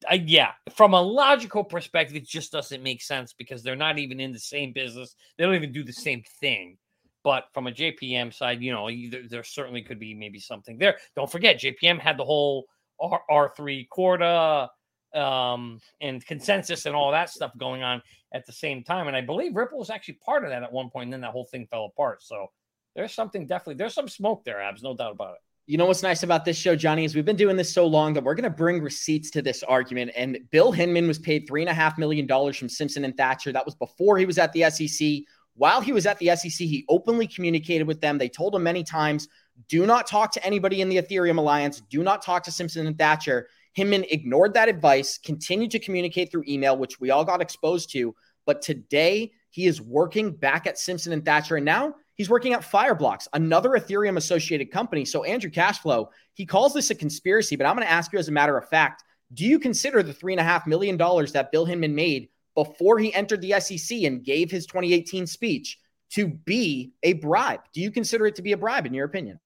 I, 0.09 0.23
yeah, 0.25 0.51
from 0.75 0.93
a 0.93 1.01
logical 1.01 1.63
perspective, 1.63 2.15
it 2.15 2.27
just 2.27 2.51
doesn't 2.51 2.83
make 2.83 3.01
sense 3.01 3.33
because 3.33 3.63
they're 3.63 3.75
not 3.75 3.97
even 3.97 4.19
in 4.19 4.31
the 4.31 4.39
same 4.39 4.73
business. 4.73 5.15
They 5.37 5.43
don't 5.43 5.55
even 5.55 5.71
do 5.71 5.83
the 5.83 5.93
same 5.93 6.23
thing. 6.39 6.77
But 7.23 7.45
from 7.53 7.67
a 7.67 7.71
JPM 7.71 8.33
side, 8.33 8.61
you 8.61 8.71
know, 8.71 8.89
there, 9.09 9.27
there 9.27 9.43
certainly 9.43 9.81
could 9.81 9.99
be 9.99 10.13
maybe 10.13 10.39
something 10.39 10.77
there. 10.77 10.97
Don't 11.15 11.31
forget, 11.31 11.59
JPM 11.59 11.99
had 11.99 12.17
the 12.17 12.23
whole 12.23 12.65
R- 12.99 13.53
3 13.55 13.85
Corda 13.85 14.69
um, 15.13 15.79
and 15.99 16.25
consensus 16.25 16.85
and 16.85 16.95
all 16.95 17.11
that 17.11 17.29
stuff 17.29 17.51
going 17.57 17.83
on 17.83 18.01
at 18.33 18.45
the 18.45 18.53
same 18.53 18.83
time. 18.83 19.07
And 19.07 19.17
I 19.17 19.21
believe 19.21 19.55
Ripple 19.55 19.79
was 19.79 19.89
actually 19.89 20.19
part 20.25 20.43
of 20.43 20.51
that 20.51 20.63
at 20.63 20.71
one 20.71 20.89
point, 20.89 21.05
and 21.05 21.13
then 21.13 21.21
that 21.21 21.31
whole 21.31 21.45
thing 21.45 21.67
fell 21.69 21.85
apart. 21.85 22.23
So 22.23 22.47
there's 22.95 23.13
something 23.13 23.47
definitely, 23.47 23.75
there's 23.75 23.93
some 23.93 24.07
smoke 24.07 24.43
there, 24.43 24.61
Abs, 24.61 24.83
no 24.83 24.95
doubt 24.95 25.13
about 25.13 25.35
it. 25.35 25.41
You 25.69 25.77
know 25.77 25.85
what's 25.85 26.01
nice 26.01 26.23
about 26.23 26.45
this 26.45 26.55
show, 26.55 26.77
Johnny, 26.77 27.03
is 27.03 27.13
we've 27.13 27.25
been 27.25 27.35
doing 27.35 27.57
this 27.57 27.73
so 27.73 27.85
long 27.85 28.13
that 28.13 28.23
we're 28.23 28.35
going 28.35 28.45
to 28.45 28.49
bring 28.49 28.81
receipts 28.81 29.29
to 29.31 29.41
this 29.41 29.63
argument. 29.63 30.11
And 30.15 30.39
Bill 30.49 30.71
Hinman 30.71 31.09
was 31.09 31.19
paid 31.19 31.45
three 31.45 31.61
and 31.61 31.69
a 31.69 31.73
half 31.73 31.97
million 31.97 32.25
dollars 32.25 32.55
from 32.55 32.69
Simpson 32.69 33.03
and 33.03 33.17
Thacher. 33.17 33.51
That 33.51 33.65
was 33.65 33.75
before 33.75 34.17
he 34.17 34.25
was 34.25 34.37
at 34.37 34.53
the 34.53 34.69
SEC. 34.69 35.25
While 35.55 35.81
he 35.81 35.91
was 35.91 36.05
at 36.05 36.19
the 36.19 36.33
SEC, 36.37 36.53
he 36.53 36.85
openly 36.87 37.27
communicated 37.27 37.85
with 37.85 37.99
them. 37.99 38.17
They 38.17 38.29
told 38.29 38.55
him 38.55 38.63
many 38.63 38.81
times, 38.81 39.27
do 39.67 39.85
not 39.85 40.07
talk 40.07 40.31
to 40.31 40.45
anybody 40.45 40.79
in 40.79 40.87
the 40.87 41.01
Ethereum 41.01 41.37
Alliance. 41.37 41.81
Do 41.89 42.01
not 42.01 42.21
talk 42.21 42.43
to 42.43 42.51
Simpson 42.51 42.87
and 42.87 42.97
Thacher. 42.97 43.49
Hinman 43.73 44.05
ignored 44.09 44.53
that 44.53 44.69
advice, 44.69 45.17
continued 45.17 45.71
to 45.71 45.79
communicate 45.79 46.31
through 46.31 46.45
email, 46.47 46.77
which 46.77 47.01
we 47.01 47.11
all 47.11 47.25
got 47.25 47.41
exposed 47.41 47.91
to. 47.91 48.15
But 48.45 48.61
today 48.61 49.33
he 49.49 49.65
is 49.65 49.81
working 49.81 50.31
back 50.31 50.65
at 50.65 50.79
Simpson 50.79 51.11
and 51.11 51.25
Thacher. 51.25 51.57
and 51.57 51.65
now 51.65 51.95
he's 52.17 52.29
working 52.29 52.53
at 52.53 52.61
Fireblocks, 52.61 53.27
another 53.33 53.69
Ethereum 53.71 54.17
associated 54.17 54.71
company. 54.71 55.05
So 55.05 55.23
Andrew 55.23 55.51
Cashflow, 55.51 56.09
he 56.33 56.45
calls 56.45 56.73
this 56.73 56.89
a 56.89 56.95
conspiracy, 56.95 57.55
but 57.55 57.65
I'm 57.65 57.75
going 57.75 57.87
to 57.87 57.91
ask 57.91 58.11
you 58.11 58.19
as 58.19 58.27
a 58.27 58.33
matter 58.33 58.57
of 58.57 58.67
fact, 58.67 59.03
do 59.33 59.45
you 59.45 59.59
consider 59.59 60.03
the 60.03 60.13
three 60.13 60.33
and 60.33 60.39
a 60.39 60.43
half 60.43 60.67
million 60.67 60.97
dollars 60.97 61.31
that 61.33 61.51
Bill 61.51 61.65
Hinman 61.65 61.93
made 61.93 62.29
before 62.55 62.97
he 62.97 63.13
entered 63.13 63.41
the 63.41 63.59
SEC 63.59 64.03
and 64.03 64.23
gave 64.23 64.49
his 64.49 64.65
2018 64.65 65.27
speech 65.27 65.79
to 66.11 66.27
be 66.27 66.93
a 67.03 67.13
bribe? 67.13 67.61
Do 67.73 67.81
you 67.81 67.91
consider 67.91 68.25
it 68.27 68.35
to 68.35 68.41
be 68.41 68.53
a 68.53 68.57
bribe 68.57 68.85
in 68.85 68.93
your 68.93 69.05
opinion? 69.05 69.39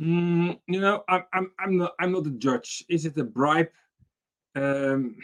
Mm, 0.00 0.58
you 0.68 0.80
know, 0.80 1.04
I'm 1.08 1.24
I'm 1.32 1.50
I'm 1.58 1.76
not 1.76 1.92
I'm 1.98 2.12
not 2.12 2.26
a 2.26 2.30
judge. 2.30 2.84
Is 2.88 3.04
it 3.04 3.18
a 3.18 3.24
bribe? 3.24 3.68
Um, 4.54 5.16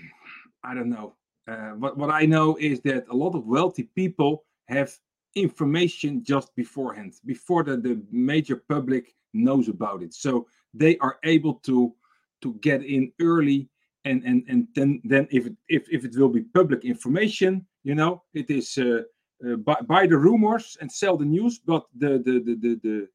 I 0.62 0.74
don't 0.74 0.90
know. 0.90 1.14
Uh, 1.46 1.70
what 1.70 1.96
what 1.96 2.10
I 2.10 2.26
know 2.26 2.56
is 2.56 2.80
that 2.82 3.06
a 3.08 3.14
lot 3.14 3.34
of 3.34 3.46
wealthy 3.46 3.84
people 3.94 4.44
have 4.66 4.94
information 5.42 6.22
just 6.24 6.54
beforehand, 6.56 7.14
before 7.24 7.64
the, 7.64 7.76
the 7.76 8.02
major 8.10 8.56
public 8.68 9.14
knows 9.32 9.68
about 9.68 10.02
it. 10.02 10.14
So 10.14 10.46
they 10.74 10.98
are 10.98 11.18
able 11.24 11.54
to 11.54 11.94
to 12.42 12.54
get 12.54 12.84
in 12.84 13.12
early 13.20 13.68
and 14.04 14.22
and 14.24 14.44
and 14.48 14.68
then 14.74 15.00
then 15.04 15.26
if 15.30 15.46
it, 15.46 15.56
if 15.68 15.88
if 15.90 16.04
it 16.04 16.16
will 16.16 16.28
be 16.28 16.42
public 16.42 16.84
information, 16.84 17.66
you 17.84 17.94
know, 17.94 18.22
it 18.34 18.50
is 18.50 18.78
uh, 18.78 19.02
uh, 19.46 19.56
buy, 19.56 19.76
buy 19.86 20.06
the 20.06 20.16
rumors 20.16 20.76
and 20.80 20.90
sell 20.90 21.16
the 21.16 21.24
news. 21.24 21.58
But 21.58 21.84
the 21.96 22.18
the 22.18 22.40
the 22.40 22.54
the, 22.54 22.80
the 22.82 23.08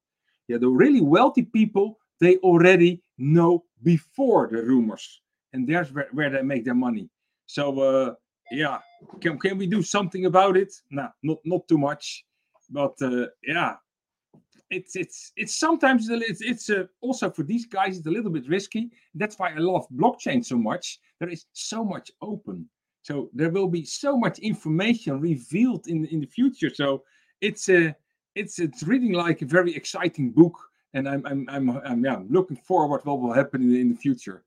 yeah, 0.48 0.58
the 0.58 0.68
really 0.68 1.02
wealthy 1.02 1.44
people, 1.44 2.00
they 2.20 2.38
already 2.38 3.02
know 3.18 3.64
before 3.82 4.50
the 4.52 4.62
rumors. 4.62 5.22
And 5.54 5.68
there's 5.68 5.92
where, 5.92 6.10
where 6.12 6.30
they 6.30 6.42
make 6.42 6.66
their 6.66 6.76
money. 6.76 7.10
So 7.46 7.80
uh, 7.80 8.14
yeah, 8.54 8.80
can 9.22 9.38
can 9.40 9.58
we 9.58 9.68
do 9.68 9.82
something 9.82 10.26
about 10.26 10.58
it? 10.58 10.74
No, 10.92 11.10
not 11.24 11.40
not 11.44 11.68
too 11.68 11.78
much. 11.78 12.26
But 12.70 12.94
uh, 13.02 13.28
yeah, 13.46 13.76
it's 14.70 14.96
it's 14.96 15.32
it's 15.36 15.56
sometimes 15.56 16.10
it's 16.10 16.42
it's 16.42 16.70
uh, 16.70 16.86
also 17.02 17.30
for 17.30 17.44
these 17.44 17.66
guys 17.66 17.98
it's 17.98 18.08
a 18.08 18.12
little 18.12 18.32
bit 18.32 18.48
risky. 18.48 18.92
That's 19.16 19.38
why 19.38 19.50
I 19.52 19.58
love 19.58 19.86
blockchain 19.90 20.46
so 20.46 20.58
much. 20.58 21.00
There 21.20 21.30
is 21.30 21.46
so 21.54 21.84
much 21.84 22.12
open, 22.22 22.70
so 23.02 23.30
there 23.34 23.50
will 23.50 23.68
be 23.68 23.86
so 23.86 24.18
much 24.18 24.40
information 24.40 25.20
revealed 25.20 25.88
in 25.88 26.06
in 26.06 26.20
the 26.20 26.28
future. 26.28 26.72
So 26.74 27.04
it's 27.42 27.70
a 27.70 27.90
uh, 27.90 27.94
it's 28.36 28.60
it's 28.60 28.84
reading 28.84 29.14
like 29.14 29.42
a 29.42 29.46
very 29.46 29.76
exciting 29.76 30.32
book, 30.32 30.58
and 30.94 31.08
I'm 31.08 31.26
I'm 31.26 31.50
I'm, 31.50 31.70
I'm 31.86 32.06
yeah 32.06 32.20
looking 32.30 32.58
forward 32.58 33.02
what 33.04 33.20
will 33.20 33.34
happen 33.34 33.62
in 33.62 33.70
the, 33.72 33.82
in 33.82 33.90
the 33.90 33.98
future. 33.98 34.44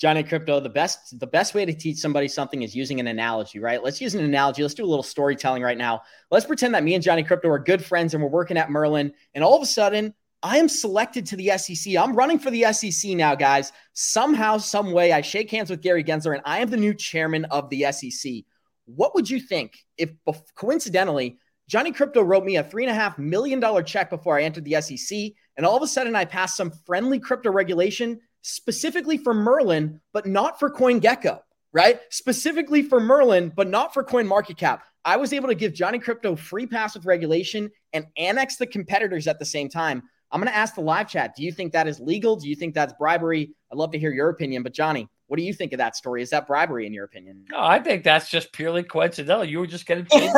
Johnny 0.00 0.24
Krypto, 0.24 0.62
the 0.62 0.70
best 0.70 1.20
the 1.20 1.26
best 1.26 1.54
way 1.54 1.66
to 1.66 1.74
teach 1.74 1.98
somebody 1.98 2.26
something 2.26 2.62
is 2.62 2.74
using 2.74 3.00
an 3.00 3.06
analogy, 3.06 3.58
right? 3.58 3.84
Let's 3.84 4.00
use 4.00 4.14
an 4.14 4.24
analogy. 4.24 4.62
Let's 4.62 4.74
do 4.74 4.84
a 4.84 4.86
little 4.86 5.02
storytelling 5.02 5.62
right 5.62 5.76
now. 5.76 6.00
Let's 6.30 6.46
pretend 6.46 6.74
that 6.74 6.82
me 6.82 6.94
and 6.94 7.04
Johnny 7.04 7.22
Krypto 7.22 7.50
are 7.50 7.58
good 7.58 7.84
friends 7.84 8.14
and 8.14 8.22
we're 8.22 8.30
working 8.30 8.56
at 8.56 8.70
Merlin, 8.70 9.12
and 9.34 9.44
all 9.44 9.56
of 9.56 9.62
a 9.62 9.66
sudden 9.66 10.14
I 10.42 10.56
am 10.56 10.70
selected 10.70 11.26
to 11.26 11.36
the 11.36 11.50
SEC. 11.58 11.96
I'm 11.96 12.14
running 12.14 12.38
for 12.38 12.50
the 12.50 12.72
SEC 12.72 13.10
now, 13.10 13.34
guys. 13.34 13.72
Somehow, 13.92 14.56
some 14.56 14.92
way, 14.92 15.12
I 15.12 15.20
shake 15.20 15.50
hands 15.50 15.68
with 15.68 15.82
Gary 15.82 16.02
Gensler, 16.02 16.32
and 16.32 16.42
I 16.46 16.60
am 16.60 16.70
the 16.70 16.78
new 16.78 16.94
chairman 16.94 17.44
of 17.46 17.68
the 17.68 17.92
SEC. 17.92 18.44
What 18.86 19.14
would 19.14 19.28
you 19.28 19.38
think 19.38 19.84
if, 19.98 20.12
coincidentally, 20.54 21.38
Johnny 21.68 21.92
Krypto 21.92 22.26
wrote 22.26 22.44
me 22.44 22.56
a 22.56 22.64
three 22.64 22.84
and 22.84 22.90
a 22.90 22.94
half 22.94 23.18
million 23.18 23.60
dollar 23.60 23.82
check 23.82 24.08
before 24.08 24.38
I 24.38 24.42
entered 24.42 24.64
the 24.64 24.80
SEC. 24.80 25.32
And 25.56 25.64
all 25.64 25.76
of 25.76 25.82
a 25.82 25.86
sudden, 25.86 26.16
I 26.16 26.24
passed 26.24 26.56
some 26.56 26.72
friendly 26.84 27.20
crypto 27.20 27.52
regulation 27.52 28.18
specifically 28.42 29.18
for 29.18 29.34
Merlin, 29.34 30.00
but 30.12 30.26
not 30.26 30.58
for 30.58 30.70
CoinGecko, 30.70 31.40
right? 31.72 32.00
Specifically 32.10 32.82
for 32.82 33.00
Merlin, 33.00 33.52
but 33.54 33.68
not 33.68 33.92
for 33.92 34.02
Coin 34.04 34.26
Market 34.26 34.56
Cap. 34.56 34.84
I 35.04 35.16
was 35.16 35.32
able 35.32 35.48
to 35.48 35.54
give 35.54 35.72
Johnny 35.72 35.98
Krypto 35.98 36.38
free 36.38 36.66
pass 36.66 36.94
with 36.94 37.06
regulation 37.06 37.70
and 37.92 38.06
annex 38.16 38.56
the 38.56 38.66
competitors 38.66 39.26
at 39.26 39.38
the 39.38 39.44
same 39.44 39.68
time. 39.68 40.02
I'm 40.30 40.40
going 40.40 40.52
to 40.52 40.56
ask 40.56 40.74
the 40.74 40.82
live 40.82 41.08
chat. 41.08 41.34
Do 41.34 41.42
you 41.42 41.52
think 41.52 41.72
that 41.72 41.88
is 41.88 41.98
legal? 41.98 42.36
Do 42.36 42.48
you 42.48 42.54
think 42.54 42.74
that's 42.74 42.92
bribery? 42.92 43.50
I'd 43.72 43.78
love 43.78 43.92
to 43.92 43.98
hear 43.98 44.12
your 44.12 44.28
opinion. 44.28 44.62
But 44.62 44.74
Johnny, 44.74 45.08
What 45.30 45.36
do 45.36 45.44
you 45.44 45.54
think 45.54 45.72
of 45.72 45.78
that 45.78 45.94
story? 45.94 46.22
Is 46.22 46.30
that 46.30 46.48
bribery 46.48 46.88
in 46.88 46.92
your 46.92 47.04
opinion? 47.04 47.44
No, 47.52 47.60
I 47.60 47.78
think 47.78 48.02
that's 48.02 48.28
just 48.28 48.52
purely 48.52 48.82
coincidental. 48.82 49.44
You 49.44 49.60
were 49.60 49.66
just 49.68 49.86
going 49.86 50.04
to 50.04 50.10
change 50.10 50.32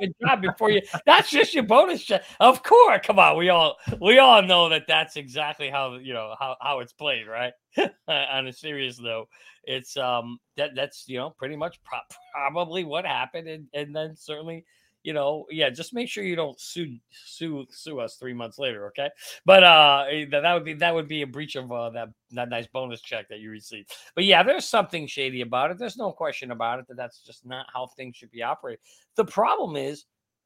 good 0.00 0.12
job 0.20 0.42
before 0.42 0.68
you. 0.68 0.82
That's 1.06 1.30
just 1.30 1.54
your 1.54 1.62
bonus 1.62 2.02
check. 2.02 2.24
Of 2.40 2.64
course, 2.64 3.02
come 3.04 3.20
on. 3.20 3.36
We 3.36 3.50
all 3.50 3.76
we 4.00 4.18
all 4.18 4.42
know 4.42 4.68
that 4.70 4.86
that's 4.88 5.14
exactly 5.14 5.70
how 5.70 5.94
you 5.94 6.12
know 6.12 6.34
how 6.40 6.56
how 6.60 6.80
it's 6.80 6.92
played, 6.92 7.28
right? 7.28 7.52
On 8.08 8.48
a 8.48 8.52
serious 8.52 8.98
note, 8.98 9.28
it's 9.62 9.96
um 9.96 10.38
that 10.56 10.70
that's 10.74 11.04
you 11.06 11.18
know 11.18 11.30
pretty 11.30 11.54
much 11.54 11.80
pro- 11.84 12.00
probably 12.34 12.82
what 12.82 13.06
happened, 13.06 13.46
and 13.46 13.68
and 13.74 13.94
then 13.94 14.16
certainly 14.16 14.64
you 15.02 15.12
know, 15.12 15.46
yeah, 15.50 15.70
just 15.70 15.94
make 15.94 16.08
sure 16.08 16.24
you 16.24 16.36
don't 16.36 16.60
sue 16.60 16.96
sue 17.10 17.66
sue 17.70 18.00
us 18.00 18.16
three 18.16 18.34
months 18.34 18.58
later, 18.58 18.86
okay? 18.88 19.10
But 19.44 19.64
uh 19.64 20.04
eh, 20.10 20.26
that, 20.30 20.54
would 20.54 20.64
be 20.64 20.74
that 20.74 20.94
would 20.94 21.08
be 21.08 21.22
a 21.22 21.26
breach 21.26 21.56
of 21.56 21.70
uh, 21.72 21.90
that 21.90 22.08
that 22.30 22.48
nice 22.48 22.66
bonus 22.66 23.00
check 23.00 23.28
that 23.28 23.40
you 23.40 23.50
received. 23.50 23.92
But 24.14 24.24
yeah, 24.24 24.42
there's 24.42 24.66
something 24.66 25.06
shady 25.06 25.40
about 25.40 25.70
it. 25.70 25.78
There's 25.78 25.96
no 25.96 26.12
question 26.12 26.50
about 26.50 26.78
it 26.78 26.88
that 26.88 26.96
that's 26.96 27.20
just 27.20 27.44
not 27.44 27.66
how 27.72 27.86
things 27.86 28.16
should 28.16 28.30
be 28.30 28.42
operated. 28.42 28.80
The 29.16 29.24
problem 29.24 29.76
is 29.76 30.04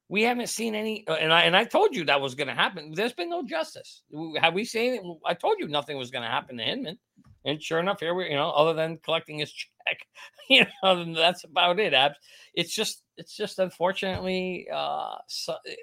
we 0.09 0.23
haven't 0.23 0.47
seen 0.47 0.73
any, 0.73 1.05
uh, 1.07 1.13
and 1.13 1.33
I 1.33 1.41
and 1.43 1.55
I 1.55 1.65
told 1.65 1.95
you 1.95 2.05
that 2.05 2.21
was 2.21 2.35
going 2.35 2.47
to 2.47 2.53
happen. 2.53 2.93
There's 2.95 3.13
been 3.13 3.29
no 3.29 3.43
justice. 3.43 4.03
Have 4.39 4.53
we 4.53 4.63
seen? 4.63 5.19
I 5.25 5.33
told 5.33 5.57
you 5.59 5.67
nothing 5.67 5.97
was 5.97 6.11
going 6.11 6.23
to 6.23 6.29
happen 6.29 6.57
to 6.57 6.63
Hinman, 6.63 6.97
and 7.45 7.61
sure 7.61 7.79
enough, 7.79 7.99
here 7.99 8.13
we, 8.13 8.29
you 8.29 8.35
know, 8.35 8.51
other 8.51 8.73
than 8.73 8.97
collecting 8.97 9.39
his 9.39 9.51
check, 9.51 9.69
you 10.49 10.65
know, 10.83 11.13
that's 11.13 11.43
about 11.43 11.79
it. 11.79 11.93
It's 12.53 12.73
just 12.73 13.03
it's 13.17 13.35
just 13.35 13.59
unfortunately, 13.59 14.67
uh, 14.73 15.15
so, 15.27 15.55
eh, 15.67 15.75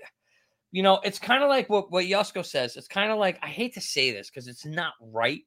you 0.72 0.82
know, 0.82 1.00
it's 1.04 1.18
kind 1.18 1.42
of 1.42 1.48
like 1.48 1.68
what 1.68 1.90
what 1.90 2.04
Yusko 2.04 2.44
says. 2.44 2.76
It's 2.76 2.88
kind 2.88 3.12
of 3.12 3.18
like 3.18 3.38
I 3.42 3.48
hate 3.48 3.74
to 3.74 3.80
say 3.80 4.10
this 4.12 4.30
because 4.30 4.48
it's 4.48 4.66
not 4.66 4.94
right, 5.00 5.42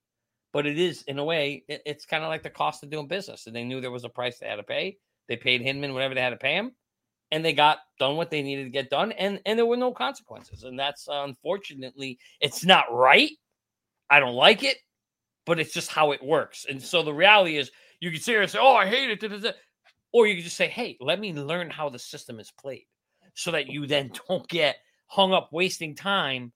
but 0.53 0.65
it 0.65 0.79
is 0.79 1.03
in 1.03 1.19
a 1.19 1.23
way. 1.23 1.63
It, 1.67 1.81
it's 1.85 2.05
kind 2.05 2.23
of 2.23 2.29
like 2.29 2.43
the 2.43 2.49
cost 2.49 2.83
of 2.83 2.89
doing 2.89 3.07
business, 3.07 3.47
and 3.47 3.55
they 3.55 3.63
knew 3.63 3.81
there 3.81 3.91
was 3.91 4.05
a 4.05 4.09
price 4.09 4.39
they 4.39 4.47
had 4.47 4.55
to 4.55 4.63
pay. 4.63 4.97
They 5.27 5.35
paid 5.35 5.61
Hinman 5.61 5.93
whatever 5.93 6.15
they 6.15 6.21
had 6.21 6.29
to 6.29 6.37
pay 6.37 6.55
him, 6.55 6.71
and 7.31 7.43
they 7.43 7.53
got 7.53 7.79
done 7.99 8.15
what 8.15 8.29
they 8.31 8.41
needed 8.41 8.63
to 8.63 8.69
get 8.69 8.89
done, 8.89 9.11
and 9.13 9.39
and 9.45 9.59
there 9.59 9.65
were 9.65 9.77
no 9.77 9.91
consequences. 9.91 10.63
And 10.63 10.79
that's 10.79 11.07
uh, 11.07 11.23
unfortunately, 11.23 12.19
it's 12.39 12.63
not 12.63 12.85
right. 12.91 13.31
I 14.09 14.19
don't 14.19 14.35
like 14.35 14.63
it, 14.63 14.77
but 15.45 15.59
it's 15.59 15.73
just 15.73 15.89
how 15.89 16.11
it 16.11 16.23
works. 16.23 16.65
And 16.69 16.81
so 16.81 17.03
the 17.03 17.13
reality 17.13 17.57
is, 17.57 17.71
you 17.99 18.11
can 18.11 18.19
sit 18.19 18.31
here 18.31 18.41
and 18.41 18.51
say, 18.51 18.59
"Oh, 18.61 18.75
I 18.75 18.87
hate 18.87 19.23
it," 19.23 19.55
Or 20.13 20.25
you 20.25 20.35
can 20.35 20.43
just 20.43 20.57
say, 20.57 20.67
hey, 20.67 20.97
let 20.99 21.19
me 21.19 21.33
learn 21.33 21.69
how 21.69 21.89
the 21.89 21.99
system 21.99 22.39
is 22.39 22.51
played 22.51 22.85
so 23.33 23.51
that 23.51 23.67
you 23.67 23.85
then 23.87 24.11
don't 24.27 24.47
get 24.47 24.77
hung 25.07 25.33
up 25.33 25.49
wasting 25.51 25.95
time 25.95 26.51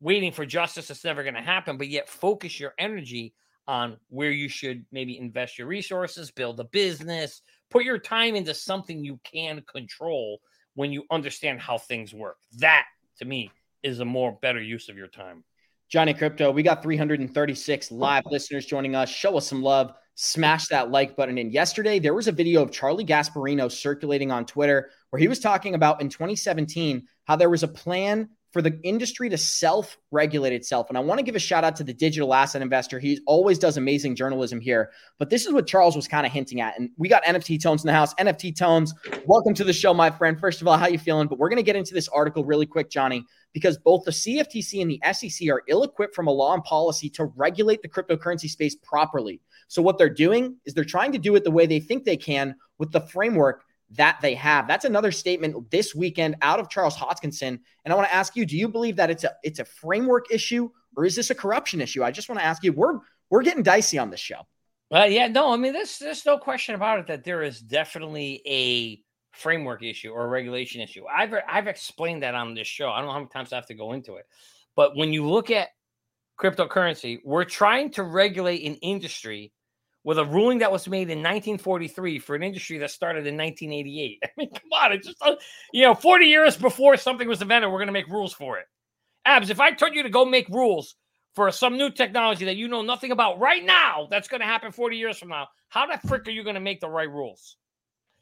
waiting 0.00 0.32
for 0.32 0.44
justice 0.44 0.88
that's 0.88 1.04
never 1.04 1.22
going 1.22 1.34
to 1.34 1.40
happen, 1.40 1.78
but 1.78 1.88
yet 1.88 2.08
focus 2.08 2.60
your 2.60 2.74
energy 2.78 3.32
on 3.66 3.96
where 4.08 4.30
you 4.30 4.48
should 4.48 4.84
maybe 4.92 5.18
invest 5.18 5.58
your 5.58 5.66
resources, 5.66 6.30
build 6.30 6.60
a 6.60 6.64
business, 6.64 7.40
put 7.70 7.84
your 7.84 7.98
time 7.98 8.34
into 8.34 8.52
something 8.52 9.02
you 9.02 9.18
can 9.24 9.62
control 9.62 10.40
when 10.74 10.92
you 10.92 11.04
understand 11.10 11.58
how 11.60 11.78
things 11.78 12.12
work. 12.12 12.36
That 12.58 12.84
to 13.18 13.24
me 13.24 13.50
is 13.82 14.00
a 14.00 14.04
more 14.04 14.38
better 14.42 14.60
use 14.60 14.90
of 14.90 14.98
your 14.98 15.08
time. 15.08 15.42
Johnny 15.88 16.12
Krypto, 16.12 16.52
we 16.52 16.62
got 16.62 16.82
336 16.82 17.90
live 17.90 18.24
listeners 18.26 18.66
joining 18.66 18.94
us. 18.94 19.08
Show 19.08 19.38
us 19.38 19.46
some 19.46 19.62
love 19.62 19.94
smash 20.14 20.68
that 20.68 20.90
like 20.90 21.16
button. 21.16 21.38
And 21.38 21.52
yesterday, 21.52 21.98
there 21.98 22.14
was 22.14 22.28
a 22.28 22.32
video 22.32 22.62
of 22.62 22.70
Charlie 22.70 23.04
Gasparino 23.04 23.70
circulating 23.70 24.30
on 24.30 24.46
Twitter 24.46 24.90
where 25.10 25.20
he 25.20 25.28
was 25.28 25.40
talking 25.40 25.74
about 25.74 26.00
in 26.00 26.08
2017 26.08 27.06
how 27.24 27.36
there 27.36 27.50
was 27.50 27.62
a 27.62 27.68
plan 27.68 28.28
for 28.54 28.62
the 28.62 28.78
industry 28.84 29.28
to 29.28 29.36
self 29.36 29.98
regulate 30.12 30.52
itself. 30.52 30.88
And 30.88 30.96
I 30.96 31.00
want 31.00 31.18
to 31.18 31.24
give 31.24 31.34
a 31.34 31.40
shout 31.40 31.64
out 31.64 31.74
to 31.74 31.84
the 31.84 31.92
digital 31.92 32.32
asset 32.32 32.62
investor. 32.62 33.00
He 33.00 33.18
always 33.26 33.58
does 33.58 33.76
amazing 33.76 34.14
journalism 34.14 34.60
here. 34.60 34.92
But 35.18 35.28
this 35.28 35.44
is 35.44 35.52
what 35.52 35.66
Charles 35.66 35.96
was 35.96 36.06
kind 36.06 36.24
of 36.24 36.30
hinting 36.30 36.60
at. 36.60 36.78
And 36.78 36.90
we 36.96 37.08
got 37.08 37.24
NFT 37.24 37.60
Tones 37.60 37.82
in 37.82 37.88
the 37.88 37.92
house. 37.92 38.14
NFT 38.14 38.56
Tones, 38.56 38.94
welcome 39.26 39.54
to 39.54 39.64
the 39.64 39.72
show, 39.72 39.92
my 39.92 40.08
friend. 40.08 40.38
First 40.38 40.62
of 40.62 40.68
all, 40.68 40.78
how 40.78 40.86
you 40.86 40.98
feeling? 40.98 41.26
But 41.26 41.40
we're 41.40 41.48
going 41.48 41.56
to 41.56 41.64
get 41.64 41.74
into 41.74 41.94
this 41.94 42.06
article 42.06 42.44
really 42.44 42.64
quick, 42.64 42.90
Johnny, 42.90 43.24
because 43.52 43.76
both 43.76 44.04
the 44.04 44.12
CFTC 44.12 44.80
and 44.80 44.88
the 44.88 45.00
SEC 45.12 45.48
are 45.48 45.64
ill 45.66 45.82
equipped 45.82 46.14
from 46.14 46.28
a 46.28 46.32
law 46.32 46.54
and 46.54 46.62
policy 46.62 47.10
to 47.10 47.24
regulate 47.34 47.82
the 47.82 47.88
cryptocurrency 47.88 48.48
space 48.48 48.76
properly. 48.76 49.40
So 49.68 49.82
what 49.82 49.98
they're 49.98 50.08
doing 50.08 50.56
is 50.64 50.74
they're 50.74 50.84
trying 50.84 51.12
to 51.12 51.18
do 51.18 51.34
it 51.36 51.44
the 51.44 51.50
way 51.50 51.66
they 51.66 51.80
think 51.80 52.04
they 52.04 52.16
can 52.16 52.56
with 52.78 52.92
the 52.92 53.00
framework 53.00 53.64
that 53.92 54.18
they 54.20 54.34
have. 54.34 54.66
That's 54.66 54.84
another 54.84 55.12
statement 55.12 55.70
this 55.70 55.94
weekend 55.94 56.36
out 56.42 56.60
of 56.60 56.68
Charles 56.68 56.96
Hoskinson. 56.96 57.60
And 57.84 57.92
I 57.92 57.94
want 57.94 58.08
to 58.08 58.14
ask 58.14 58.36
you, 58.36 58.46
do 58.46 58.56
you 58.56 58.68
believe 58.68 58.96
that 58.96 59.10
it's 59.10 59.24
a 59.24 59.32
it's 59.42 59.58
a 59.58 59.64
framework 59.64 60.32
issue 60.32 60.70
or 60.96 61.04
is 61.04 61.16
this 61.16 61.30
a 61.30 61.34
corruption 61.34 61.80
issue? 61.80 62.02
I 62.02 62.10
just 62.10 62.28
want 62.28 62.40
to 62.40 62.44
ask 62.44 62.62
you, 62.64 62.72
we're 62.72 62.98
we're 63.30 63.42
getting 63.42 63.62
dicey 63.62 63.98
on 63.98 64.10
this 64.10 64.20
show. 64.20 64.46
Well, 64.90 65.10
yeah, 65.10 65.28
no, 65.28 65.52
I 65.52 65.56
mean, 65.56 65.72
there's 65.72 65.98
there's 65.98 66.26
no 66.26 66.38
question 66.38 66.74
about 66.74 67.00
it 67.00 67.06
that 67.08 67.24
there 67.24 67.42
is 67.42 67.60
definitely 67.60 68.42
a 68.46 69.02
framework 69.32 69.82
issue 69.82 70.10
or 70.10 70.24
a 70.24 70.28
regulation 70.28 70.80
issue. 70.80 71.04
I've 71.06 71.34
I've 71.48 71.66
explained 71.66 72.22
that 72.22 72.34
on 72.34 72.54
this 72.54 72.68
show. 72.68 72.90
I 72.90 72.98
don't 72.98 73.06
know 73.06 73.12
how 73.12 73.18
many 73.18 73.30
times 73.30 73.52
I 73.52 73.56
have 73.56 73.66
to 73.66 73.74
go 73.74 73.92
into 73.92 74.16
it, 74.16 74.26
but 74.76 74.96
when 74.96 75.12
you 75.12 75.28
look 75.28 75.50
at 75.50 75.68
cryptocurrency, 76.40 77.20
we're 77.24 77.44
trying 77.44 77.90
to 77.92 78.02
regulate 78.02 78.64
an 78.64 78.76
industry 78.76 79.52
with 80.04 80.18
a 80.18 80.24
ruling 80.24 80.58
that 80.58 80.70
was 80.70 80.86
made 80.86 81.08
in 81.08 81.18
1943 81.18 82.18
for 82.18 82.36
an 82.36 82.42
industry 82.42 82.78
that 82.78 82.90
started 82.90 83.26
in 83.26 83.36
1988. 83.36 84.18
I 84.24 84.28
mean, 84.36 84.50
come 84.50 84.72
on, 84.72 84.92
it's 84.92 85.06
just 85.06 85.22
uh, 85.22 85.36
you 85.72 85.82
know, 85.82 85.94
40 85.94 86.26
years 86.26 86.56
before 86.56 86.96
something 86.96 87.26
was 87.26 87.40
invented, 87.40 87.70
we're 87.70 87.78
going 87.78 87.86
to 87.86 87.92
make 87.92 88.08
rules 88.08 88.34
for 88.34 88.58
it. 88.58 88.66
Abs, 89.24 89.50
if 89.50 89.60
I 89.60 89.72
told 89.72 89.94
you 89.94 90.02
to 90.02 90.10
go 90.10 90.24
make 90.24 90.48
rules 90.48 90.96
for 91.34 91.50
some 91.50 91.76
new 91.76 91.90
technology 91.90 92.44
that 92.44 92.56
you 92.56 92.68
know 92.68 92.82
nothing 92.82 93.10
about 93.10 93.40
right 93.40 93.64
now, 93.64 94.06
that's 94.10 94.28
going 94.28 94.40
to 94.40 94.46
happen 94.46 94.70
40 94.70 94.96
years 94.96 95.18
from 95.18 95.30
now, 95.30 95.48
how 95.68 95.86
the 95.86 95.98
frick 96.06 96.28
are 96.28 96.30
you 96.30 96.44
going 96.44 96.54
to 96.54 96.60
make 96.60 96.80
the 96.80 96.88
right 96.88 97.10
rules? 97.10 97.56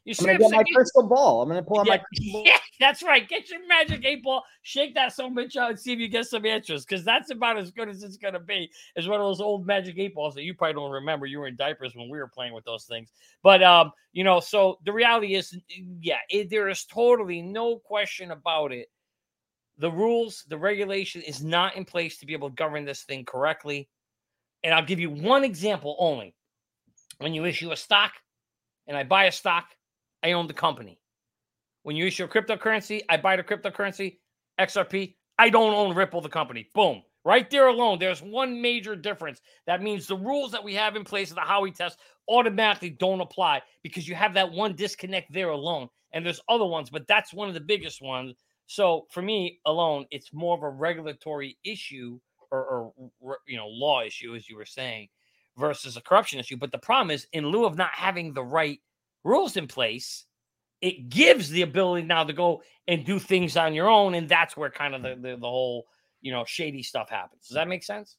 You 0.05 0.13
I'm 0.19 0.25
gonna 0.25 0.39
get 0.39 0.51
my 0.51 0.63
crystal 0.73 1.03
ball. 1.03 1.41
I'm 1.41 1.47
gonna 1.47 1.63
pull 1.63 1.79
out 1.79 1.85
yeah, 1.85 1.93
my 1.93 1.97
crystal 1.99 2.43
yeah, 2.45 2.57
that's 2.77 3.01
right. 3.01 3.27
Get 3.27 3.49
your 3.49 3.65
magic 3.67 4.03
eight 4.03 4.21
ball, 4.21 4.43
shake 4.61 4.95
that 4.95 5.13
so 5.13 5.29
much 5.29 5.55
out, 5.55 5.69
and 5.69 5.79
see 5.79 5.93
if 5.93 5.99
you 5.99 6.09
get 6.09 6.25
some 6.25 6.45
answers. 6.45 6.83
Because 6.83 7.05
that's 7.05 7.31
about 7.31 7.57
as 7.57 7.71
good 7.71 7.87
as 7.87 8.03
it's 8.03 8.17
gonna 8.17 8.39
be. 8.39 8.69
Is 8.97 9.07
one 9.07 9.21
of 9.21 9.25
those 9.25 9.39
old 9.39 9.65
magic 9.65 9.97
eight 9.97 10.13
balls 10.13 10.35
that 10.35 10.43
you 10.43 10.55
probably 10.55 10.73
don't 10.73 10.91
remember. 10.91 11.25
You 11.25 11.39
were 11.39 11.47
in 11.47 11.55
diapers 11.55 11.95
when 11.95 12.09
we 12.09 12.17
were 12.17 12.27
playing 12.27 12.53
with 12.53 12.65
those 12.65 12.83
things. 12.83 13.13
But 13.43 13.63
um, 13.63 13.93
you 14.11 14.25
know, 14.25 14.41
so 14.41 14.79
the 14.83 14.91
reality 14.91 15.35
is, 15.35 15.57
yeah, 16.01 16.19
it, 16.29 16.49
there 16.49 16.67
is 16.67 16.83
totally 16.83 17.41
no 17.41 17.77
question 17.77 18.31
about 18.31 18.73
it. 18.73 18.89
The 19.77 19.91
rules, 19.91 20.43
the 20.49 20.57
regulation 20.57 21.21
is 21.21 21.41
not 21.41 21.77
in 21.77 21.85
place 21.85 22.17
to 22.17 22.25
be 22.25 22.33
able 22.33 22.49
to 22.49 22.55
govern 22.55 22.83
this 22.83 23.03
thing 23.03 23.23
correctly. 23.23 23.87
And 24.65 24.73
I'll 24.73 24.85
give 24.85 24.99
you 24.99 25.09
one 25.09 25.45
example 25.45 25.95
only. 25.97 26.35
When 27.19 27.33
you 27.33 27.45
issue 27.45 27.71
a 27.71 27.77
stock, 27.77 28.11
and 28.87 28.97
I 28.97 29.03
buy 29.03 29.25
a 29.25 29.31
stock 29.31 29.67
I 30.23 30.31
own 30.31 30.47
the 30.47 30.53
company. 30.53 30.99
When 31.83 31.95
you 31.95 32.07
issue 32.07 32.23
a 32.23 32.27
cryptocurrency, 32.27 33.01
I 33.09 33.17
buy 33.17 33.35
the 33.35 33.43
cryptocurrency, 33.43 34.19
XRP. 34.59 35.15
I 35.37 35.49
don't 35.49 35.73
own 35.73 35.95
Ripple, 35.95 36.21
the 36.21 36.29
company. 36.29 36.69
Boom. 36.73 37.03
Right 37.25 37.49
there 37.49 37.67
alone, 37.67 37.99
there's 37.99 38.21
one 38.21 38.61
major 38.61 38.95
difference. 38.95 39.41
That 39.65 39.81
means 39.81 40.07
the 40.07 40.17
rules 40.17 40.51
that 40.51 40.63
we 40.63 40.73
have 40.75 40.95
in 40.95 41.03
place 41.03 41.29
of 41.29 41.35
the 41.35 41.41
Howey 41.41 41.73
test 41.73 41.97
automatically 42.29 42.89
don't 42.89 43.21
apply 43.21 43.61
because 43.81 44.07
you 44.07 44.15
have 44.15 44.33
that 44.33 44.51
one 44.51 44.75
disconnect 44.75 45.31
there 45.31 45.49
alone. 45.49 45.87
And 46.11 46.25
there's 46.25 46.41
other 46.49 46.65
ones, 46.65 46.89
but 46.89 47.07
that's 47.07 47.33
one 47.33 47.47
of 47.47 47.53
the 47.53 47.61
biggest 47.61 48.01
ones. 48.01 48.35
So 48.67 49.07
for 49.09 49.21
me 49.21 49.59
alone, 49.65 50.05
it's 50.11 50.33
more 50.33 50.55
of 50.55 50.63
a 50.63 50.69
regulatory 50.69 51.57
issue 51.63 52.19
or, 52.51 52.93
or 53.19 53.37
you 53.47 53.57
know 53.57 53.67
law 53.67 54.03
issue, 54.03 54.35
as 54.35 54.47
you 54.47 54.55
were 54.55 54.65
saying, 54.65 55.07
versus 55.57 55.97
a 55.97 56.01
corruption 56.01 56.39
issue. 56.39 56.57
But 56.57 56.71
the 56.71 56.77
problem 56.77 57.11
is, 57.11 57.27
in 57.33 57.47
lieu 57.47 57.65
of 57.65 57.77
not 57.77 57.91
having 57.93 58.33
the 58.33 58.43
right 58.43 58.79
rules 59.23 59.57
in 59.57 59.67
place, 59.67 60.25
it 60.81 61.09
gives 61.09 61.49
the 61.49 61.61
ability 61.61 62.05
now 62.05 62.23
to 62.23 62.33
go 62.33 62.61
and 62.87 63.05
do 63.05 63.19
things 63.19 63.55
on 63.55 63.73
your 63.73 63.89
own. 63.89 64.13
And 64.15 64.27
that's 64.27 64.57
where 64.57 64.69
kind 64.69 64.95
of 64.95 65.01
the, 65.01 65.15
the, 65.15 65.37
the 65.37 65.47
whole, 65.47 65.85
you 66.21 66.31
know, 66.31 66.43
shady 66.45 66.83
stuff 66.83 67.09
happens. 67.09 67.47
Does 67.47 67.55
that 67.55 67.67
make 67.67 67.83
sense? 67.83 68.17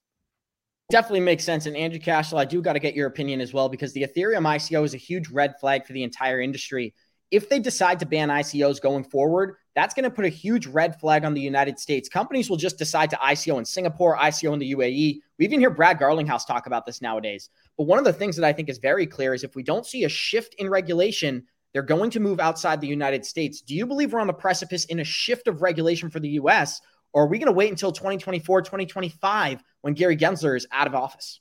Definitely 0.91 1.21
makes 1.21 1.45
sense. 1.45 1.67
And 1.67 1.77
Andrew 1.77 2.01
Castle, 2.01 2.39
I 2.39 2.45
do 2.45 2.61
got 2.63 2.75
to 2.75 2.79
get 2.79 2.95
your 2.95 3.07
opinion 3.07 3.41
as 3.41 3.53
well 3.53 3.69
because 3.69 3.93
the 3.93 4.03
Ethereum 4.03 4.47
ICO 4.47 4.85
is 4.85 4.95
a 4.95 4.99
huge 4.99 5.29
red 5.29 5.55
flag 5.61 5.87
for 5.87 5.93
the 5.93 6.03
entire 6.03 6.41
industry. 6.41 6.95
If 7.31 7.49
they 7.49 7.59
decide 7.59 8.01
to 8.01 8.07
ban 8.07 8.29
ICOs 8.29 8.81
going 8.81 9.05
forward, 9.05 9.57
that's 9.75 9.95
going 9.95 10.05
to 10.05 10.11
put 10.11 10.25
a 10.25 10.29
huge 10.29 10.67
red 10.67 10.99
flag 11.01 11.25
on 11.25 11.35
the 11.35 11.41
United 11.41 11.79
States. 11.79 12.09
Companies 12.09 12.49
will 12.49 12.57
just 12.57 12.79
decide 12.79 13.11
to 13.11 13.17
ICO 13.17 13.59
in 13.59 13.65
Singapore, 13.65 14.17
ICO 14.17 14.53
in 14.53 14.59
the 14.61 14.73
UAE. 14.73 15.21
We 15.39 15.45
even 15.45 15.61
hear 15.61 15.71
Brad 15.71 15.99
Garlinghouse 15.99 16.47
talk 16.47 16.67
about 16.67 16.87
this 16.87 17.03
nowadays. 17.03 17.51
But 17.77 17.87
one 17.87 17.99
of 17.99 18.05
the 18.05 18.13
things 18.13 18.37
that 18.37 18.45
I 18.47 18.53
think 18.53 18.69
is 18.69 18.79
very 18.79 19.07
clear 19.07 19.35
is 19.35 19.43
if 19.43 19.57
we 19.57 19.65
don't 19.65 19.87
see 19.87 20.05
a 20.05 20.09
shift 20.09 20.55
in 20.59 20.71
regulation, 20.71 21.45
they're 21.73 21.83
going 21.83 22.11
to 22.11 22.21
move 22.21 22.39
outside 22.39 22.81
the 22.81 22.87
United 22.87 23.27
States. 23.27 23.61
Do 23.61 23.75
you 23.75 23.85
believe 23.85 24.13
we're 24.13 24.21
on 24.21 24.29
the 24.29 24.33
precipice 24.33 24.85
in 24.85 25.01
a 25.01 25.05
shift 25.05 25.49
of 25.49 25.61
regulation 25.61 26.09
for 26.09 26.21
the 26.21 26.31
US? 26.31 26.81
Or 27.13 27.25
are 27.25 27.29
we 27.29 27.39
going 27.39 27.47
to 27.47 27.53
wait 27.53 27.71
until 27.71 27.91
2024, 27.91 28.63
2025 28.63 29.63
when 29.81 29.95
Gary 29.95 30.17
Gensler 30.17 30.57
is 30.57 30.67
out 30.71 30.87
of 30.87 30.95
office? 30.95 31.41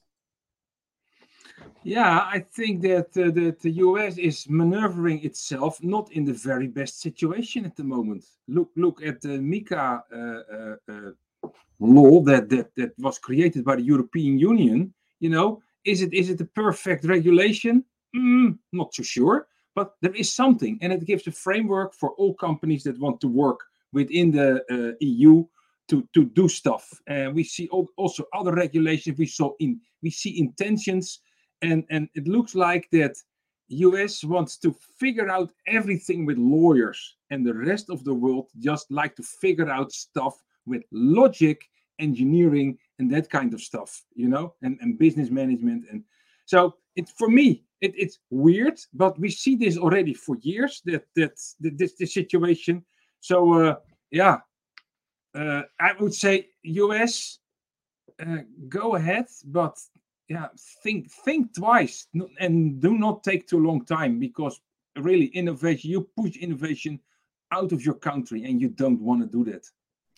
Yeah, 1.83 2.25
I 2.31 2.39
think 2.39 2.81
that 2.83 3.07
uh, 3.17 3.31
the, 3.31 3.55
the 3.61 3.71
US 3.71 4.17
is 4.17 4.47
maneuvering 4.49 5.23
itself 5.23 5.83
not 5.83 6.11
in 6.13 6.23
the 6.23 6.33
very 6.33 6.67
best 6.67 7.01
situation 7.01 7.65
at 7.65 7.75
the 7.75 7.83
moment. 7.83 8.25
Look, 8.47 8.69
look 8.75 9.03
at 9.03 9.21
the 9.21 9.39
MiCA 9.39 10.01
uh, 10.11 10.17
uh, 10.17 10.75
uh, 10.89 11.49
law 11.79 12.21
that, 12.21 12.49
that 12.49 12.73
that 12.75 12.91
was 12.97 13.19
created 13.19 13.65
by 13.65 13.75
the 13.75 13.81
European 13.81 14.39
Union. 14.39 14.93
You 15.19 15.29
know, 15.29 15.61
is 15.83 16.01
it 16.01 16.13
is 16.13 16.29
it 16.29 16.37
the 16.37 16.45
perfect 16.45 17.05
regulation? 17.05 17.83
Mm, 18.15 18.57
not 18.71 18.93
so 18.93 19.03
sure, 19.03 19.47
but 19.75 19.95
there 20.01 20.15
is 20.15 20.31
something, 20.31 20.77
and 20.81 20.93
it 20.93 21.05
gives 21.05 21.27
a 21.27 21.31
framework 21.31 21.93
for 21.95 22.11
all 22.11 22.33
companies 22.35 22.83
that 22.83 22.99
want 22.99 23.19
to 23.21 23.27
work 23.27 23.59
within 23.91 24.31
the 24.31 24.63
uh, 24.71 24.95
EU 25.01 25.43
to 25.89 26.07
to 26.13 26.25
do 26.25 26.47
stuff. 26.47 26.87
And 27.07 27.35
we 27.35 27.43
see 27.43 27.67
also 27.69 28.23
other 28.33 28.53
regulations. 28.53 29.17
We 29.17 29.25
saw 29.25 29.51
in 29.59 29.81
we 30.01 30.11
see 30.11 30.39
intentions, 30.39 31.19
and 31.63 31.83
and 31.89 32.09
it 32.13 32.27
looks 32.27 32.53
like 32.53 32.89
that 32.91 33.15
US 33.69 34.23
wants 34.23 34.57
to 34.57 34.75
figure 34.99 35.29
out 35.29 35.51
everything 35.67 36.25
with 36.25 36.37
lawyers, 36.37 37.17
and 37.31 37.45
the 37.45 37.53
rest 37.53 37.89
of 37.89 38.03
the 38.03 38.13
world 38.13 38.49
just 38.59 38.91
like 38.91 39.15
to 39.15 39.23
figure 39.23 39.69
out 39.69 39.91
stuff 39.91 40.35
with 40.65 40.83
logic, 40.91 41.61
engineering, 41.99 42.77
and 42.99 43.11
that 43.11 43.29
kind 43.29 43.53
of 43.53 43.61
stuff, 43.61 44.03
you 44.15 44.27
know, 44.27 44.53
and, 44.61 44.77
and 44.81 44.99
business 44.99 45.29
management. 45.29 45.85
And 45.89 46.03
so 46.45 46.75
it 46.95 47.09
for 47.17 47.29
me, 47.29 47.63
it, 47.81 47.93
it's 47.97 48.19
weird, 48.29 48.79
but 48.93 49.19
we 49.19 49.29
see 49.29 49.55
this 49.55 49.77
already 49.77 50.13
for 50.13 50.37
years 50.41 50.81
that 50.85 51.05
that, 51.15 51.39
that 51.61 51.77
this, 51.77 51.93
this 51.93 52.13
situation. 52.13 52.85
So 53.21 53.53
uh, 53.53 53.75
yeah, 54.11 54.37
uh, 55.33 55.63
I 55.79 55.93
would 55.99 56.13
say 56.13 56.49
US, 56.63 57.39
uh, 58.19 58.43
go 58.69 58.95
ahead, 58.95 59.25
but 59.45 59.77
yeah, 60.33 60.47
think 60.83 61.11
think 61.11 61.53
twice 61.53 62.07
and 62.39 62.81
do 62.81 62.97
not 62.97 63.23
take 63.23 63.47
too 63.47 63.59
long 63.59 63.85
time 63.85 64.19
because 64.19 64.59
really 64.97 65.27
innovation, 65.27 65.91
you 65.91 66.09
push 66.17 66.37
innovation 66.37 66.99
out 67.51 67.71
of 67.71 67.85
your 67.85 67.95
country 67.95 68.43
and 68.43 68.61
you 68.61 68.69
don't 68.69 68.99
want 68.99 69.21
to 69.21 69.27
do 69.27 69.49
that. 69.51 69.65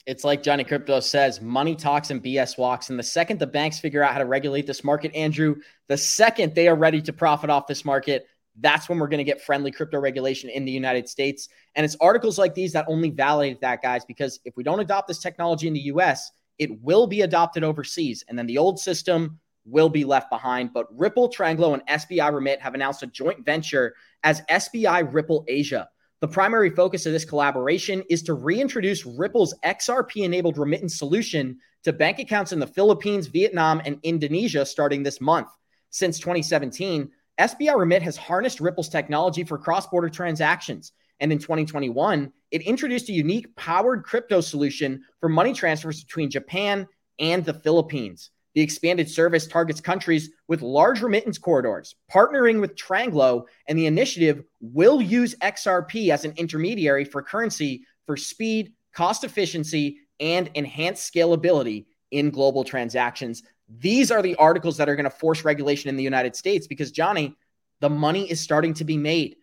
It's 0.05 0.23
like 0.23 0.43
Johnny 0.43 0.63
Krypto 0.63 1.01
says 1.01 1.41
money 1.41 1.75
talks 1.75 2.11
and 2.11 2.23
BS 2.23 2.57
walks. 2.57 2.89
And 2.89 2.99
the 2.99 3.03
second 3.03 3.39
the 3.39 3.47
banks 3.47 3.79
figure 3.79 4.03
out 4.03 4.13
how 4.13 4.19
to 4.19 4.25
regulate 4.25 4.67
this 4.67 4.83
market, 4.83 5.15
Andrew, 5.15 5.55
the 5.87 5.97
second 5.97 6.53
they 6.53 6.67
are 6.67 6.75
ready 6.75 7.01
to 7.01 7.13
profit 7.13 7.49
off 7.49 7.65
this 7.65 7.83
market, 7.83 8.27
that's 8.59 8.87
when 8.87 8.99
we're 8.99 9.07
going 9.07 9.17
to 9.17 9.23
get 9.23 9.41
friendly 9.41 9.71
crypto 9.71 9.99
regulation 9.99 10.49
in 10.49 10.63
the 10.63 10.71
United 10.71 11.09
States. 11.09 11.49
And 11.73 11.83
it's 11.83 11.97
articles 11.99 12.37
like 12.37 12.53
these 12.53 12.73
that 12.73 12.85
only 12.87 13.09
validate 13.09 13.61
that, 13.61 13.81
guys, 13.81 14.05
because 14.05 14.39
if 14.45 14.55
we 14.55 14.63
don't 14.63 14.79
adopt 14.79 15.07
this 15.07 15.19
technology 15.19 15.67
in 15.67 15.73
the 15.73 15.81
US, 15.81 16.31
it 16.59 16.81
will 16.81 17.07
be 17.07 17.21
adopted 17.21 17.63
overseas. 17.63 18.23
And 18.27 18.37
then 18.37 18.45
the 18.45 18.59
old 18.59 18.79
system 18.79 19.39
will 19.65 19.89
be 19.89 20.05
left 20.05 20.29
behind. 20.29 20.73
But 20.73 20.87
Ripple, 20.97 21.29
Tranglo, 21.29 21.73
and 21.73 21.85
SBI 21.87 22.31
Remit 22.31 22.61
have 22.61 22.75
announced 22.75 23.03
a 23.03 23.07
joint 23.07 23.43
venture 23.43 23.95
as 24.23 24.41
SBI 24.49 25.11
Ripple 25.13 25.43
Asia. 25.47 25.89
The 26.21 26.27
primary 26.27 26.69
focus 26.69 27.05
of 27.05 27.11
this 27.13 27.25
collaboration 27.25 28.03
is 28.09 28.23
to 28.23 28.33
reintroduce 28.33 29.05
Ripple's 29.05 29.53
XRP 29.63 30.23
enabled 30.23 30.57
remittance 30.57 30.97
solution 30.97 31.57
to 31.83 31.93
bank 31.93 32.19
accounts 32.19 32.51
in 32.51 32.59
the 32.59 32.67
Philippines, 32.67 33.27
Vietnam, 33.27 33.81
and 33.85 33.99
Indonesia 34.03 34.65
starting 34.65 35.03
this 35.03 35.19
month. 35.19 35.49
Since 35.89 36.19
2017, 36.19 37.09
SBI 37.39 37.77
Remit 37.77 38.01
has 38.01 38.17
harnessed 38.17 38.61
Ripple's 38.61 38.89
technology 38.89 39.43
for 39.43 39.57
cross 39.57 39.87
border 39.87 40.09
transactions. 40.09 40.93
And 41.19 41.31
in 41.31 41.39
2021, 41.39 42.31
it 42.51 42.61
introduced 42.61 43.09
a 43.09 43.13
unique 43.13 43.55
powered 43.55 44.03
crypto 44.03 44.41
solution 44.41 45.03
for 45.19 45.29
money 45.29 45.53
transfers 45.53 46.03
between 46.03 46.29
Japan 46.29 46.87
and 47.19 47.45
the 47.45 47.53
Philippines. 47.53 48.31
The 48.55 48.61
expanded 48.61 49.09
service 49.09 49.47
targets 49.47 49.81
countries 49.81 50.29
with 50.47 50.61
large 50.61 51.01
remittance 51.01 51.37
corridors, 51.37 51.93
partnering 52.11 52.61
with 52.61 52.75
Tranglo, 52.75 53.43
and 53.67 53.77
the 53.77 53.85
initiative 53.85 54.43
will 54.61 55.01
use 55.01 55.35
XRP 55.35 56.09
as 56.09 56.23
an 56.23 56.33
intermediary 56.37 57.03
for 57.03 57.21
currency 57.21 57.85
for 58.05 58.15
speed, 58.15 58.71
cost 58.93 59.25
efficiency, 59.25 59.99
and 60.21 60.49
enhanced 60.53 61.13
scalability 61.13 61.85
in 62.11 62.29
global 62.29 62.63
transactions. 62.63 63.43
These 63.67 64.09
are 64.09 64.21
the 64.21 64.35
articles 64.35 64.77
that 64.77 64.87
are 64.87 64.95
going 64.95 65.03
to 65.03 65.09
force 65.09 65.43
regulation 65.43 65.89
in 65.89 65.97
the 65.97 66.03
United 66.03 66.35
States 66.35 66.65
because, 66.65 66.91
Johnny, 66.91 67.35
the 67.81 67.89
money 67.89 68.29
is 68.31 68.39
starting 68.39 68.73
to 68.75 68.85
be 68.85 68.95
made. 68.95 69.35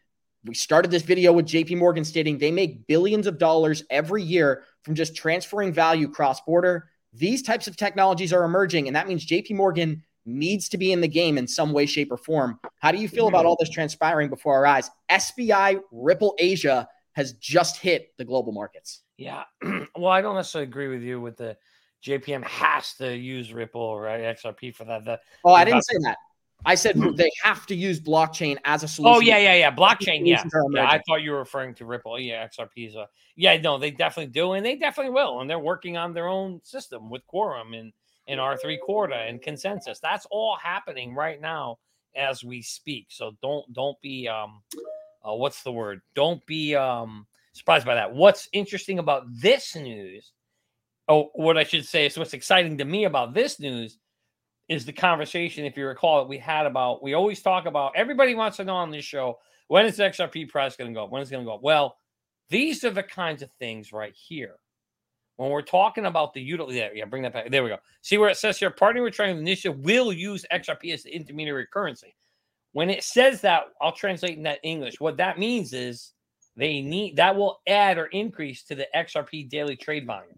We 0.44 0.54
started 0.54 0.90
this 0.90 1.02
video 1.02 1.32
with 1.32 1.46
JP 1.46 1.76
Morgan 1.76 2.04
stating 2.04 2.38
they 2.38 2.50
make 2.50 2.86
billions 2.86 3.26
of 3.26 3.38
dollars 3.38 3.84
every 3.90 4.22
year 4.22 4.64
from 4.82 4.94
just 4.94 5.14
transferring 5.14 5.72
value 5.72 6.08
cross 6.08 6.40
border 6.40 6.88
these 7.12 7.42
types 7.42 7.66
of 7.66 7.76
technologies 7.76 8.32
are 8.32 8.44
emerging, 8.44 8.86
and 8.86 8.96
that 8.96 9.06
means 9.06 9.26
JP 9.26 9.56
Morgan 9.56 10.02
needs 10.24 10.68
to 10.68 10.78
be 10.78 10.92
in 10.92 11.00
the 11.00 11.08
game 11.08 11.36
in 11.36 11.46
some 11.46 11.72
way, 11.72 11.86
shape, 11.86 12.10
or 12.10 12.16
form. 12.16 12.58
How 12.78 12.92
do 12.92 12.98
you 12.98 13.08
feel 13.08 13.28
about 13.28 13.40
mm-hmm. 13.40 13.48
all 13.48 13.56
this 13.58 13.70
transpiring 13.70 14.28
before 14.28 14.54
our 14.54 14.66
eyes? 14.66 14.90
SBI 15.10 15.80
Ripple 15.90 16.34
Asia 16.38 16.88
has 17.12 17.32
just 17.34 17.78
hit 17.78 18.12
the 18.18 18.24
global 18.24 18.52
markets. 18.52 19.02
Yeah. 19.16 19.44
well, 19.96 20.12
I 20.12 20.22
don't 20.22 20.36
necessarily 20.36 20.68
agree 20.68 20.88
with 20.88 21.02
you 21.02 21.20
with 21.20 21.36
the 21.36 21.56
JPM 22.04 22.44
has 22.44 22.94
to 22.94 23.16
use 23.16 23.52
Ripple 23.52 23.98
right 23.98 24.20
XRP 24.36 24.74
for 24.74 24.84
that. 24.84 25.04
The, 25.04 25.20
oh, 25.44 25.52
I 25.52 25.64
didn't 25.64 25.82
say 25.82 25.96
that. 26.02 26.18
I 26.64 26.74
said 26.74 26.96
hmm. 26.96 27.14
they 27.14 27.30
have 27.42 27.66
to 27.66 27.74
use 27.74 28.00
blockchain 28.00 28.56
as 28.64 28.82
a 28.82 28.88
solution. 28.88 29.16
Oh 29.16 29.20
yeah, 29.20 29.38
yeah, 29.38 29.54
yeah. 29.54 29.74
Blockchain, 29.74 30.26
yeah. 30.26 30.42
yeah. 30.72 30.86
I 30.86 31.00
thought 31.06 31.22
you 31.22 31.32
were 31.32 31.38
referring 31.38 31.74
to 31.76 31.84
Ripple. 31.84 32.18
Yeah, 32.18 32.46
XRP 32.46 32.88
is 32.88 32.94
a 32.94 33.08
yeah. 33.36 33.56
No, 33.56 33.78
they 33.78 33.90
definitely 33.90 34.32
do, 34.32 34.52
and 34.52 34.64
they 34.64 34.76
definitely 34.76 35.12
will, 35.12 35.40
and 35.40 35.50
they're 35.50 35.58
working 35.58 35.96
on 35.96 36.12
their 36.12 36.28
own 36.28 36.60
system 36.62 37.10
with 37.10 37.26
Quorum 37.26 37.74
and 37.74 37.92
and 38.28 38.40
R 38.40 38.56
three 38.56 38.78
Corda 38.78 39.16
and 39.16 39.42
Consensus. 39.42 39.98
That's 40.00 40.26
all 40.30 40.56
happening 40.56 41.14
right 41.14 41.40
now 41.40 41.78
as 42.14 42.44
we 42.44 42.62
speak. 42.62 43.06
So 43.08 43.36
don't 43.42 43.70
don't 43.72 44.00
be 44.00 44.28
um, 44.28 44.62
uh, 45.26 45.34
what's 45.34 45.62
the 45.62 45.72
word? 45.72 46.00
Don't 46.14 46.44
be 46.46 46.76
um 46.76 47.26
surprised 47.52 47.86
by 47.86 47.94
that. 47.94 48.14
What's 48.14 48.48
interesting 48.52 48.98
about 48.98 49.24
this 49.28 49.74
news? 49.74 50.32
Oh, 51.08 51.30
what 51.34 51.58
I 51.58 51.64
should 51.64 51.84
say 51.84 52.06
is 52.06 52.16
what's 52.16 52.32
exciting 52.32 52.78
to 52.78 52.84
me 52.84 53.04
about 53.04 53.34
this 53.34 53.58
news 53.58 53.98
is 54.68 54.84
the 54.84 54.92
conversation, 54.92 55.64
if 55.64 55.76
you 55.76 55.86
recall, 55.86 56.18
that 56.18 56.28
we 56.28 56.38
had 56.38 56.66
about. 56.66 57.02
We 57.02 57.14
always 57.14 57.42
talk 57.42 57.66
about. 57.66 57.92
Everybody 57.96 58.34
wants 58.34 58.56
to 58.58 58.64
know 58.64 58.76
on 58.76 58.90
this 58.90 59.04
show 59.04 59.38
when 59.68 59.86
is 59.86 59.98
XRP 59.98 60.48
price 60.48 60.76
going 60.76 60.90
to 60.90 60.94
go 60.94 61.04
up? 61.04 61.10
When 61.10 61.22
is 61.22 61.28
it 61.28 61.32
going 61.32 61.44
to 61.44 61.48
go 61.48 61.54
up? 61.54 61.62
Well, 61.62 61.96
these 62.50 62.84
are 62.84 62.90
the 62.90 63.02
kinds 63.02 63.42
of 63.42 63.50
things 63.52 63.92
right 63.92 64.14
here. 64.14 64.56
When 65.36 65.50
we're 65.50 65.62
talking 65.62 66.04
about 66.04 66.34
the 66.34 66.42
utility, 66.42 66.78
yeah, 66.78 66.90
yeah, 66.94 67.04
bring 67.06 67.22
that 67.22 67.32
back. 67.32 67.50
There 67.50 67.62
we 67.62 67.70
go. 67.70 67.78
See 68.02 68.18
where 68.18 68.28
it 68.28 68.36
says 68.36 68.58
here, 68.58 68.70
partnering 68.70 69.04
with 69.04 69.14
Triangle 69.14 69.40
Initiative 69.40 69.78
will 69.80 70.12
use 70.12 70.44
XRP 70.52 70.92
as 70.92 71.02
the 71.02 71.14
intermediary 71.14 71.66
currency. 71.72 72.14
When 72.72 72.90
it 72.90 73.02
says 73.02 73.40
that, 73.40 73.64
I'll 73.80 73.92
translate 73.92 74.36
in 74.36 74.42
that 74.44 74.60
English. 74.62 75.00
What 75.00 75.16
that 75.16 75.38
means 75.38 75.72
is 75.72 76.12
they 76.56 76.80
need 76.80 77.16
that 77.16 77.34
will 77.34 77.60
add 77.66 77.98
or 77.98 78.06
increase 78.06 78.62
to 78.64 78.74
the 78.74 78.86
XRP 78.94 79.48
daily 79.48 79.76
trade 79.76 80.06
volume. 80.06 80.36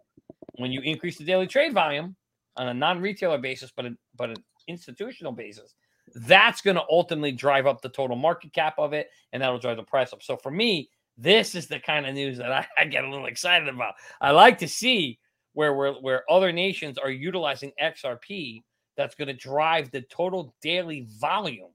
When 0.57 0.71
you 0.71 0.81
increase 0.83 1.19
the 1.19 1.25
daily 1.25 1.49
trade 1.49 1.75
volume, 1.75 2.15
on 2.57 2.69
a 2.69 2.75
non-retailer 2.75 3.39
basis, 3.39 3.73
but 3.75 3.87
a, 3.87 3.97
but 4.17 4.31
an 4.31 4.37
institutional 4.69 5.33
basis, 5.33 5.75
that's 6.15 6.61
going 6.61 6.77
to 6.77 6.85
ultimately 6.91 7.33
drive 7.33 7.67
up 7.67 7.81
the 7.81 7.89
total 7.89 8.17
market 8.17 8.53
cap 8.53 8.75
of 8.79 8.93
it, 8.93 9.09
and 9.33 9.43
that'll 9.43 9.59
drive 9.59 9.77
the 9.77 9.83
price 9.83 10.13
up. 10.13 10.23
So 10.23 10.37
for 10.37 10.51
me, 10.51 10.91
this 11.17 11.55
is 11.55 11.67
the 11.67 11.81
kind 11.81 12.07
of 12.07 12.15
news 12.15 12.39
that 12.39 12.53
I, 12.53 12.67
I 12.79 12.85
get 12.85 13.05
a 13.05 13.11
little 13.11 13.27
excited 13.27 13.69
about. 13.69 13.95
I 14.21 14.31
like 14.31 14.59
to 14.59 14.69
see 14.69 15.19
where 15.53 15.75
where 15.75 15.93
where 15.93 16.31
other 16.31 16.53
nations 16.53 16.99
are 16.99 17.11
utilizing 17.11 17.73
XRP. 17.81 18.63
That's 18.97 19.17
going 19.17 19.29
to 19.29 19.35
drive 19.35 19.91
the 19.91 20.03
total 20.03 20.55
daily 20.63 21.09
volume, 21.19 21.73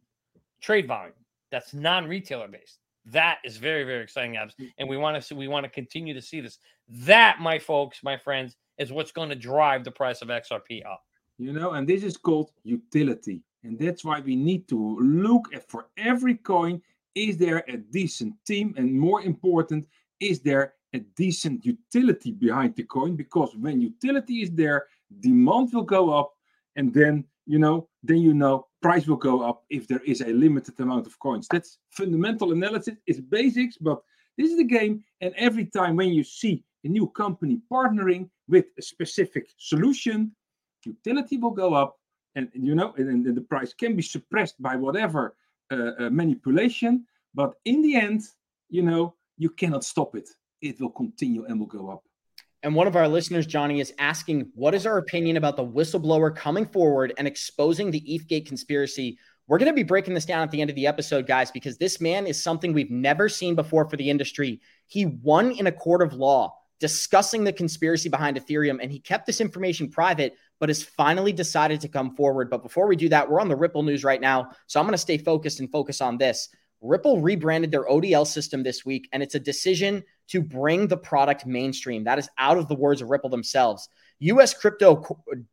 trade 0.61 0.87
volume. 0.87 1.13
That's 1.51 1.73
non-retailer 1.73 2.47
based. 2.47 2.78
That 3.05 3.39
is 3.43 3.57
very 3.57 3.83
very 3.83 4.03
exciting, 4.03 4.37
abs. 4.37 4.55
Mm. 4.55 4.71
And 4.77 4.89
we 4.89 4.97
want 4.97 5.15
to 5.15 5.21
see, 5.21 5.35
we 5.35 5.47
want 5.47 5.63
to 5.65 5.69
continue 5.69 6.13
to 6.13 6.21
see 6.21 6.41
this. 6.41 6.59
That, 6.87 7.39
my 7.39 7.59
folks, 7.59 7.99
my 8.03 8.17
friends, 8.17 8.57
is 8.77 8.91
what's 8.91 9.11
going 9.11 9.29
to 9.29 9.35
drive 9.35 9.83
the 9.83 9.91
price 9.91 10.21
of 10.21 10.29
XRP 10.29 10.85
up. 10.85 11.03
You 11.37 11.53
know, 11.53 11.71
and 11.71 11.87
this 11.87 12.03
is 12.03 12.17
called 12.17 12.51
utility. 12.63 13.41
And 13.63 13.77
that's 13.77 14.03
why 14.05 14.19
we 14.21 14.35
need 14.35 14.67
to 14.69 14.99
look 14.99 15.53
at 15.53 15.69
for 15.69 15.87
every 15.97 16.35
coin, 16.35 16.81
is 17.15 17.37
there 17.37 17.63
a 17.67 17.77
decent 17.77 18.33
team? 18.45 18.73
And 18.77 18.93
more 18.93 19.21
important, 19.21 19.87
is 20.19 20.39
there 20.41 20.73
a 20.93 20.99
decent 20.99 21.65
utility 21.65 22.31
behind 22.31 22.75
the 22.75 22.83
coin? 22.83 23.15
Because 23.15 23.55
when 23.55 23.81
utility 23.81 24.41
is 24.41 24.51
there, 24.51 24.87
demand 25.19 25.73
will 25.73 25.83
go 25.83 26.11
up. 26.11 26.33
And 26.75 26.93
then, 26.93 27.25
you 27.45 27.59
know, 27.59 27.89
then 28.03 28.17
you 28.17 28.33
know 28.33 28.67
price 28.81 29.07
will 29.07 29.17
go 29.17 29.41
up 29.41 29.63
if 29.69 29.87
there 29.87 30.01
is 30.05 30.21
a 30.21 30.27
limited 30.27 30.79
amount 30.79 31.07
of 31.07 31.17
coins. 31.19 31.47
That's 31.51 31.79
fundamental 31.91 32.51
analysis. 32.51 32.95
It's 33.07 33.19
basics, 33.19 33.77
but 33.77 34.01
this 34.37 34.51
is 34.51 34.57
the 34.57 34.63
game. 34.63 35.03
And 35.21 35.33
every 35.37 35.65
time 35.65 35.95
when 35.95 36.09
you 36.09 36.23
see 36.23 36.63
a 36.83 36.87
new 36.87 37.07
company 37.07 37.59
partnering 37.71 38.29
with 38.47 38.65
a 38.77 38.81
specific 38.81 39.49
solution, 39.57 40.35
utility 40.85 41.37
will 41.37 41.51
go 41.51 41.73
up, 41.73 41.97
and 42.35 42.49
you 42.53 42.75
know, 42.75 42.93
and, 42.97 43.25
and 43.25 43.35
the 43.35 43.41
price 43.41 43.73
can 43.73 43.95
be 43.95 44.01
suppressed 44.01 44.61
by 44.61 44.75
whatever 44.75 45.35
uh, 45.71 45.91
uh, 45.99 46.09
manipulation. 46.09 47.05
But 47.33 47.53
in 47.65 47.81
the 47.81 47.95
end, 47.95 48.21
you 48.69 48.81
know, 48.81 49.15
you 49.37 49.49
cannot 49.49 49.83
stop 49.83 50.15
it. 50.15 50.29
It 50.61 50.79
will 50.79 50.89
continue 50.89 51.45
and 51.45 51.59
will 51.59 51.67
go 51.67 51.89
up. 51.89 52.03
And 52.61 52.75
one 52.75 52.87
of 52.87 52.95
our 52.95 53.07
listeners, 53.07 53.47
Johnny, 53.47 53.79
is 53.79 53.93
asking, 53.99 54.51
what 54.53 54.75
is 54.75 54.85
our 54.85 54.97
opinion 54.97 55.37
about 55.37 55.55
the 55.55 55.65
whistleblower 55.65 56.35
coming 56.35 56.65
forward 56.65 57.13
and 57.17 57.27
exposing 57.27 57.89
the 57.89 58.01
ETHGate 58.01 58.45
conspiracy? 58.45 59.17
We're 59.47 59.57
going 59.57 59.71
to 59.71 59.75
be 59.75 59.83
breaking 59.83 60.13
this 60.13 60.25
down 60.25 60.43
at 60.43 60.51
the 60.51 60.61
end 60.61 60.69
of 60.69 60.75
the 60.75 60.85
episode, 60.85 61.25
guys, 61.25 61.51
because 61.51 61.77
this 61.77 62.01
man 62.01 62.27
is 62.27 62.41
something 62.41 62.73
we've 62.73 62.91
never 62.91 63.29
seen 63.29 63.55
before 63.55 63.89
for 63.89 63.95
the 63.95 64.09
industry. 64.09 64.59
He 64.87 65.05
won 65.05 65.51
in 65.53 65.67
a 65.67 65.71
court 65.71 66.01
of 66.01 66.13
law 66.13 66.55
discussing 66.79 67.43
the 67.43 67.51
conspiracy 67.51 68.09
behind 68.09 68.37
Ethereum, 68.37 68.79
and 68.81 68.91
he 68.91 68.99
kept 68.99 69.25
this 69.25 69.41
information 69.41 69.89
private. 69.89 70.35
but 70.59 70.69
has 70.69 70.83
finally 70.83 71.31
decided 71.31 71.81
to 71.81 71.87
come 71.87 72.15
forward. 72.15 72.49
But 72.49 72.63
before 72.63 72.87
we 72.87 72.95
do 72.95 73.09
that, 73.09 73.29
we're 73.29 73.39
on 73.39 73.47
the 73.47 73.55
Ripple 73.55 73.83
news 73.83 74.03
right 74.03 74.21
now. 74.21 74.51
So 74.67 74.79
I'm 74.79 74.85
going 74.85 74.93
to 74.93 74.97
stay 74.97 75.17
focused 75.17 75.59
and 75.59 75.71
focus 75.71 76.01
on 76.01 76.17
this. 76.17 76.49
Ripple 76.81 77.21
rebranded 77.21 77.71
their 77.71 77.85
ODL 77.85 78.25
system 78.25 78.63
this 78.63 78.85
week, 78.85 79.09
and 79.11 79.21
it's 79.21 79.35
a 79.35 79.39
decision 79.39 80.03
to 80.29 80.41
bring 80.41 80.87
the 80.87 80.97
product 80.97 81.45
mainstream. 81.45 82.03
That 82.03 82.19
is 82.19 82.29
out 82.37 82.57
of 82.57 82.67
the 82.67 82.75
words 82.75 83.01
of 83.01 83.09
Ripple 83.09 83.29
themselves. 83.29 83.89
US 84.19 84.53
crypto 84.53 85.03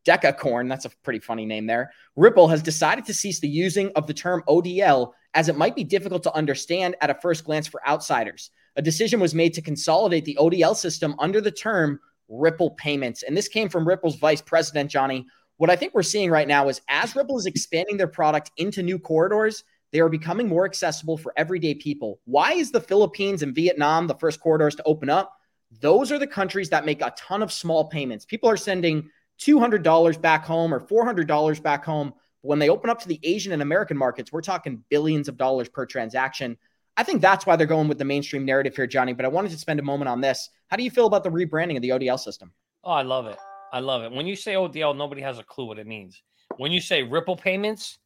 decacorn, 0.04 0.68
that's 0.68 0.84
a 0.84 0.90
pretty 1.02 1.20
funny 1.20 1.46
name 1.46 1.66
there. 1.66 1.92
Ripple 2.16 2.48
has 2.48 2.62
decided 2.62 3.04
to 3.06 3.14
cease 3.14 3.40
the 3.40 3.48
using 3.48 3.90
of 3.94 4.06
the 4.06 4.14
term 4.14 4.42
ODL 4.48 5.12
as 5.34 5.48
it 5.48 5.56
might 5.56 5.76
be 5.76 5.84
difficult 5.84 6.22
to 6.24 6.34
understand 6.34 6.96
at 7.00 7.10
a 7.10 7.14
first 7.20 7.44
glance 7.44 7.66
for 7.66 7.86
outsiders. 7.86 8.50
A 8.76 8.82
decision 8.82 9.20
was 9.20 9.34
made 9.34 9.54
to 9.54 9.62
consolidate 9.62 10.24
the 10.24 10.36
ODL 10.40 10.76
system 10.76 11.14
under 11.18 11.40
the 11.40 11.50
term 11.50 12.00
Ripple 12.28 12.70
payments. 12.72 13.22
And 13.22 13.36
this 13.36 13.48
came 13.48 13.68
from 13.68 13.86
Ripple's 13.86 14.16
vice 14.16 14.42
president, 14.42 14.90
Johnny. 14.90 15.26
What 15.58 15.70
I 15.70 15.76
think 15.76 15.94
we're 15.94 16.02
seeing 16.02 16.30
right 16.30 16.48
now 16.48 16.68
is 16.68 16.80
as 16.88 17.14
Ripple 17.14 17.38
is 17.38 17.46
expanding 17.46 17.96
their 17.96 18.08
product 18.08 18.50
into 18.56 18.82
new 18.82 18.98
corridors, 18.98 19.62
they 19.92 20.01
are 20.01 20.09
becoming 20.09 20.49
more 20.49 20.64
accessible 20.64 21.16
for 21.16 21.33
everyday 21.37 21.75
people. 21.75 22.20
Why 22.25 22.53
is 22.53 22.70
the 22.70 22.81
Philippines 22.81 23.42
and 23.42 23.55
Vietnam 23.55 24.07
the 24.07 24.14
first 24.14 24.40
corridors 24.40 24.75
to 24.77 24.83
open 24.85 25.09
up? 25.09 25.33
Those 25.81 26.12
are 26.12 26.18
the 26.18 26.27
countries 26.27 26.70
that 26.70 26.87
make 26.87 27.03
a 27.03 27.14
ton 27.16 27.42
of 27.42 27.53
small 27.53 27.88
payments. 27.88 28.25
People 28.25 28.49
are 28.49 28.57
sending 28.57 29.11
$200 29.40 30.20
back 30.20 30.44
home 30.44 30.72
or 30.72 30.81
$400 30.81 31.62
back 31.62 31.85
home. 31.85 32.14
When 32.42 32.59
they 32.59 32.68
open 32.68 32.90
up 32.90 33.01
to 33.01 33.09
the 33.09 33.20
Asian 33.22 33.53
and 33.53 33.62
American 33.62 33.96
markets, 33.96 34.33
we're 34.33 34.40
talking 34.40 34.85
billions 34.88 35.29
of 35.29 35.37
dollars 35.37 35.68
per 35.68 35.85
transaction. 35.87 36.57
I 36.96 37.03
think 37.03 37.20
that's 37.20 37.44
why 37.44 37.57
they're 37.57 37.66
going 37.66 37.88
with 37.88 37.99
the 37.99 38.05
mainstream 38.05 38.44
narrative 38.44 38.77
here, 38.77 38.87
Johnny. 38.87 39.12
But 39.12 39.25
I 39.25 39.29
wanted 39.29 39.51
to 39.51 39.59
spend 39.59 39.81
a 39.81 39.83
moment 39.83 40.09
on 40.09 40.20
this. 40.20 40.49
How 40.68 40.77
do 40.77 40.83
you 40.83 40.90
feel 40.90 41.07
about 41.07 41.25
the 41.25 41.31
rebranding 41.31 41.77
of 41.77 41.83
the 41.83 41.90
ODL 41.90 42.18
system? 42.18 42.53
Oh, 42.85 42.92
I 42.92 43.03
love 43.03 43.27
it. 43.27 43.37
I 43.72 43.81
love 43.81 44.05
it. 44.05 44.12
When 44.12 44.27
you 44.27 44.37
say 44.37 44.55
ODL, 44.55 44.96
nobody 44.96 45.20
has 45.22 45.38
a 45.38 45.42
clue 45.42 45.66
what 45.66 45.79
it 45.79 45.87
means. 45.87 46.22
When 46.57 46.72
you 46.72 46.81
say 46.81 47.03
Ripple 47.03 47.37
payments, 47.37 47.99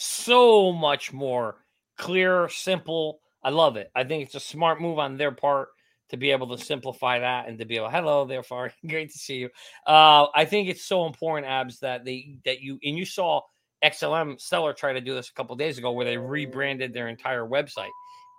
so 0.00 0.72
much 0.72 1.12
more 1.12 1.56
clear, 1.96 2.48
simple. 2.48 3.18
I 3.42 3.50
love 3.50 3.76
it. 3.76 3.90
I 3.96 4.04
think 4.04 4.24
it's 4.24 4.36
a 4.36 4.40
smart 4.40 4.80
move 4.80 5.00
on 5.00 5.16
their 5.16 5.32
part 5.32 5.70
to 6.10 6.16
be 6.16 6.30
able 6.30 6.56
to 6.56 6.64
simplify 6.64 7.18
that 7.18 7.48
and 7.48 7.58
to 7.58 7.64
be 7.64 7.76
able, 7.76 7.90
hello, 7.90 8.24
therefore, 8.24 8.72
great 8.88 9.10
to 9.10 9.18
see 9.18 9.38
you. 9.38 9.50
Uh, 9.88 10.26
I 10.32 10.44
think 10.44 10.68
it's 10.68 10.84
so 10.84 11.06
important, 11.06 11.48
Abs, 11.48 11.80
that 11.80 12.04
they 12.04 12.36
that 12.44 12.60
you 12.60 12.78
and 12.84 12.96
you 12.96 13.04
saw 13.04 13.40
XLM 13.84 14.40
Stellar 14.40 14.72
try 14.72 14.92
to 14.92 15.00
do 15.00 15.14
this 15.14 15.30
a 15.30 15.32
couple 15.32 15.56
days 15.56 15.78
ago, 15.78 15.90
where 15.90 16.06
they 16.06 16.16
rebranded 16.16 16.92
their 16.92 17.08
entire 17.08 17.44
website. 17.44 17.90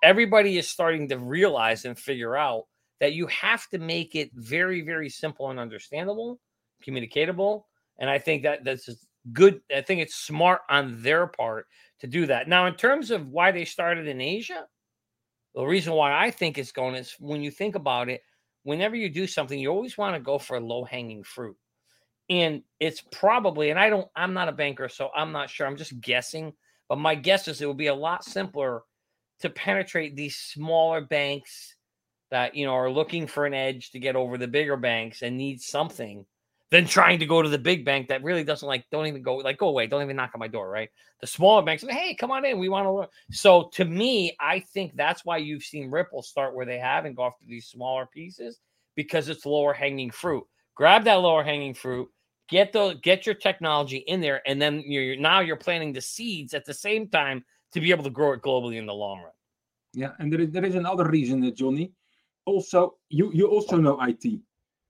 Everybody 0.02 0.58
is 0.58 0.70
starting 0.70 1.10
to 1.10 1.18
realize 1.18 1.84
and 1.84 2.00
figure 2.00 2.38
out 2.38 2.64
that 3.02 3.14
you 3.14 3.28
have 3.28 3.68
to 3.72 3.80
make 3.80 4.16
it 4.16 4.32
very, 4.34 4.80
very 4.80 5.10
simple 5.10 5.50
and 5.50 5.60
understandable, 5.60 6.40
communicatable, 6.82 7.66
and 8.00 8.10
I 8.10 8.18
think 8.18 8.44
that 8.44 8.64
that's 8.64 8.90
good. 9.34 9.62
I 9.76 9.82
think 9.82 10.02
it's 10.02 10.16
smart 10.16 10.62
on 10.70 11.02
their 11.02 11.28
part 11.28 11.68
to 12.00 12.08
do 12.08 12.26
that. 12.28 12.48
Now, 12.48 12.66
in 12.68 12.76
terms 12.76 13.12
of 13.12 13.28
why 13.28 13.52
they 13.52 13.66
started 13.66 14.08
in 14.08 14.22
Asia, 14.22 14.66
the 15.56 15.66
reason 15.66 15.94
why 15.94 16.18
I 16.18 16.32
think 16.32 16.58
it's 16.58 16.72
going 16.72 16.96
is 16.96 17.16
when 17.20 17.42
you 17.42 17.52
think 17.52 17.76
about 17.76 18.10
it, 18.10 18.22
whenever 18.64 18.96
you 18.96 19.10
do 19.10 19.28
something, 19.28 19.60
you 19.60 19.70
always 19.70 19.98
want 19.98 20.16
to 20.16 20.22
go 20.22 20.38
for 20.38 20.60
low 20.60 20.84
hanging 20.84 21.24
fruit. 21.24 21.58
And 22.30 22.62
it's 22.80 23.02
probably, 23.12 23.72
and 23.72 23.80
I 23.80 23.90
don't, 23.90 24.08
I'm 24.16 24.34
not 24.34 24.50
a 24.50 24.54
banker, 24.54 24.88
so 24.88 25.10
I'm 25.16 25.32
not 25.32 25.50
sure. 25.50 25.66
I'm 25.66 25.78
just 25.78 26.00
guessing. 26.00 26.54
But 26.88 27.00
my 27.00 27.16
guess 27.16 27.48
is 27.48 27.62
it 27.62 27.68
would 27.68 27.78
be 27.78 27.88
a 27.88 27.96
lot 27.96 28.24
simpler 28.24 28.84
to 29.40 29.50
penetrate 29.50 30.16
these 30.16 30.36
smaller 30.36 31.02
banks 31.02 31.76
that, 32.30 32.56
you 32.56 32.66
know, 32.66 32.74
are 32.74 32.92
looking 32.92 33.26
for 33.26 33.46
an 33.46 33.54
edge 33.54 33.92
to 33.92 34.00
get 34.00 34.16
over 34.16 34.38
the 34.38 34.48
bigger 34.48 34.78
banks 34.78 35.24
and 35.24 35.38
need 35.38 35.62
something 35.62 36.26
than 36.72 36.86
trying 36.86 37.20
to 37.20 37.26
go 37.26 37.42
to 37.42 37.50
the 37.50 37.58
big 37.58 37.84
bank 37.84 38.08
that 38.08 38.24
really 38.24 38.44
doesn't 38.44 38.68
like, 38.68 38.86
don't 38.92 39.08
even 39.08 39.24
go, 39.24 39.38
like, 39.38 39.58
go 39.58 39.70
away, 39.70 39.88
don't 39.88 40.04
even 40.04 40.16
knock 40.16 40.32
on 40.36 40.40
my 40.40 40.48
door, 40.48 40.70
right? 40.70 40.90
The 41.20 41.28
smaller 41.28 41.64
banks, 41.64 41.84
hey, 41.88 42.14
come 42.14 42.32
on 42.32 42.46
in, 42.46 42.60
we 42.60 42.70
want 42.70 42.86
to 42.86 42.92
learn. 42.92 43.08
So 43.32 43.70
to 43.74 43.86
me, 43.86 44.36
I 44.40 44.60
think 44.60 44.96
that's 44.96 45.26
why 45.26 45.38
you've 45.38 45.64
seen 45.64 45.90
Ripple 45.90 46.22
start 46.22 46.54
where 46.54 46.66
they 46.66 46.78
have 46.78 47.06
and 47.06 47.16
go 47.16 47.26
after 47.26 47.44
these 47.48 47.68
smaller 47.68 48.06
pieces 48.06 48.60
because 48.96 49.30
it's 49.30 49.46
lower 49.46 49.74
hanging 49.74 50.12
fruit. 50.12 50.44
Grab 50.76 51.04
that 51.06 51.16
lower 51.16 51.44
hanging 51.44 51.74
fruit, 51.74 52.08
get 52.48 52.72
the 52.72 53.00
get 53.02 53.26
your 53.26 53.36
technology 53.36 53.98
in 53.98 54.22
there, 54.22 54.42
and 54.48 54.62
then 54.62 54.84
you're 54.86 55.18
now 55.18 55.40
you're 55.40 55.56
planting 55.58 55.92
the 55.92 56.02
seeds 56.02 56.54
at 56.54 56.66
the 56.66 56.74
same 56.74 57.08
time 57.10 57.44
to 57.74 57.82
be 57.82 57.92
able 57.92 58.04
to 58.04 58.10
grow 58.10 58.34
it 58.34 58.42
globally 58.42 58.78
in 58.78 58.86
the 58.86 58.94
long 58.94 59.20
run. 59.20 59.32
Yeah, 59.94 60.12
and 60.20 60.32
there 60.32 60.42
is 60.42 60.52
there 60.52 60.66
is 60.66 60.76
another 60.76 61.08
reason, 61.10 61.42
that, 61.42 61.56
Johnny. 61.56 61.92
Also, 62.46 62.96
you 63.10 63.32
you 63.34 63.48
also 63.48 63.78
know 63.78 64.00
IT. 64.02 64.40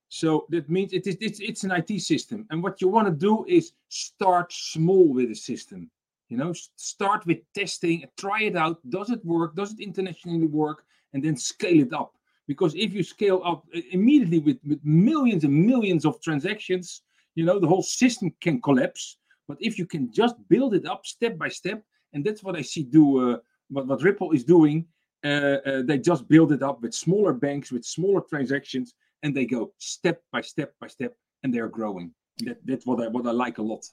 So 0.10 0.48
that 0.50 0.70
means 0.70 0.92
it 0.92 1.06
is 1.06 1.18
it's, 1.22 1.40
it's 1.40 1.64
an 1.64 1.72
IT 1.72 2.02
system. 2.02 2.46
And 2.50 2.62
what 2.64 2.82
you 2.82 2.90
want 2.90 3.08
to 3.08 3.14
do 3.14 3.46
is 3.48 3.74
start 3.90 4.52
small 4.52 5.14
with 5.14 5.30
the 5.30 5.36
system. 5.36 5.90
You 6.30 6.38
know, 6.38 6.54
start 6.76 7.26
with 7.26 7.40
testing, 7.56 8.06
try 8.18 8.44
it 8.44 8.56
out. 8.56 8.78
Does 8.90 9.10
it 9.12 9.24
work? 9.24 9.56
Does 9.56 9.72
it 9.74 9.80
internationally 9.80 10.48
work? 10.48 10.84
And 11.14 11.24
then 11.24 11.36
scale 11.36 11.80
it 11.80 11.94
up. 11.94 12.14
Because 12.48 12.74
if 12.76 12.94
you 12.94 13.04
scale 13.04 13.42
up 13.46 13.66
immediately 13.92 14.40
with, 14.40 14.58
with 14.68 14.80
millions 14.84 15.44
and 15.44 15.54
millions 15.54 16.06
of 16.06 16.22
transactions, 16.22 17.04
you 17.36 17.46
know, 17.46 17.60
the 17.60 17.68
whole 17.68 17.84
system 17.84 18.34
can 18.42 18.60
collapse. 18.62 19.18
But 19.48 19.58
if 19.60 19.78
you 19.78 19.86
can 19.86 20.12
just 20.12 20.36
build 20.50 20.74
it 20.74 20.88
up 20.88 21.06
step 21.06 21.38
by 21.38 21.50
step, 21.50 21.84
and 22.14 22.26
that's 22.26 22.44
what 22.44 22.56
I 22.56 22.62
see 22.62 22.84
do, 22.84 23.34
uh, 23.34 23.38
what, 23.70 23.88
what 23.88 24.02
Ripple 24.02 24.32
is 24.32 24.44
doing, 24.44 24.86
uh, 25.24 25.58
uh, 25.66 25.82
they 25.84 26.00
just 26.00 26.28
build 26.28 26.52
it 26.52 26.64
up 26.64 26.82
with 26.82 26.94
smaller 26.94 27.34
banks, 27.34 27.72
with 27.72 27.86
smaller 27.86 28.22
transactions, 28.22 28.94
and 29.24 29.36
they 29.36 29.46
go 29.46 29.74
step 29.78 30.22
by 30.32 30.42
step 30.42 30.74
by 30.80 30.88
step 30.88 31.16
and 31.44 31.54
they're 31.54 31.68
growing. 31.68 32.14
That, 32.40 32.58
that's 32.66 32.86
what 32.86 33.02
I 33.02 33.08
what 33.08 33.28
I 33.28 33.32
like 33.32 33.58
a 33.58 33.62
lot. 33.62 33.86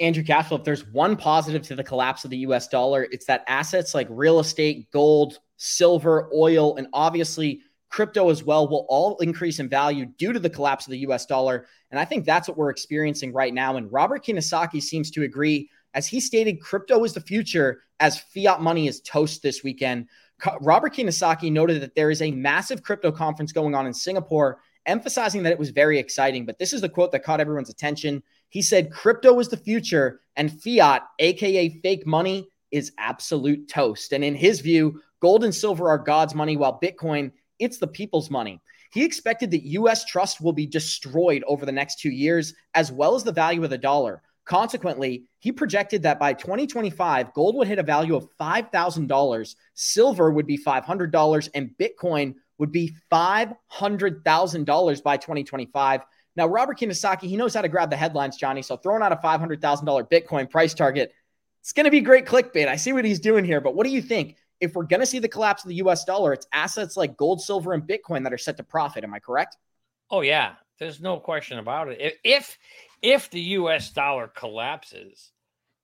Andrew 0.00 0.24
Cashflow, 0.24 0.58
if 0.58 0.64
there's 0.64 0.86
one 0.86 1.16
positive 1.16 1.62
to 1.62 1.76
the 1.76 1.84
collapse 1.84 2.24
of 2.24 2.30
the 2.30 2.38
US 2.38 2.68
dollar, 2.68 3.06
it's 3.10 3.26
that 3.26 3.44
assets 3.46 3.94
like 3.94 4.08
real 4.10 4.40
estate, 4.40 4.90
gold, 4.90 5.38
silver, 5.56 6.30
oil, 6.34 6.76
and 6.76 6.88
obviously 6.92 7.62
crypto 7.92 8.30
as 8.30 8.42
well 8.42 8.66
will 8.66 8.86
all 8.88 9.18
increase 9.18 9.60
in 9.60 9.68
value 9.68 10.06
due 10.06 10.32
to 10.32 10.40
the 10.40 10.48
collapse 10.48 10.86
of 10.86 10.92
the 10.92 10.98
US 11.00 11.26
dollar. 11.26 11.66
And 11.90 12.00
I 12.00 12.06
think 12.06 12.24
that's 12.24 12.48
what 12.48 12.56
we're 12.56 12.70
experiencing 12.70 13.32
right 13.32 13.52
now. 13.52 13.76
And 13.76 13.92
Robert 13.92 14.24
Kiyosaki 14.24 14.82
seems 14.82 15.10
to 15.12 15.24
agree, 15.24 15.68
as 15.92 16.06
he 16.06 16.18
stated, 16.18 16.60
crypto 16.60 17.04
is 17.04 17.12
the 17.12 17.20
future 17.20 17.82
as 18.00 18.18
fiat 18.18 18.62
money 18.62 18.88
is 18.88 19.02
toast 19.02 19.42
this 19.42 19.62
weekend. 19.62 20.08
Robert 20.60 20.94
Kiyosaki 20.94 21.50
noted 21.52 21.82
that 21.82 21.94
there 21.94 22.10
is 22.10 22.22
a 22.22 22.30
massive 22.30 22.82
crypto 22.82 23.12
conference 23.12 23.52
going 23.52 23.74
on 23.74 23.86
in 23.86 23.94
Singapore, 23.94 24.58
emphasizing 24.86 25.42
that 25.42 25.52
it 25.52 25.58
was 25.58 25.70
very 25.70 25.98
exciting. 25.98 26.44
But 26.44 26.58
this 26.58 26.72
is 26.72 26.80
the 26.80 26.88
quote 26.88 27.12
that 27.12 27.24
caught 27.24 27.40
everyone's 27.40 27.70
attention. 27.70 28.22
He 28.48 28.62
said, 28.62 28.92
Crypto 28.92 29.38
is 29.38 29.48
the 29.48 29.56
future, 29.56 30.20
and 30.36 30.62
fiat, 30.62 31.02
aka 31.18 31.68
fake 31.82 32.06
money, 32.06 32.48
is 32.70 32.92
absolute 32.98 33.68
toast. 33.68 34.12
And 34.12 34.24
in 34.24 34.34
his 34.34 34.60
view, 34.60 35.00
gold 35.20 35.44
and 35.44 35.54
silver 35.54 35.88
are 35.88 35.98
God's 35.98 36.34
money, 36.34 36.56
while 36.56 36.80
Bitcoin, 36.80 37.32
it's 37.58 37.78
the 37.78 37.86
people's 37.86 38.30
money. 38.30 38.60
He 38.92 39.04
expected 39.04 39.50
that 39.52 39.64
US 39.64 40.04
trust 40.04 40.40
will 40.40 40.52
be 40.52 40.66
destroyed 40.66 41.44
over 41.46 41.64
the 41.64 41.72
next 41.72 42.00
two 42.00 42.10
years, 42.10 42.54
as 42.74 42.90
well 42.90 43.14
as 43.14 43.24
the 43.24 43.32
value 43.32 43.64
of 43.64 43.70
the 43.70 43.78
dollar. 43.78 44.22
Consequently, 44.44 45.24
he 45.38 45.52
projected 45.52 46.02
that 46.02 46.18
by 46.18 46.32
2025, 46.32 47.32
gold 47.32 47.54
would 47.56 47.68
hit 47.68 47.78
a 47.78 47.82
value 47.82 48.16
of 48.16 48.28
$5,000, 48.40 49.54
silver 49.74 50.30
would 50.30 50.46
be 50.46 50.58
$500, 50.58 51.48
and 51.54 51.70
Bitcoin 51.78 52.34
would 52.58 52.72
be 52.72 52.94
$500,000 53.10 55.02
by 55.02 55.16
2025. 55.16 56.00
Now, 56.34 56.46
Robert 56.46 56.78
Kiyosaki, 56.78 57.22
he 57.22 57.36
knows 57.36 57.54
how 57.54 57.62
to 57.62 57.68
grab 57.68 57.90
the 57.90 57.96
headlines, 57.96 58.36
Johnny. 58.36 58.62
So 58.62 58.76
throwing 58.76 59.02
out 59.02 59.12
a 59.12 59.16
$500,000 59.16 60.10
Bitcoin 60.10 60.50
price 60.50 60.74
target, 60.74 61.12
it's 61.60 61.72
going 61.72 61.84
to 61.84 61.90
be 61.90 62.00
great 62.00 62.26
clickbait. 62.26 62.68
I 62.68 62.76
see 62.76 62.92
what 62.92 63.04
he's 63.04 63.20
doing 63.20 63.44
here, 63.44 63.60
but 63.60 63.74
what 63.74 63.86
do 63.86 63.92
you 63.92 64.02
think? 64.02 64.36
If 64.60 64.74
we're 64.74 64.84
going 64.84 65.00
to 65.00 65.06
see 65.06 65.18
the 65.18 65.28
collapse 65.28 65.64
of 65.64 65.68
the 65.68 65.76
US 65.76 66.04
dollar, 66.04 66.32
it's 66.32 66.46
assets 66.52 66.96
like 66.96 67.16
gold, 67.16 67.40
silver, 67.40 67.72
and 67.72 67.82
Bitcoin 67.82 68.22
that 68.24 68.32
are 68.32 68.38
set 68.38 68.56
to 68.56 68.62
profit. 68.62 69.04
Am 69.04 69.12
I 69.12 69.18
correct? 69.18 69.56
Oh, 70.10 70.20
yeah. 70.20 70.54
There's 70.78 71.00
no 71.00 71.18
question 71.18 71.58
about 71.58 71.88
it. 71.88 72.18
If 72.24 72.58
if 73.02 73.30
the 73.30 73.40
US 73.40 73.90
dollar 73.90 74.28
collapses, 74.28 75.32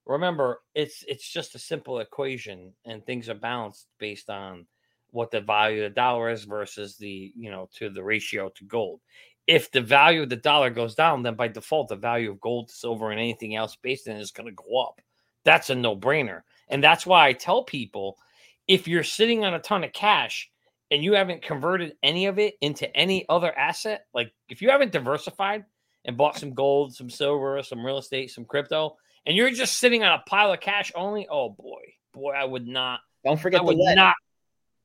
remember 0.06 0.60
it's 0.74 1.04
it's 1.06 1.28
just 1.28 1.54
a 1.54 1.58
simple 1.58 1.98
equation 1.98 2.72
and 2.86 3.04
things 3.04 3.28
are 3.28 3.34
balanced 3.34 3.86
based 3.98 4.30
on 4.30 4.66
what 5.10 5.30
the 5.30 5.40
value 5.40 5.84
of 5.84 5.90
the 5.90 5.94
dollar 5.94 6.30
is 6.30 6.44
versus 6.44 6.96
the, 6.96 7.32
you 7.34 7.50
know, 7.50 7.68
to 7.74 7.90
the 7.90 8.02
ratio 8.02 8.50
to 8.50 8.64
gold. 8.64 9.00
If 9.46 9.70
the 9.70 9.80
value 9.80 10.22
of 10.22 10.28
the 10.28 10.36
dollar 10.36 10.68
goes 10.68 10.94
down, 10.94 11.22
then 11.22 11.34
by 11.34 11.48
default 11.48 11.88
the 11.88 11.96
value 11.96 12.30
of 12.30 12.40
gold, 12.40 12.70
silver 12.70 13.10
and 13.10 13.18
anything 13.18 13.56
else 13.56 13.76
based 13.76 14.06
in 14.06 14.16
it 14.16 14.20
is 14.20 14.30
going 14.30 14.48
to 14.48 14.54
go 14.54 14.78
up. 14.78 15.00
That's 15.44 15.70
a 15.70 15.74
no-brainer. 15.74 16.42
And 16.68 16.84
that's 16.84 17.06
why 17.06 17.26
I 17.26 17.32
tell 17.32 17.64
people 17.64 18.18
if 18.66 18.86
you're 18.86 19.02
sitting 19.02 19.44
on 19.44 19.54
a 19.54 19.60
ton 19.60 19.84
of 19.84 19.94
cash 19.94 20.50
and 20.90 21.02
you 21.02 21.14
haven't 21.14 21.40
converted 21.40 21.96
any 22.02 22.26
of 22.26 22.38
it 22.38 22.56
into 22.60 22.94
any 22.94 23.24
other 23.30 23.56
asset, 23.56 24.04
like 24.12 24.30
if 24.50 24.60
you 24.60 24.68
haven't 24.68 24.92
diversified, 24.92 25.64
and 26.08 26.16
bought 26.16 26.38
some 26.38 26.54
gold, 26.54 26.94
some 26.94 27.10
silver, 27.10 27.62
some 27.62 27.84
real 27.84 27.98
estate, 27.98 28.30
some 28.30 28.46
crypto, 28.46 28.96
and 29.26 29.36
you're 29.36 29.50
just 29.50 29.76
sitting 29.76 30.02
on 30.02 30.18
a 30.18 30.22
pile 30.26 30.52
of 30.52 30.58
cash 30.58 30.90
only, 30.94 31.28
oh 31.30 31.50
boy, 31.50 31.82
boy, 32.14 32.32
I 32.32 32.44
would 32.44 32.66
not. 32.66 33.00
Don't 33.24 33.38
forget 33.38 33.60
I 33.60 33.64
the 33.64 33.72
lead. 33.72 33.94
Not, 33.94 34.14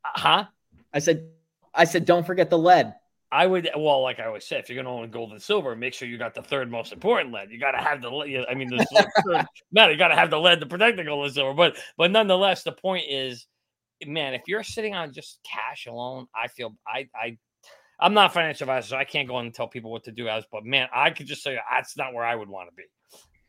huh? 0.03 0.45
I 0.93 0.99
said, 0.99 1.29
I 1.73 1.85
said, 1.85 2.05
don't 2.05 2.27
forget 2.27 2.49
the 2.49 2.57
lead. 2.57 2.93
I 3.31 3.47
would 3.47 3.69
well, 3.75 4.03
like 4.03 4.19
I 4.19 4.25
always 4.25 4.45
say, 4.45 4.59
if 4.59 4.69
you're 4.69 4.75
going 4.75 4.85
to 4.85 5.01
own 5.01 5.09
gold 5.09 5.31
and 5.31 5.41
silver, 5.41 5.75
make 5.75 5.95
sure 5.95 6.07
you 6.07 6.19
got 6.19 6.35
the 6.35 6.43
third 6.43 6.69
most 6.69 6.91
important 6.93 7.33
lead. 7.33 7.49
You 7.49 7.59
got 7.59 7.71
to 7.71 7.79
have 7.79 7.99
the, 8.01 8.45
I 8.47 8.53
mean, 8.53 8.69
the 8.69 8.85
third, 8.93 9.47
man, 9.71 9.89
you 9.89 9.97
got 9.97 10.09
to 10.09 10.15
have 10.15 10.29
the 10.29 10.39
lead 10.39 10.59
to 10.59 10.67
protect 10.67 10.97
the 10.97 11.03
gold 11.03 11.25
and 11.25 11.33
silver. 11.33 11.53
But 11.55 11.77
but 11.97 12.11
nonetheless, 12.11 12.63
the 12.63 12.73
point 12.73 13.05
is, 13.09 13.47
man, 14.05 14.35
if 14.35 14.43
you're 14.45 14.61
sitting 14.61 14.93
on 14.93 15.13
just 15.13 15.39
cash 15.49 15.87
alone, 15.87 16.27
I 16.35 16.47
feel 16.49 16.75
I 16.85 17.07
I 17.15 17.37
I'm 17.99 18.13
not 18.13 18.33
financial 18.33 18.65
advisor, 18.65 18.89
so 18.89 18.97
I 18.97 19.05
can't 19.05 19.27
go 19.27 19.39
in 19.39 19.45
and 19.45 19.55
tell 19.55 19.67
people 19.67 19.91
what 19.91 20.03
to 20.05 20.11
do 20.11 20.27
as. 20.27 20.43
But 20.51 20.65
man, 20.65 20.87
I 20.93 21.11
could 21.11 21.27
just 21.27 21.43
say 21.43 21.57
that's 21.71 21.97
not 21.97 22.13
where 22.13 22.25
I 22.25 22.35
would 22.35 22.49
want 22.49 22.69
to 22.69 22.75
be. 22.75 22.83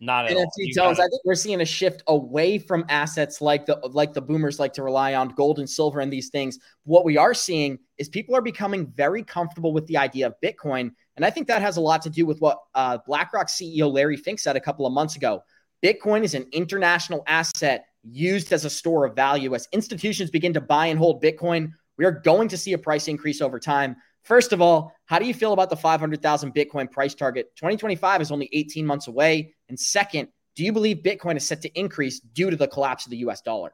Not 0.00 0.26
at 0.26 0.32
NFT 0.32 0.78
all. 0.78 0.86
tones. 0.86 1.00
I 1.00 1.04
think 1.04 1.22
we're 1.24 1.34
seeing 1.34 1.60
a 1.60 1.64
shift 1.64 2.02
away 2.08 2.58
from 2.58 2.84
assets 2.88 3.40
like 3.40 3.64
the 3.64 3.76
like 3.92 4.12
the 4.12 4.20
boomers 4.20 4.58
like 4.58 4.72
to 4.74 4.82
rely 4.82 5.14
on 5.14 5.28
gold 5.28 5.58
and 5.60 5.70
silver 5.70 6.00
and 6.00 6.12
these 6.12 6.28
things. 6.28 6.58
What 6.84 7.04
we 7.04 7.16
are 7.16 7.32
seeing 7.32 7.78
is 7.96 8.08
people 8.08 8.36
are 8.36 8.42
becoming 8.42 8.86
very 8.88 9.22
comfortable 9.22 9.72
with 9.72 9.86
the 9.86 9.96
idea 9.96 10.26
of 10.26 10.34
Bitcoin, 10.42 10.90
and 11.16 11.24
I 11.24 11.30
think 11.30 11.46
that 11.46 11.62
has 11.62 11.76
a 11.76 11.80
lot 11.80 12.02
to 12.02 12.10
do 12.10 12.26
with 12.26 12.40
what 12.40 12.58
uh, 12.74 12.98
BlackRock 13.06 13.46
CEO 13.46 13.90
Larry 13.90 14.16
Fink 14.16 14.40
said 14.40 14.56
a 14.56 14.60
couple 14.60 14.86
of 14.86 14.92
months 14.92 15.16
ago. 15.16 15.42
Bitcoin 15.82 16.22
is 16.22 16.34
an 16.34 16.46
international 16.52 17.22
asset 17.26 17.86
used 18.02 18.52
as 18.52 18.64
a 18.64 18.70
store 18.70 19.04
of 19.06 19.14
value. 19.14 19.54
As 19.54 19.68
institutions 19.72 20.30
begin 20.30 20.52
to 20.54 20.60
buy 20.60 20.86
and 20.86 20.98
hold 20.98 21.22
Bitcoin, 21.22 21.72
we 21.96 22.04
are 22.04 22.12
going 22.12 22.48
to 22.48 22.56
see 22.56 22.72
a 22.72 22.78
price 22.78 23.08
increase 23.08 23.40
over 23.40 23.58
time. 23.58 23.96
First 24.24 24.52
of 24.52 24.62
all, 24.62 24.92
how 25.04 25.18
do 25.18 25.26
you 25.26 25.34
feel 25.34 25.52
about 25.52 25.70
the 25.70 25.76
500,000 25.76 26.54
Bitcoin 26.54 26.90
price 26.90 27.14
target? 27.14 27.54
2025 27.56 28.22
is 28.22 28.32
only 28.32 28.48
18 28.52 28.86
months 28.86 29.06
away. 29.06 29.54
And 29.68 29.78
second, 29.78 30.28
do 30.56 30.64
you 30.64 30.72
believe 30.72 30.98
Bitcoin 30.98 31.36
is 31.36 31.46
set 31.46 31.60
to 31.62 31.78
increase 31.78 32.20
due 32.20 32.50
to 32.50 32.56
the 32.56 32.66
collapse 32.66 33.04
of 33.04 33.10
the 33.10 33.18
US 33.18 33.42
dollar? 33.42 33.72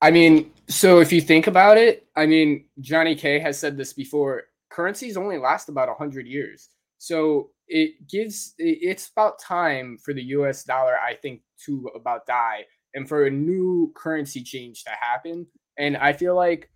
I 0.00 0.10
mean, 0.10 0.52
so 0.68 1.00
if 1.00 1.12
you 1.12 1.20
think 1.20 1.46
about 1.46 1.76
it, 1.76 2.06
I 2.14 2.26
mean, 2.26 2.66
Johnny 2.80 3.16
K 3.16 3.38
has 3.40 3.58
said 3.58 3.76
this 3.76 3.92
before 3.92 4.44
currencies 4.70 5.16
only 5.16 5.38
last 5.38 5.68
about 5.68 5.88
100 5.88 6.26
years. 6.26 6.68
So 6.98 7.50
it 7.66 8.08
gives, 8.08 8.54
it's 8.58 9.08
about 9.08 9.40
time 9.40 9.98
for 10.04 10.14
the 10.14 10.22
US 10.22 10.62
dollar, 10.62 10.96
I 10.98 11.14
think, 11.14 11.40
to 11.66 11.90
about 11.96 12.26
die 12.26 12.64
and 12.94 13.08
for 13.08 13.26
a 13.26 13.30
new 13.30 13.92
currency 13.96 14.42
change 14.42 14.84
to 14.84 14.90
happen. 14.90 15.46
And 15.78 15.96
I 15.96 16.12
feel 16.12 16.36
like 16.36 16.70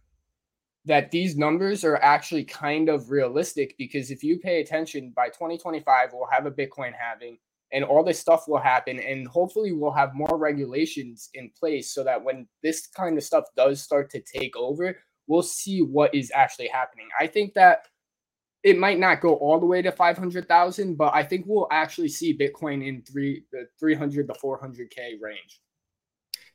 that 0.89 1.11
these 1.11 1.37
numbers 1.37 1.85
are 1.85 1.97
actually 1.97 2.45
kind 2.45 2.89
of 2.89 3.11
realistic 3.11 3.75
because 3.79 4.11
if 4.11 4.25
you 4.25 4.39
pay 4.39 4.61
attention 4.61 5.13
by 5.15 5.29
2025 5.29 6.11
we'll 6.13 6.29
have 6.31 6.47
a 6.47 6.51
bitcoin 6.51 6.93
halving 6.99 7.39
and 7.73 7.85
all 7.85 8.03
this 8.03 8.19
stuff 8.19 8.49
will 8.49 8.59
happen 8.59 8.99
and 8.99 9.29
hopefully 9.29 9.73
we'll 9.73 9.93
have 9.93 10.15
more 10.15 10.39
regulations 10.39 11.29
in 11.35 11.51
place 11.59 11.93
so 11.93 12.03
that 12.03 12.23
when 12.23 12.47
this 12.63 12.89
kind 12.89 13.17
of 13.17 13.23
stuff 13.23 13.45
does 13.57 13.81
start 13.83 14.11
to 14.11 14.21
take 14.21 14.57
over 14.57 14.97
we'll 15.29 15.43
see 15.43 15.83
what 15.83 16.15
is 16.15 16.33
actually 16.35 16.69
happening. 16.69 17.07
I 17.21 17.27
think 17.27 17.53
that 17.53 17.87
it 18.65 18.79
might 18.79 18.99
not 18.99 19.21
go 19.21 19.35
all 19.35 19.61
the 19.61 19.67
way 19.67 19.83
to 19.83 19.93
500,000 19.93 20.97
but 20.97 21.15
i 21.15 21.23
think 21.23 21.45
we'll 21.47 21.69
actually 21.71 22.09
see 22.09 22.37
bitcoin 22.37 22.85
in 22.87 23.03
3 23.03 23.45
the 23.53 23.67
300 23.79 24.27
to 24.27 24.35
400k 24.35 25.21
range 25.21 25.61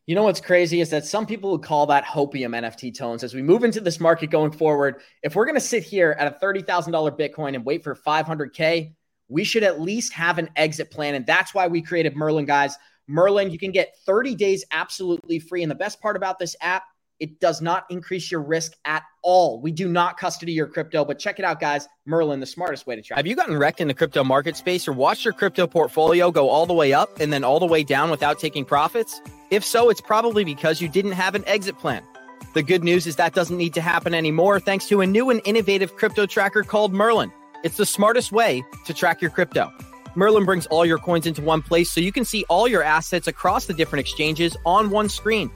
you 0.05 0.15
know 0.15 0.23
what's 0.23 0.41
crazy 0.41 0.81
is 0.81 0.89
that 0.89 1.05
some 1.05 1.25
people 1.25 1.51
would 1.51 1.63
call 1.63 1.85
that 1.87 2.03
hopium 2.03 2.49
NFT 2.49 2.95
tones. 2.95 3.23
As 3.23 3.33
we 3.33 3.41
move 3.41 3.63
into 3.63 3.79
this 3.79 3.99
market 3.99 4.29
going 4.29 4.51
forward, 4.51 5.01
if 5.21 5.35
we're 5.35 5.45
going 5.45 5.55
to 5.55 5.61
sit 5.61 5.83
here 5.83 6.15
at 6.19 6.27
a 6.27 6.45
$30,000 6.45 6.65
Bitcoin 7.17 7.55
and 7.55 7.63
wait 7.63 7.83
for 7.83 7.95
500K, 7.95 8.93
we 9.29 9.43
should 9.45 9.63
at 9.63 9.79
least 9.79 10.11
have 10.13 10.39
an 10.39 10.49
exit 10.57 10.91
plan. 10.91 11.15
And 11.15 11.25
that's 11.25 11.53
why 11.53 11.67
we 11.67 11.81
created 11.81 12.17
Merlin, 12.17 12.45
guys. 12.45 12.75
Merlin, 13.07 13.49
you 13.49 13.57
can 13.57 13.71
get 13.71 13.95
30 14.05 14.35
days 14.35 14.65
absolutely 14.71 15.39
free. 15.39 15.63
And 15.63 15.71
the 15.71 15.75
best 15.75 16.01
part 16.01 16.17
about 16.17 16.37
this 16.37 16.55
app, 16.59 16.83
it 17.23 17.39
does 17.39 17.61
not 17.61 17.85
increase 17.89 18.29
your 18.29 18.41
risk 18.41 18.73
at 18.83 19.01
all. 19.21 19.61
We 19.61 19.71
do 19.71 19.87
not 19.87 20.17
custody 20.17 20.51
your 20.51 20.67
crypto, 20.67 21.05
but 21.05 21.19
check 21.19 21.39
it 21.39 21.45
out, 21.45 21.61
guys. 21.61 21.87
Merlin, 22.05 22.41
the 22.41 22.45
smartest 22.45 22.85
way 22.85 22.97
to 22.97 23.01
try. 23.01 23.15
Have 23.15 23.25
you 23.25 23.33
gotten 23.33 23.57
wrecked 23.57 23.79
in 23.79 23.87
the 23.87 23.93
crypto 23.93 24.25
market 24.25 24.57
space 24.57 24.89
or 24.89 24.91
watched 24.91 25.23
your 25.23 25.33
crypto 25.33 25.65
portfolio 25.65 26.31
go 26.31 26.49
all 26.49 26.65
the 26.65 26.73
way 26.73 26.91
up 26.91 27.21
and 27.21 27.31
then 27.31 27.45
all 27.45 27.61
the 27.61 27.65
way 27.65 27.81
down 27.81 28.09
without 28.09 28.39
taking 28.39 28.65
profits? 28.65 29.21
If 29.51 29.63
so, 29.63 29.89
it's 29.89 30.01
probably 30.01 30.43
because 30.43 30.81
you 30.81 30.89
didn't 30.89 31.13
have 31.13 31.33
an 31.33 31.45
exit 31.47 31.79
plan. 31.79 32.03
The 32.55 32.61
good 32.61 32.83
news 32.83 33.07
is 33.07 33.15
that 33.15 33.33
doesn't 33.33 33.57
need 33.57 33.73
to 33.75 33.81
happen 33.81 34.13
anymore 34.13 34.59
thanks 34.59 34.89
to 34.89 34.99
a 34.99 35.07
new 35.07 35.29
and 35.29 35.39
innovative 35.45 35.95
crypto 35.95 36.25
tracker 36.25 36.63
called 36.63 36.91
Merlin. 36.91 37.31
It's 37.63 37.77
the 37.77 37.85
smartest 37.85 38.33
way 38.33 38.65
to 38.85 38.93
track 38.93 39.21
your 39.21 39.31
crypto. 39.31 39.71
Merlin 40.15 40.43
brings 40.43 40.65
all 40.65 40.85
your 40.85 40.97
coins 40.97 41.25
into 41.25 41.41
one 41.41 41.61
place 41.61 41.89
so 41.89 42.01
you 42.01 42.11
can 42.11 42.25
see 42.25 42.43
all 42.49 42.67
your 42.67 42.83
assets 42.83 43.29
across 43.29 43.67
the 43.67 43.73
different 43.73 44.01
exchanges 44.01 44.57
on 44.65 44.89
one 44.89 45.07
screen. 45.07 45.49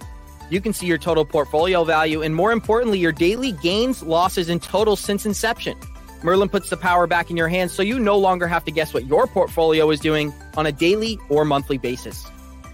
You 0.50 0.62
can 0.62 0.74
see 0.74 0.88
your 0.88 0.98
total 0.98 1.26
portfolio 1.26 1.84
value 1.84 2.22
and, 2.22 2.34
more 2.34 2.52
importantly, 2.52 3.00
your 3.00 3.12
daily 3.12 3.52
gains, 3.52 4.02
losses, 4.02 4.50
and 4.50 4.62
totals 4.62 5.00
since 5.00 5.26
inception. 5.26 5.78
Merlin 6.24 6.50
puts 6.50 6.70
the 6.70 6.78
power 6.78 7.06
back 7.06 7.30
in 7.30 7.38
your 7.38 7.48
hands 7.48 7.74
so 7.74 7.84
you 7.84 8.00
no 8.00 8.18
longer 8.18 8.48
have 8.48 8.66
to 8.66 8.72
guess 8.72 8.94
what 8.94 9.06
your 9.06 9.28
portfolio 9.28 9.90
is 9.92 10.00
doing 10.00 10.34
on 10.56 10.66
a 10.66 10.72
daily 10.72 11.20
or 11.30 11.46
monthly 11.46 11.78
basis. 11.78 12.26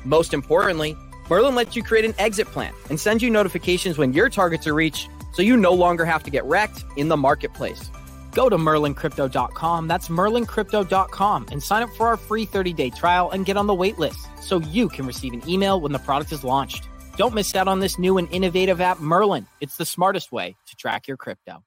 Most 0.06 0.34
importantly, 0.34 0.96
Merlin 1.30 1.56
lets 1.56 1.76
you 1.76 1.84
create 1.84 2.06
an 2.06 2.14
exit 2.18 2.48
plan 2.48 2.74
and 2.90 3.00
sends 3.00 3.24
you 3.24 3.30
notifications 3.30 3.98
when 3.98 4.14
your 4.14 4.30
targets 4.30 4.68
are 4.68 4.74
reached 4.74 5.10
so 5.34 5.42
you 5.42 5.58
no 5.58 5.74
longer 5.74 6.06
have 6.06 6.24
to 6.24 6.30
get 6.30 6.46
wrecked 6.46 6.86
in 6.96 7.08
the 7.08 7.18
marketplace. 7.18 7.90
Go 8.34 8.50
to 8.50 8.58
merlincrypto.com, 8.58 9.88
that's 9.88 10.08
merlincrypto.com, 10.10 11.48
and 11.52 11.62
sign 11.62 11.84
up 11.84 11.90
for 11.96 12.08
our 12.08 12.18
free 12.18 12.46
30 12.46 12.74
day 12.74 12.90
trial 12.90 13.30
and 13.32 13.46
get 13.46 13.58
on 13.58 13.68
the 13.68 13.74
wait 13.74 14.00
list 14.00 14.28
so 14.42 14.60
you 14.60 14.90
can 14.90 15.06
receive 15.06 15.34
an 15.34 15.48
email 15.48 15.80
when 15.80 15.92
the 15.92 16.00
product 16.00 16.32
is 16.32 16.44
launched. 16.44 16.88
Don't 17.16 17.36
miss 17.36 17.54
out 17.54 17.68
on 17.68 17.80
this 17.80 18.00
new 18.00 18.18
and 18.18 18.28
innovative 18.32 18.82
app, 18.82 19.00
Merlin. 19.00 19.46
It's 19.62 19.78
the 19.78 19.86
smartest 19.86 20.32
way 20.32 20.56
to 20.68 20.76
track 20.76 21.08
your 21.08 21.16
crypto. 21.16 21.64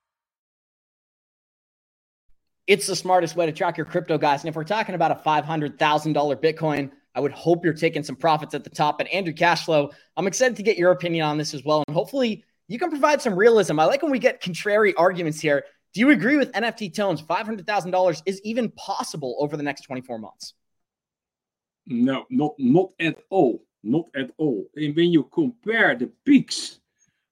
It's 2.66 2.88
the 2.88 2.96
smartest 2.96 3.36
way 3.36 3.46
to 3.46 3.52
track 3.52 3.76
your 3.76 3.86
crypto, 3.86 4.18
guys. 4.18 4.42
And 4.42 4.48
if 4.48 4.56
we're 4.56 4.64
talking 4.64 4.96
about 4.96 5.12
a 5.12 5.22
$500,000 5.24 5.76
Bitcoin, 5.76 6.90
I 7.14 7.20
would 7.20 7.30
hope 7.30 7.64
you're 7.64 7.74
taking 7.74 8.02
some 8.02 8.16
profits 8.16 8.54
at 8.54 8.64
the 8.64 8.70
top. 8.70 8.98
But 8.98 9.06
Andrew 9.12 9.32
Cashflow, 9.32 9.92
I'm 10.16 10.26
excited 10.26 10.56
to 10.56 10.64
get 10.64 10.76
your 10.76 10.90
opinion 10.90 11.24
on 11.24 11.38
this 11.38 11.54
as 11.54 11.62
well. 11.64 11.84
And 11.86 11.94
hopefully 11.94 12.42
you 12.66 12.80
can 12.80 12.90
provide 12.90 13.22
some 13.22 13.36
realism. 13.36 13.78
I 13.78 13.84
like 13.84 14.02
when 14.02 14.10
we 14.10 14.18
get 14.18 14.40
contrary 14.40 14.94
arguments 14.94 15.40
here. 15.40 15.62
Do 15.94 16.00
you 16.00 16.10
agree 16.10 16.36
with 16.36 16.50
NFT 16.52 16.92
Tones? 16.92 17.22
$500,000 17.22 18.22
is 18.26 18.40
even 18.42 18.72
possible 18.72 19.36
over 19.38 19.56
the 19.56 19.62
next 19.62 19.82
24 19.82 20.18
months? 20.18 20.54
No, 21.86 22.26
not, 22.30 22.54
not 22.58 22.90
at 22.98 23.18
all. 23.30 23.62
Not 23.82 24.06
at 24.16 24.30
all. 24.38 24.66
And 24.76 24.96
when 24.96 25.10
you 25.10 25.24
compare 25.24 25.94
the 25.94 26.10
peaks 26.24 26.80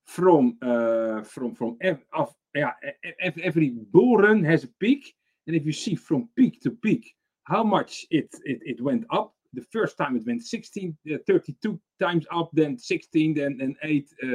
from 0.04 0.56
uh, 0.62 1.22
from 1.22 1.54
from 1.54 1.78
of, 2.12 2.34
yeah, 2.54 2.72
every 3.20 3.70
bull 3.70 4.18
run 4.18 4.44
has 4.44 4.64
a 4.64 4.68
peak, 4.78 5.14
and 5.46 5.56
if 5.56 5.66
you 5.66 5.72
see 5.72 5.94
from 5.94 6.28
peak 6.36 6.60
to 6.62 6.70
peak 6.70 7.14
how 7.44 7.62
much 7.64 8.06
it 8.10 8.28
it, 8.44 8.60
it 8.62 8.80
went 8.80 9.04
up, 9.10 9.34
the 9.52 9.62
first 9.72 9.96
time 9.96 10.16
it 10.16 10.26
went 10.26 10.42
16, 10.42 10.96
uh, 11.12 11.18
32 11.26 11.80
times 12.00 12.26
up, 12.30 12.50
then 12.52 12.78
16, 12.78 13.34
then 13.34 13.56
then 13.58 13.76
8. 13.82 14.10
Uh, 14.22 14.26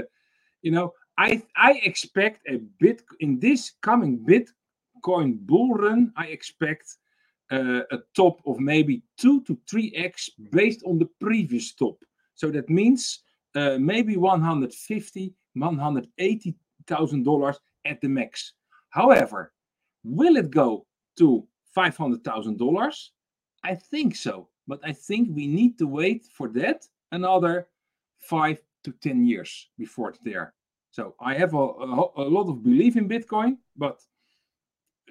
you 0.62 0.72
know, 0.72 0.94
I 1.18 1.42
I 1.56 1.74
expect 1.84 2.42
a 2.48 2.58
bit 2.80 3.04
in 3.20 3.40
this 3.40 3.74
coming 3.82 4.20
Bitcoin 4.20 5.40
bull 5.40 5.74
run. 5.76 6.12
I 6.18 6.28
expect 6.28 6.98
uh, 7.52 7.82
a 7.92 7.98
top 8.16 8.42
of 8.46 8.60
maybe 8.60 9.04
two 9.18 9.42
to 9.42 9.58
three 9.70 9.92
x 9.96 10.30
based 10.52 10.84
on 10.86 11.00
the 11.00 11.10
previous 11.20 11.74
top. 11.74 11.98
So 12.36 12.52
that 12.52 12.70
means 12.70 13.20
uh, 13.56 13.78
maybe 13.80 14.18
150, 14.18 15.34
180 15.54 16.56
thousand 16.88 17.24
dollars 17.24 17.58
at 17.86 18.02
the 18.02 18.08
max. 18.08 18.54
However, 18.90 19.54
will 20.04 20.38
it 20.38 20.52
go 20.52 20.86
to 21.18 21.48
five 21.74 21.96
hundred 21.98 22.24
thousand 22.24 22.58
dollars? 22.58 23.12
I 23.64 23.76
think 23.76 24.16
so. 24.16 24.50
But 24.68 24.80
I 24.84 24.94
think 24.94 25.30
we 25.32 25.48
need 25.48 25.78
to 25.80 25.88
wait 25.88 26.28
for 26.32 26.48
that 26.50 26.86
another 27.12 27.68
five 28.20 28.60
to 28.84 28.92
10 28.92 29.26
years 29.26 29.70
before 29.78 30.10
it's 30.10 30.20
there. 30.24 30.54
So 30.92 31.16
I 31.20 31.34
have 31.36 31.54
a, 31.54 31.58
a, 31.58 32.12
a 32.18 32.30
lot 32.30 32.50
of 32.50 32.64
belief 32.64 32.96
in 32.96 33.10
Bitcoin, 33.10 33.58
but 33.76 34.00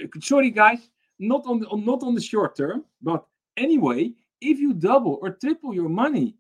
uh, 0.03 0.07
sorry 0.20 0.51
guys, 0.51 0.91
not 1.19 1.45
on 1.47 1.61
the, 1.61 1.66
not 1.77 2.03
on 2.03 2.14
the 2.14 2.21
short 2.21 2.57
term, 2.57 2.85
but 3.03 3.25
anyway, 3.57 4.12
if 4.41 4.59
you 4.59 4.73
double 4.73 5.19
or 5.23 5.31
triple 5.31 5.75
your 5.75 5.89
money, 5.89 6.37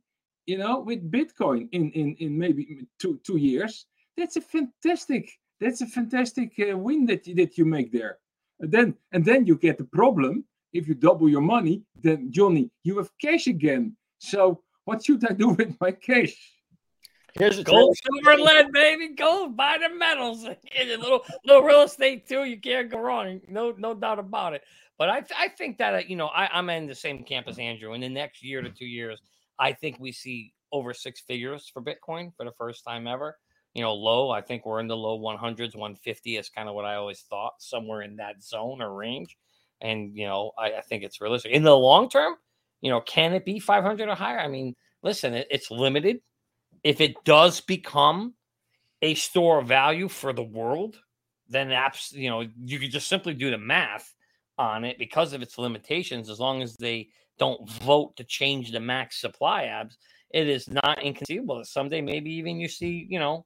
you 0.46 0.58
know, 0.58 0.80
with 0.80 1.10
Bitcoin 1.10 1.68
in 1.72 1.90
in 1.92 2.14
in 2.16 2.38
maybe 2.38 2.86
two 2.98 3.20
two 3.24 3.36
years, 3.36 3.86
that's 4.16 4.36
a 4.36 4.40
fantastic 4.40 5.30
that's 5.60 5.80
a 5.80 5.86
fantastic 5.86 6.52
uh, 6.58 6.76
win 6.76 7.06
that 7.06 7.24
that 7.36 7.58
you 7.58 7.64
make 7.64 7.92
there. 7.92 8.18
And 8.60 8.70
then 8.70 8.94
and 9.12 9.24
then 9.24 9.46
you 9.46 9.56
get 9.56 9.78
the 9.78 9.84
problem 9.84 10.44
if 10.72 10.86
you 10.86 10.94
double 10.94 11.28
your 11.28 11.40
money, 11.40 11.82
then 12.02 12.30
Johnny, 12.30 12.70
you 12.84 12.98
have 12.98 13.10
cash 13.20 13.46
again. 13.46 13.96
So 14.18 14.62
what 14.84 15.04
should 15.04 15.24
I 15.28 15.32
do 15.32 15.48
with 15.58 15.76
my 15.80 15.92
cash? 15.92 16.36
Here's 17.34 17.62
gold, 17.62 17.96
silver, 18.02 18.40
lead, 18.40 18.72
baby. 18.72 19.14
Gold, 19.14 19.56
buy 19.56 19.78
the 19.78 19.94
metals. 19.94 20.44
And 20.78 20.90
a 20.90 20.98
little 20.98 21.24
little 21.44 21.62
real 21.62 21.82
estate 21.82 22.26
too. 22.28 22.44
You 22.44 22.60
can't 22.60 22.90
go 22.90 22.98
wrong. 22.98 23.40
No, 23.48 23.74
no 23.78 23.94
doubt 23.94 24.18
about 24.18 24.54
it. 24.54 24.62
But 24.98 25.08
I, 25.10 25.22
I 25.38 25.48
think 25.48 25.78
that 25.78 25.94
uh, 25.94 26.02
you 26.06 26.16
know 26.16 26.26
I, 26.28 26.48
I'm 26.52 26.68
in 26.70 26.86
the 26.86 26.94
same 26.94 27.22
camp 27.24 27.46
as 27.48 27.58
Andrew. 27.58 27.92
In 27.92 28.00
the 28.00 28.08
next 28.08 28.42
year 28.42 28.62
to 28.62 28.70
two 28.70 28.86
years, 28.86 29.20
I 29.58 29.72
think 29.72 29.98
we 30.00 30.12
see 30.12 30.52
over 30.72 30.92
six 30.92 31.20
figures 31.20 31.70
for 31.72 31.82
Bitcoin 31.82 32.32
for 32.36 32.44
the 32.44 32.52
first 32.52 32.84
time 32.84 33.06
ever. 33.06 33.36
you 33.74 33.82
know, 33.82 33.94
low. 33.94 34.30
I 34.30 34.40
think 34.40 34.66
we're 34.66 34.80
in 34.80 34.88
the 34.88 34.96
low 34.96 35.18
100s, 35.20 35.76
150 35.76 36.36
is 36.36 36.48
kind 36.48 36.68
of 36.68 36.74
what 36.74 36.84
I 36.84 36.96
always 36.96 37.20
thought, 37.20 37.54
somewhere 37.58 38.02
in 38.02 38.16
that 38.16 38.42
zone 38.42 38.82
or 38.82 38.92
range. 38.94 39.36
And, 39.80 40.16
you 40.16 40.26
know, 40.26 40.52
I, 40.58 40.72
I 40.72 40.80
think 40.80 41.04
it's 41.04 41.20
realistic. 41.20 41.52
In 41.52 41.62
the 41.62 41.76
long 41.76 42.08
term, 42.08 42.34
you 42.80 42.90
know, 42.90 43.00
can 43.00 43.34
it 43.34 43.44
be 43.44 43.58
500 43.60 44.08
or 44.08 44.14
higher? 44.14 44.40
I 44.40 44.48
mean, 44.48 44.74
listen, 45.02 45.34
it, 45.34 45.46
it's 45.50 45.70
limited. 45.70 46.20
If 46.88 47.02
it 47.02 47.22
does 47.24 47.60
become 47.60 48.32
a 49.02 49.12
store 49.12 49.58
of 49.58 49.68
value 49.68 50.08
for 50.08 50.32
the 50.32 50.42
world, 50.42 50.98
then 51.46 51.70
Abs, 51.70 52.12
you 52.12 52.30
know, 52.30 52.46
you 52.64 52.78
could 52.78 52.90
just 52.90 53.08
simply 53.08 53.34
do 53.34 53.50
the 53.50 53.58
math 53.58 54.14
on 54.56 54.86
it 54.86 54.96
because 54.98 55.34
of 55.34 55.42
its 55.42 55.58
limitations. 55.58 56.30
As 56.30 56.40
long 56.40 56.62
as 56.62 56.76
they 56.76 57.10
don't 57.38 57.68
vote 57.82 58.16
to 58.16 58.24
change 58.24 58.72
the 58.72 58.80
max 58.80 59.20
supply 59.20 59.64
abs, 59.64 59.98
it 60.32 60.48
is 60.48 60.66
not 60.66 61.02
inconceivable 61.02 61.58
that 61.58 61.66
someday 61.66 62.00
maybe 62.00 62.30
even 62.30 62.58
you 62.58 62.68
see, 62.68 63.06
you 63.10 63.18
know, 63.18 63.44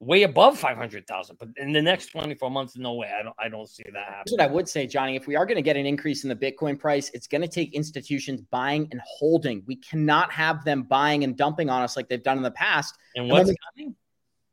way 0.00 0.22
above 0.22 0.58
500,000. 0.58 1.36
But 1.38 1.48
in 1.56 1.72
the 1.72 1.82
next 1.82 2.06
24 2.06 2.50
months, 2.50 2.76
no 2.76 2.94
way. 2.94 3.10
I 3.18 3.22
don't 3.22 3.36
I 3.38 3.48
don't 3.48 3.68
see 3.68 3.84
that 3.84 3.94
happen. 3.94 4.22
Here's 4.26 4.38
what 4.38 4.40
I 4.40 4.46
would 4.46 4.68
say, 4.68 4.86
Johnny. 4.86 5.16
If 5.16 5.26
we 5.26 5.36
are 5.36 5.46
going 5.46 5.56
to 5.56 5.62
get 5.62 5.76
an 5.76 5.86
increase 5.86 6.24
in 6.24 6.28
the 6.28 6.36
Bitcoin 6.36 6.78
price, 6.78 7.10
it's 7.14 7.26
going 7.26 7.42
to 7.42 7.48
take 7.48 7.74
institutions 7.74 8.40
buying 8.50 8.88
and 8.92 9.00
holding. 9.04 9.62
We 9.66 9.76
cannot 9.76 10.32
have 10.32 10.64
them 10.64 10.82
buying 10.82 11.24
and 11.24 11.36
dumping 11.36 11.70
on 11.70 11.82
us 11.82 11.96
like 11.96 12.08
they've 12.08 12.22
done 12.22 12.36
in 12.36 12.42
the 12.42 12.50
past. 12.50 12.96
And 13.16 13.28
what's 13.28 13.48
and 13.48 13.58
coming? 13.76 13.96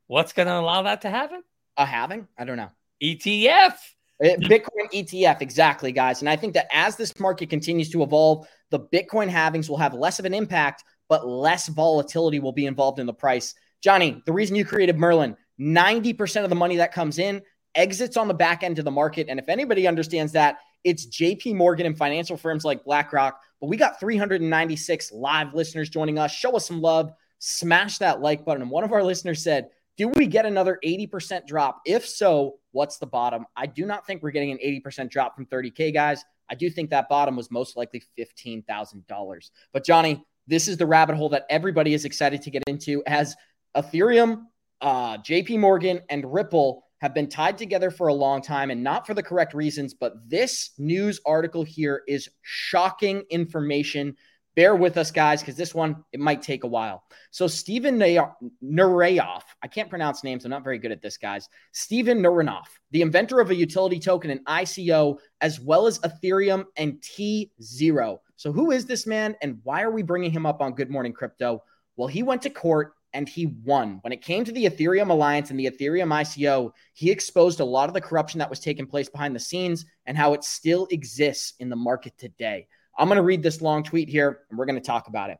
What's 0.08 0.34
going 0.34 0.48
to 0.48 0.56
allow 0.56 0.84
that 0.84 1.02
to 1.02 1.10
happen? 1.10 1.44
A 1.78 1.86
halving? 1.86 2.28
I 2.38 2.46
don't 2.46 2.58
know. 2.58 2.70
ETF. 3.04 3.74
Eh, 4.24 4.38
Bitcoin 4.38 4.90
ETF, 4.94 5.42
exactly, 5.42 5.92
guys. 5.92 6.22
And 6.22 6.30
I 6.30 6.38
think 6.38 6.54
that 6.54 6.68
as 6.72 6.96
this 6.96 7.20
market 7.20 7.50
continues 7.50 7.90
to 7.90 8.02
evolve, 8.02 8.48
the 8.70 8.80
Bitcoin 8.80 9.30
halvings 9.30 9.68
will 9.68 9.78
have 9.78 9.94
less 9.94 10.20
of 10.20 10.26
an 10.26 10.34
impact, 10.34 10.84
but 11.10 11.28
less 11.28 11.68
volatility 11.68 12.40
will 12.40 12.54
be 12.54 12.66
involved 12.66 13.00
in 13.00 13.08
the 13.08 13.14
price. 13.14 13.56
Johnny, 13.86 14.24
the 14.26 14.34
reason 14.34 14.56
you 14.56 14.66
created 14.66 14.98
Merlin, 14.98 15.38
90% 15.62 16.44
of 16.44 16.50
the 16.50 16.56
money 16.56 16.78
that 16.78 16.92
comes 16.92 17.20
in 17.20 17.44
exits 17.76 18.18
on 18.18 18.28
the 18.28 18.34
back 18.34 18.64
end 18.64 18.80
of 18.80 18.86
the 18.86 18.90
market. 18.90 19.28
And 19.30 19.38
if 19.40 19.48
anybody 19.48 19.88
understands 19.88 20.32
that, 20.32 20.58
it's 20.84 21.06
JP 21.06 21.54
Morgan 21.54 21.86
and 21.86 21.96
financial 21.96 22.36
firms 22.36 22.66
like 22.66 22.84
BlackRock. 22.84 23.40
But 23.62 23.68
we 23.68 23.78
got 23.78 24.00
396 24.00 25.12
live 25.12 25.54
listeners 25.54 25.88
joining 25.88 26.18
us. 26.18 26.32
Show 26.32 26.56
us 26.56 26.66
some 26.66 26.82
love, 26.82 27.12
smash 27.38 28.00
that 28.00 28.22
like 28.22 28.44
button. 28.44 28.64
And 28.64 28.72
one 28.72 28.84
of 28.84 28.92
our 28.92 29.04
listeners 29.04 29.44
said, 29.44 29.70
do 29.98 30.08
we 30.08 30.26
get 30.26 30.48
another 30.48 30.80
80% 30.84 31.46
drop? 31.46 31.82
If 31.86 32.08
so, 32.08 32.56
what's 32.72 32.98
the 32.98 33.06
bottom? 33.06 33.46
I 33.56 33.68
do 33.68 33.86
not 33.86 34.08
think 34.08 34.24
we're 34.24 34.32
getting 34.32 34.50
an 34.50 34.58
80% 34.66 35.12
drop 35.12 35.36
from 35.36 35.46
30K, 35.46 35.94
guys. 35.94 36.26
I 36.50 36.56
do 36.56 36.72
think 36.72 36.90
that 36.90 37.08
bottom 37.08 37.36
was 37.36 37.52
most 37.52 37.78
likely 37.78 38.02
$15,000. 38.18 39.50
But, 39.74 39.86
Johnny, 39.86 40.26
this 40.48 40.68
is 40.68 40.78
the 40.78 40.88
rabbit 40.88 41.18
hole 41.18 41.30
that 41.30 41.46
everybody 41.52 41.94
is 41.94 42.04
excited 42.04 42.42
to 42.42 42.50
get 42.50 42.64
into 42.68 43.04
as 43.06 43.36
Ethereum, 43.76 44.44
uh, 44.82 45.18
JP 45.18 45.60
Morgan, 45.60 46.02
and 46.10 46.32
Ripple 46.32 46.84
have 47.02 47.14
been 47.14 47.28
tied 47.28 47.58
together 47.58 47.92
for 47.92 48.08
a 48.08 48.14
long 48.14 48.42
time 48.42 48.72
and 48.72 48.84
not 48.84 49.06
for 49.06 49.14
the 49.14 49.24
correct 49.24 49.54
reasons. 49.54 49.94
But 49.94 50.14
this 50.30 50.72
news 50.78 51.20
article 51.26 51.64
here 51.64 52.04
is 52.08 52.30
shocking 52.42 53.24
information 53.30 54.16
bear 54.56 54.76
with 54.76 54.98
us, 54.98 55.12
guys, 55.12 55.42
because 55.42 55.56
this 55.56 55.76
one, 55.76 56.04
it 56.14 56.20
might 56.20 56.42
take 56.42 56.64
a 56.64 56.68
while. 56.68 57.04
So, 57.32 57.48
Steven 57.48 58.00
Nerayoff, 58.62 59.44
I 59.62 59.68
can't 59.68 59.90
pronounce 59.90 60.24
names. 60.24 60.46
I'm 60.46 60.52
not 60.52 60.64
very 60.64 60.80
good 60.80 60.92
at 60.92 61.02
this, 61.02 61.18
guys. 61.18 61.50
Steven 61.74 62.22
Nerayoff, 62.22 62.80
the 62.92 63.02
inventor 63.02 63.40
of 63.40 63.52
a 63.52 63.56
utility 63.56 64.00
token 64.00 64.32
and 64.32 64.46
ICO, 64.46 65.20
as 65.42 65.60
well 65.60 65.88
as 65.88 66.00
Ethereum 66.00 66.66
and 66.78 67.02
T0. 67.02 68.18
So, 68.38 68.52
who 68.52 68.72
is 68.72 68.86
this 68.86 69.06
man 69.06 69.36
and 69.42 69.60
why 69.64 69.84
are 69.84 69.92
we 69.92 70.02
bringing 70.02 70.32
him 70.32 70.46
up 70.46 70.62
on 70.62 70.74
Good 70.74 70.90
Morning 70.90 71.14
Crypto? 71.14 71.64
Well, 71.98 72.08
he 72.08 72.24
went 72.24 72.42
to 72.44 72.50
court 72.50 72.94
and 73.16 73.28
he 73.28 73.48
won. 73.48 74.00
When 74.02 74.14
it 74.14 74.22
came 74.22 74.44
to 74.44 74.52
the 74.52 74.66
Ethereum 74.66 75.10
Alliance 75.10 75.50
and 75.50 75.60
the 75.60 75.66
Ethereum 75.66 76.14
ICO, 76.14 76.72
he 76.94 77.10
exposed 77.10 77.62
a 77.62 77.66
lot 77.66 77.90
of 77.90 77.96
the 77.96 78.02
corruption 78.02 78.40
that 78.40 78.50
was 78.50 78.60
taking 78.60 78.86
place 78.86 79.10
behind 79.10 79.36
the 79.36 79.40
scenes 79.40 79.86
and 80.06 80.18
how 80.18 80.34
it 80.34 80.44
still 80.44 80.88
exists 80.92 81.54
in 81.60 81.70
the 81.70 81.76
market 81.76 82.14
today. 82.18 82.68
I'm 82.98 83.08
going 83.08 83.18
to 83.18 83.24
read 83.24 83.42
this 83.42 83.62
long 83.62 83.84
tweet 83.84 84.10
here 84.10 84.42
and 84.50 84.60
we're 84.60 84.66
going 84.66 84.80
to 84.80 84.86
talk 84.86 85.08
about 85.08 85.30
it. 85.30 85.38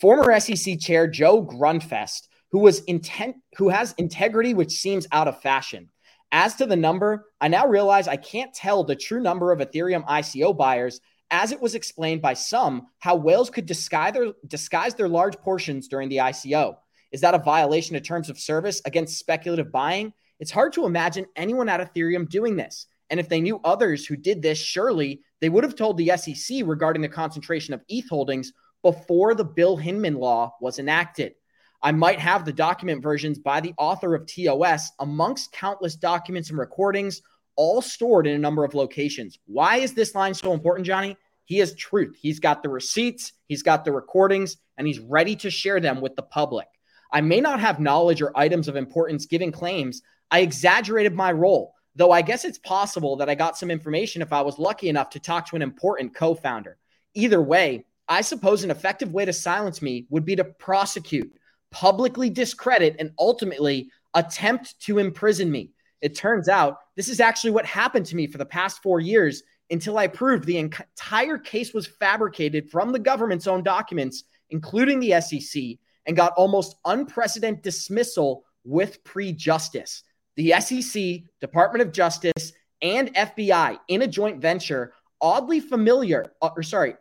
Former 0.00 0.38
SEC 0.38 0.78
chair 0.78 1.08
Joe 1.08 1.42
Grundfest, 1.44 2.28
who 2.50 2.58
was 2.58 2.80
intent 2.80 3.36
who 3.56 3.70
has 3.70 3.94
integrity 3.96 4.54
which 4.54 4.72
seems 4.72 5.06
out 5.10 5.26
of 5.26 5.40
fashion. 5.40 5.88
As 6.30 6.56
to 6.56 6.66
the 6.66 6.76
number, 6.76 7.26
I 7.40 7.48
now 7.48 7.66
realize 7.66 8.06
I 8.06 8.16
can't 8.16 8.52
tell 8.52 8.84
the 8.84 8.96
true 8.96 9.20
number 9.20 9.50
of 9.50 9.60
Ethereum 9.60 10.04
ICO 10.06 10.56
buyers 10.56 11.00
as 11.30 11.52
it 11.52 11.60
was 11.60 11.74
explained 11.74 12.20
by 12.20 12.34
some 12.34 12.88
how 12.98 13.16
whales 13.16 13.50
could 13.50 13.66
disguise 13.66 14.12
their, 14.12 14.32
disguise 14.46 14.94
their 14.94 15.08
large 15.08 15.36
portions 15.38 15.88
during 15.88 16.08
the 16.08 16.18
ICO. 16.18 16.76
Is 17.14 17.20
that 17.20 17.36
a 17.36 17.38
violation 17.38 17.94
of 17.94 18.02
terms 18.02 18.28
of 18.28 18.40
service 18.40 18.82
against 18.84 19.20
speculative 19.20 19.70
buying? 19.70 20.12
It's 20.40 20.50
hard 20.50 20.72
to 20.72 20.84
imagine 20.84 21.26
anyone 21.36 21.68
at 21.68 21.78
Ethereum 21.78 22.28
doing 22.28 22.56
this. 22.56 22.88
And 23.08 23.20
if 23.20 23.28
they 23.28 23.40
knew 23.40 23.60
others 23.62 24.04
who 24.04 24.16
did 24.16 24.42
this, 24.42 24.58
surely 24.58 25.20
they 25.40 25.48
would 25.48 25.62
have 25.62 25.76
told 25.76 25.96
the 25.96 26.10
SEC 26.16 26.62
regarding 26.64 27.02
the 27.02 27.08
concentration 27.08 27.72
of 27.72 27.84
ETH 27.88 28.08
holdings 28.08 28.52
before 28.82 29.36
the 29.36 29.44
Bill 29.44 29.76
Hinman 29.76 30.16
law 30.16 30.56
was 30.60 30.80
enacted. 30.80 31.34
I 31.80 31.92
might 31.92 32.18
have 32.18 32.44
the 32.44 32.52
document 32.52 33.00
versions 33.00 33.38
by 33.38 33.60
the 33.60 33.74
author 33.78 34.16
of 34.16 34.26
TOS 34.26 34.90
amongst 34.98 35.52
countless 35.52 35.94
documents 35.94 36.50
and 36.50 36.58
recordings, 36.58 37.22
all 37.54 37.80
stored 37.80 38.26
in 38.26 38.34
a 38.34 38.38
number 38.38 38.64
of 38.64 38.74
locations. 38.74 39.38
Why 39.46 39.76
is 39.76 39.94
this 39.94 40.16
line 40.16 40.34
so 40.34 40.52
important, 40.52 40.84
Johnny? 40.84 41.16
He 41.44 41.58
has 41.58 41.76
truth. 41.76 42.16
He's 42.20 42.40
got 42.40 42.64
the 42.64 42.70
receipts, 42.70 43.34
he's 43.46 43.62
got 43.62 43.84
the 43.84 43.92
recordings, 43.92 44.56
and 44.76 44.84
he's 44.84 44.98
ready 44.98 45.36
to 45.36 45.48
share 45.48 45.78
them 45.78 46.00
with 46.00 46.16
the 46.16 46.22
public. 46.22 46.66
I 47.14 47.20
may 47.20 47.40
not 47.40 47.60
have 47.60 47.78
knowledge 47.78 48.20
or 48.20 48.36
items 48.36 48.66
of 48.66 48.74
importance 48.74 49.24
giving 49.24 49.52
claims. 49.52 50.02
I 50.32 50.40
exaggerated 50.40 51.14
my 51.14 51.30
role. 51.30 51.74
Though 51.94 52.10
I 52.10 52.22
guess 52.22 52.44
it's 52.44 52.58
possible 52.58 53.14
that 53.16 53.30
I 53.30 53.36
got 53.36 53.56
some 53.56 53.70
information 53.70 54.20
if 54.20 54.32
I 54.32 54.42
was 54.42 54.58
lucky 54.58 54.88
enough 54.88 55.10
to 55.10 55.20
talk 55.20 55.48
to 55.48 55.56
an 55.56 55.62
important 55.62 56.12
co 56.12 56.34
founder. 56.34 56.76
Either 57.14 57.40
way, 57.40 57.86
I 58.08 58.20
suppose 58.20 58.64
an 58.64 58.72
effective 58.72 59.12
way 59.12 59.24
to 59.24 59.32
silence 59.32 59.80
me 59.80 60.06
would 60.10 60.24
be 60.24 60.34
to 60.34 60.42
prosecute, 60.44 61.32
publicly 61.70 62.30
discredit, 62.30 62.96
and 62.98 63.12
ultimately 63.16 63.90
attempt 64.14 64.80
to 64.80 64.98
imprison 64.98 65.52
me. 65.52 65.70
It 66.00 66.16
turns 66.16 66.48
out 66.48 66.78
this 66.96 67.08
is 67.08 67.20
actually 67.20 67.52
what 67.52 67.64
happened 67.64 68.06
to 68.06 68.16
me 68.16 68.26
for 68.26 68.38
the 68.38 68.44
past 68.44 68.82
four 68.82 68.98
years 68.98 69.44
until 69.70 69.98
I 69.98 70.08
proved 70.08 70.46
the 70.46 70.58
entire 70.58 71.38
case 71.38 71.72
was 71.72 71.86
fabricated 71.86 72.70
from 72.70 72.90
the 72.90 72.98
government's 72.98 73.46
own 73.46 73.62
documents, 73.62 74.24
including 74.50 74.98
the 74.98 75.20
SEC, 75.20 75.78
and 76.06 76.16
got 76.16 76.32
almost 76.36 76.76
unprecedented 76.84 77.62
dismissal 77.62 78.44
with 78.64 79.02
prejudice 79.04 80.02
the 80.36 80.54
SEC, 80.60 81.22
Department 81.40 81.82
of 81.82 81.92
Justice, 81.92 82.52
and 82.82 83.14
FBI 83.14 83.78
in 83.88 84.02
a 84.02 84.06
joint 84.06 84.40
venture, 84.40 84.92
oddly 85.20 85.60
familiar, 85.60 86.32
uh, 86.42 86.50
or 86.56 86.62
sorry, 86.62 86.94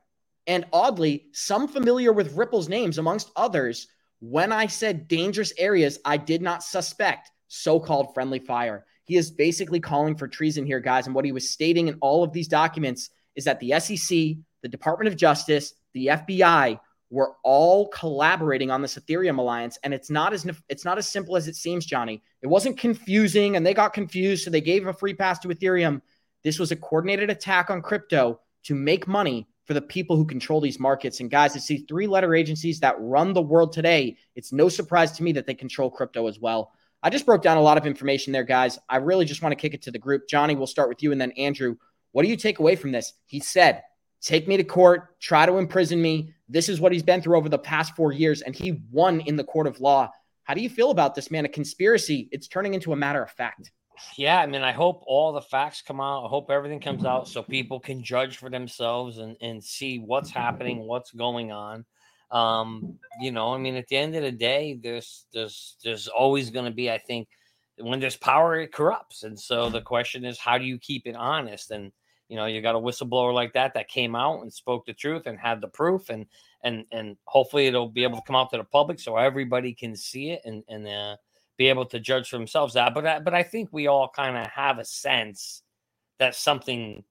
and 0.47 0.65
oddly, 0.71 1.27
some 1.31 1.67
familiar 1.67 2.13
with 2.13 2.35
Ripple's 2.35 2.69
names 2.69 2.97
amongst 2.97 3.31
others. 3.35 3.87
When 4.19 4.51
I 4.51 4.67
said 4.67 5.07
dangerous 5.07 5.53
areas, 5.57 5.99
I 6.05 6.17
did 6.17 6.41
not 6.41 6.63
suspect 6.63 7.31
so 7.47 7.79
called 7.79 8.13
friendly 8.13 8.39
fire. 8.39 8.85
He 9.05 9.17
is 9.17 9.31
basically 9.31 9.79
calling 9.79 10.15
for 10.15 10.27
treason 10.27 10.65
here, 10.65 10.79
guys. 10.79 11.07
And 11.07 11.15
what 11.15 11.25
he 11.25 11.31
was 11.31 11.49
stating 11.49 11.87
in 11.87 11.97
all 12.01 12.23
of 12.23 12.31
these 12.31 12.47
documents 12.47 13.09
is 13.35 13.45
that 13.45 13.59
the 13.59 13.79
SEC, 13.79 14.37
the 14.61 14.69
Department 14.69 15.09
of 15.09 15.17
Justice, 15.17 15.73
the 15.93 16.07
FBI 16.07 16.79
we're 17.13 17.33
all 17.43 17.89
collaborating 17.89 18.71
on 18.71 18.81
this 18.81 18.97
Ethereum 18.97 19.37
alliance, 19.37 19.77
and 19.83 19.93
it's 19.93 20.09
not 20.09 20.33
as 20.33 20.47
it's 20.67 20.83
not 20.83 20.97
as 20.97 21.07
simple 21.07 21.37
as 21.37 21.47
it 21.47 21.55
seems, 21.55 21.85
Johnny. 21.85 22.23
It 22.41 22.47
wasn't 22.47 22.79
confusing, 22.79 23.55
and 23.55 23.63
they 23.63 23.75
got 23.75 23.93
confused, 23.93 24.43
so 24.43 24.49
they 24.49 24.61
gave 24.61 24.87
a 24.87 24.93
free 24.93 25.13
pass 25.13 25.37
to 25.39 25.49
Ethereum. 25.49 26.01
This 26.43 26.57
was 26.57 26.71
a 26.71 26.75
coordinated 26.75 27.29
attack 27.29 27.69
on 27.69 27.83
crypto 27.83 28.39
to 28.63 28.73
make 28.73 29.07
money 29.07 29.47
for 29.65 29.75
the 29.75 29.81
people 29.81 30.15
who 30.15 30.25
control 30.25 30.59
these 30.59 30.79
markets. 30.79 31.19
And 31.19 31.29
guys, 31.29 31.55
it's 31.55 31.67
these 31.67 31.83
three-letter 31.87 32.33
agencies 32.33 32.79
that 32.79 32.99
run 32.99 33.33
the 33.33 33.41
world 33.43 33.73
today. 33.73 34.17
It's 34.35 34.51
no 34.51 34.67
surprise 34.67 35.11
to 35.13 35.23
me 35.23 35.33
that 35.33 35.45
they 35.45 35.53
control 35.53 35.91
crypto 35.91 36.27
as 36.27 36.39
well. 36.39 36.71
I 37.03 37.11
just 37.11 37.27
broke 37.27 37.43
down 37.43 37.57
a 37.57 37.61
lot 37.61 37.77
of 37.77 37.85
information 37.85 38.33
there, 38.33 38.43
guys. 38.43 38.79
I 38.89 38.97
really 38.97 39.25
just 39.25 39.43
want 39.43 39.51
to 39.53 39.61
kick 39.61 39.75
it 39.75 39.83
to 39.83 39.91
the 39.91 39.99
group. 39.99 40.27
Johnny, 40.27 40.55
we'll 40.55 40.65
start 40.65 40.89
with 40.89 41.03
you, 41.03 41.11
and 41.11 41.21
then 41.21 41.31
Andrew. 41.33 41.75
What 42.11 42.23
do 42.23 42.29
you 42.29 42.37
take 42.37 42.57
away 42.57 42.75
from 42.75 42.91
this? 42.91 43.13
He 43.27 43.39
said 43.39 43.83
take 44.19 44.47
me 44.47 44.57
to 44.57 44.63
court, 44.63 45.19
try 45.19 45.45
to 45.45 45.57
imprison 45.57 46.01
me. 46.01 46.33
This 46.53 46.69
is 46.69 46.79
what 46.79 46.91
he's 46.91 47.01
been 47.01 47.19
through 47.19 47.37
over 47.37 47.49
the 47.49 47.57
past 47.57 47.95
four 47.95 48.11
years, 48.11 48.41
and 48.41 48.55
he 48.55 48.79
won 48.91 49.21
in 49.21 49.35
the 49.35 49.43
court 49.43 49.65
of 49.65 49.81
law. 49.81 50.11
How 50.43 50.53
do 50.53 50.61
you 50.61 50.69
feel 50.69 50.91
about 50.91 51.15
this, 51.15 51.31
man? 51.31 51.45
A 51.45 51.49
conspiracy, 51.49 52.29
it's 52.31 52.47
turning 52.47 52.75
into 52.75 52.93
a 52.93 52.95
matter 52.95 53.23
of 53.23 53.31
fact. 53.31 53.71
Yeah, 54.17 54.39
I 54.39 54.45
mean, 54.45 54.61
I 54.61 54.71
hope 54.71 55.03
all 55.07 55.33
the 55.33 55.41
facts 55.41 55.81
come 55.81 55.99
out. 55.99 56.25
I 56.25 56.29
hope 56.29 56.51
everything 56.51 56.79
comes 56.79 57.05
out 57.05 57.27
so 57.27 57.41
people 57.41 57.79
can 57.79 58.03
judge 58.03 58.37
for 58.37 58.51
themselves 58.51 59.17
and, 59.17 59.35
and 59.41 59.63
see 59.63 59.97
what's 59.97 60.29
happening, 60.29 60.79
what's 60.79 61.11
going 61.11 61.51
on. 61.51 61.85
Um, 62.29 62.99
you 63.19 63.31
know, 63.31 63.53
I 63.53 63.57
mean, 63.57 63.75
at 63.75 63.87
the 63.87 63.97
end 63.97 64.15
of 64.15 64.21
the 64.21 64.31
day, 64.31 64.79
there's 64.81 65.25
there's 65.33 65.77
there's 65.83 66.07
always 66.07 66.51
going 66.51 66.65
to 66.65 66.71
be, 66.71 66.91
I 66.91 66.99
think, 66.99 67.27
when 67.79 67.99
there's 67.99 68.17
power, 68.17 68.59
it 68.59 68.71
corrupts, 68.71 69.23
and 69.23 69.39
so 69.39 69.69
the 69.69 69.81
question 69.81 70.23
is, 70.23 70.37
how 70.37 70.59
do 70.59 70.65
you 70.65 70.77
keep 70.77 71.07
it 71.07 71.15
honest? 71.15 71.71
And 71.71 71.91
you 72.29 72.35
know 72.35 72.45
you 72.45 72.61
got 72.61 72.75
a 72.75 72.79
whistleblower 72.79 73.33
like 73.33 73.53
that 73.53 73.73
that 73.73 73.87
came 73.87 74.15
out 74.15 74.41
and 74.41 74.51
spoke 74.51 74.85
the 74.85 74.93
truth 74.93 75.27
and 75.27 75.37
had 75.39 75.61
the 75.61 75.67
proof 75.67 76.09
and 76.09 76.25
and 76.63 76.85
and 76.91 77.17
hopefully 77.25 77.67
it'll 77.67 77.89
be 77.89 78.03
able 78.03 78.17
to 78.17 78.23
come 78.25 78.35
out 78.35 78.49
to 78.49 78.57
the 78.57 78.63
public 78.63 78.99
so 78.99 79.17
everybody 79.17 79.73
can 79.73 79.95
see 79.95 80.31
it 80.31 80.41
and 80.45 80.63
and 80.67 80.87
uh, 80.87 81.15
be 81.57 81.69
able 81.69 81.85
to 81.85 81.99
judge 81.99 82.29
for 82.29 82.37
themselves 82.37 82.73
that. 82.73 82.93
But 82.93 83.05
I, 83.05 83.19
but 83.19 83.33
I 83.33 83.43
think 83.43 83.69
we 83.71 83.87
all 83.87 84.09
kind 84.09 84.37
of 84.37 84.47
have 84.47 84.79
a 84.79 84.85
sense 84.85 85.61
that 86.19 86.35
something 86.35 87.03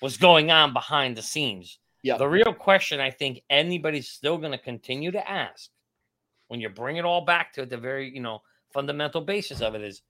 was 0.00 0.16
going 0.16 0.50
on 0.50 0.72
behind 0.72 1.16
the 1.16 1.22
scenes. 1.22 1.78
Yeah. 2.02 2.16
The 2.16 2.28
real 2.28 2.52
question 2.52 3.00
I 3.00 3.10
think 3.10 3.42
anybody's 3.48 4.08
still 4.08 4.38
going 4.38 4.52
to 4.52 4.58
continue 4.58 5.12
to 5.12 5.30
ask 5.30 5.70
when 6.48 6.60
you 6.60 6.68
bring 6.68 6.96
it 6.96 7.04
all 7.04 7.24
back 7.24 7.52
to 7.54 7.66
the 7.66 7.76
very, 7.76 8.12
you 8.12 8.20
know, 8.20 8.42
fundamental 8.72 9.20
basis 9.20 9.60
of 9.60 9.74
it 9.74 9.82
is 9.82 10.02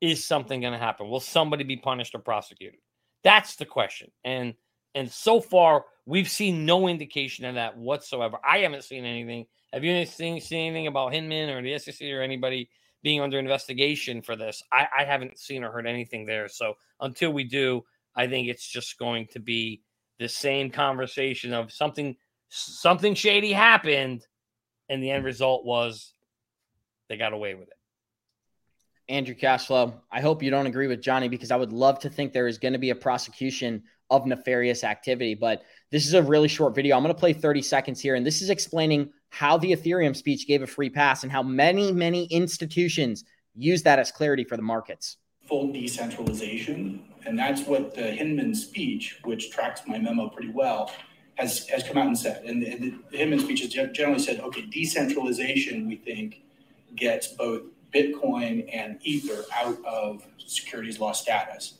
is 0.00 0.24
something 0.24 0.60
going 0.60 0.72
to 0.72 0.78
happen? 0.78 1.08
Will 1.08 1.20
somebody 1.20 1.62
be 1.62 1.76
punished 1.76 2.14
or 2.14 2.18
prosecuted? 2.18 2.80
That's 3.24 3.56
the 3.56 3.66
question. 3.66 4.10
And 4.24 4.54
and 4.94 5.10
so 5.10 5.40
far 5.40 5.84
we've 6.06 6.28
seen 6.28 6.66
no 6.66 6.88
indication 6.88 7.44
of 7.44 7.54
that 7.54 7.76
whatsoever. 7.76 8.38
I 8.46 8.58
haven't 8.58 8.84
seen 8.84 9.04
anything. 9.04 9.46
Have 9.72 9.84
you 9.84 10.04
seen, 10.04 10.40
seen 10.40 10.66
anything 10.66 10.86
about 10.86 11.12
Hinman 11.14 11.48
or 11.48 11.62
the 11.62 11.78
SEC 11.78 12.06
or 12.08 12.20
anybody 12.20 12.68
being 13.02 13.20
under 13.20 13.38
investigation 13.38 14.20
for 14.20 14.36
this? 14.36 14.62
I, 14.70 14.86
I 14.98 15.04
haven't 15.04 15.38
seen 15.38 15.64
or 15.64 15.70
heard 15.70 15.86
anything 15.86 16.26
there. 16.26 16.48
So 16.48 16.74
until 17.00 17.32
we 17.32 17.44
do, 17.44 17.82
I 18.14 18.26
think 18.26 18.48
it's 18.48 18.66
just 18.66 18.98
going 18.98 19.28
to 19.32 19.40
be 19.40 19.82
the 20.18 20.28
same 20.28 20.70
conversation 20.70 21.54
of 21.54 21.72
something 21.72 22.16
something 22.48 23.14
shady 23.14 23.52
happened, 23.52 24.26
and 24.90 25.02
the 25.02 25.10
end 25.10 25.24
result 25.24 25.64
was 25.64 26.12
they 27.08 27.16
got 27.16 27.32
away 27.32 27.54
with 27.54 27.68
it. 27.68 27.74
Andrew 29.08 29.34
Cashflow, 29.34 29.94
I 30.10 30.20
hope 30.20 30.42
you 30.42 30.50
don't 30.50 30.66
agree 30.66 30.86
with 30.86 31.02
Johnny 31.02 31.28
because 31.28 31.50
I 31.50 31.56
would 31.56 31.72
love 31.72 31.98
to 32.00 32.10
think 32.10 32.32
there 32.32 32.46
is 32.46 32.58
going 32.58 32.72
to 32.72 32.78
be 32.78 32.90
a 32.90 32.94
prosecution 32.94 33.82
of 34.10 34.26
nefarious 34.26 34.84
activity. 34.84 35.34
But 35.34 35.62
this 35.90 36.06
is 36.06 36.14
a 36.14 36.22
really 36.22 36.48
short 36.48 36.74
video. 36.74 36.96
I'm 36.96 37.02
going 37.02 37.14
to 37.14 37.18
play 37.18 37.32
30 37.32 37.62
seconds 37.62 38.00
here, 38.00 38.14
and 38.14 38.24
this 38.24 38.42
is 38.42 38.50
explaining 38.50 39.10
how 39.30 39.56
the 39.56 39.72
Ethereum 39.72 40.14
speech 40.14 40.46
gave 40.46 40.62
a 40.62 40.66
free 40.66 40.90
pass 40.90 41.22
and 41.22 41.32
how 41.32 41.42
many, 41.42 41.90
many 41.90 42.24
institutions 42.26 43.24
use 43.54 43.82
that 43.82 43.98
as 43.98 44.12
clarity 44.12 44.44
for 44.44 44.56
the 44.56 44.62
markets. 44.62 45.16
Full 45.48 45.72
decentralization. 45.72 47.02
And 47.24 47.38
that's 47.38 47.62
what 47.62 47.94
the 47.94 48.10
Hinman 48.10 48.54
speech, 48.54 49.18
which 49.24 49.50
tracks 49.50 49.82
my 49.86 49.98
memo 49.98 50.28
pretty 50.28 50.50
well, 50.50 50.92
has, 51.36 51.66
has 51.68 51.82
come 51.82 51.96
out 51.96 52.06
and 52.06 52.18
said. 52.18 52.44
And 52.44 52.62
the, 52.62 52.94
the 53.10 53.16
Hinman 53.16 53.40
speech 53.40 53.62
has 53.62 53.90
generally 53.92 54.20
said, 54.20 54.40
okay, 54.40 54.66
decentralization, 54.66 55.88
we 55.88 55.96
think, 55.96 56.42
gets 56.94 57.28
both 57.28 57.62
Bitcoin 57.94 58.68
and 58.72 58.98
Ether 59.02 59.44
out 59.54 59.78
of 59.84 60.26
securities 60.38 60.98
law 60.98 61.12
status. 61.12 61.74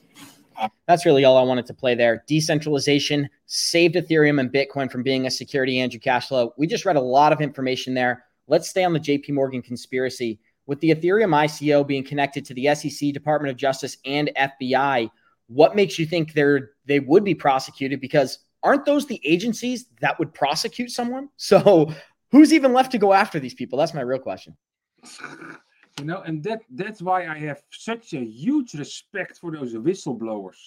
That's 0.87 1.07
really 1.07 1.25
all 1.25 1.39
I 1.39 1.43
wanted 1.43 1.67
to 1.67 1.75
play 1.75 1.95
there. 1.95 2.25
Decentralization 2.27 3.29
saved 3.47 3.95
Ethereum 3.95 4.41
and 4.41 4.53
Bitcoin 4.53 4.91
from 4.91 5.03
being 5.03 5.27
a 5.27 5.31
security, 5.31 5.81
Andrew 5.81 6.01
Cashflow. 6.01 6.53
We 6.57 6.67
just 6.67 6.85
read 6.85 6.97
a 6.97 7.01
lot 7.01 7.33
of 7.33 7.41
information 7.41 7.95
there. 7.95 8.25
Let's 8.49 8.69
stay 8.69 8.85
on 8.85 8.93
the 8.93 9.01
JP 9.01 9.31
Morgan 9.31 9.63
conspiracy. 9.63 10.39
With 10.67 10.81
the 10.81 10.91
Ethereum 10.91 11.35
ICO 11.35 11.87
being 11.87 12.05
connected 12.05 12.45
to 12.47 12.55
the 12.55 12.73
SEC, 12.75 13.13
Department 13.13 13.51
of 13.51 13.57
Justice, 13.57 13.97
and 14.05 14.31
FBI, 14.39 15.11
what 15.49 15.75
makes 15.75 15.99
you 15.99 16.07
think 16.07 16.33
they're 16.33 16.71
they 16.87 17.01
would 17.01 17.25
be 17.25 17.35
prosecuted? 17.35 18.01
Because 18.01 18.39
aren't 18.63 18.85
those 18.85 19.07
the 19.07 19.21
agencies 19.25 19.87
that 20.01 20.19
would 20.19 20.33
prosecute 20.33 20.91
someone? 20.91 21.29
So 21.37 21.93
who's 22.31 22.53
even 22.53 22.73
left 22.73 22.93
to 22.93 22.99
go 22.99 23.13
after 23.13 23.41
these 23.41 23.55
people? 23.55 23.79
That's 23.79 23.95
my 23.95 24.01
real 24.03 24.19
question. 24.19 24.57
You 25.99 26.07
know, 26.07 26.23
and 26.23 26.43
that 26.45 26.63
that's 26.71 27.03
why 27.03 27.27
I 27.27 27.39
have 27.39 27.63
such 27.71 28.15
a 28.15 28.25
huge 28.25 28.75
respect 28.75 29.39
for 29.39 29.53
those 29.53 29.75
whistleblowers. 29.75 30.59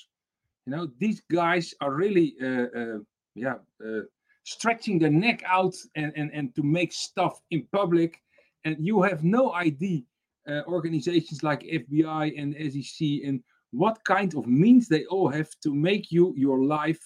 You 0.66 0.76
know, 0.76 0.88
these 1.00 1.22
guys 1.32 1.74
are 1.82 1.94
really, 1.94 2.36
uh, 2.42 2.68
uh, 2.78 3.00
yeah, 3.34 3.56
uh, 3.86 4.02
stretching 4.44 5.00
their 5.00 5.10
neck 5.10 5.44
out 5.46 5.76
and, 5.96 6.14
and 6.16 6.32
and 6.34 6.56
to 6.56 6.64
make 6.64 6.94
stuff 6.94 7.42
in 7.50 7.68
public, 7.72 8.22
and 8.66 8.78
you 8.80 9.02
have 9.02 9.24
no 9.24 9.54
idea. 9.54 10.02
Uh, 10.48 10.62
organizations 10.68 11.42
like 11.42 11.62
FBI 11.62 12.40
and 12.40 12.54
SEC 12.72 13.28
and 13.28 13.44
what 13.72 13.98
kind 14.04 14.36
of 14.36 14.46
means 14.46 14.88
they 14.88 15.04
all 15.06 15.28
have 15.28 15.50
to 15.64 15.74
make 15.74 16.12
you 16.12 16.36
your 16.38 16.64
life 16.64 17.00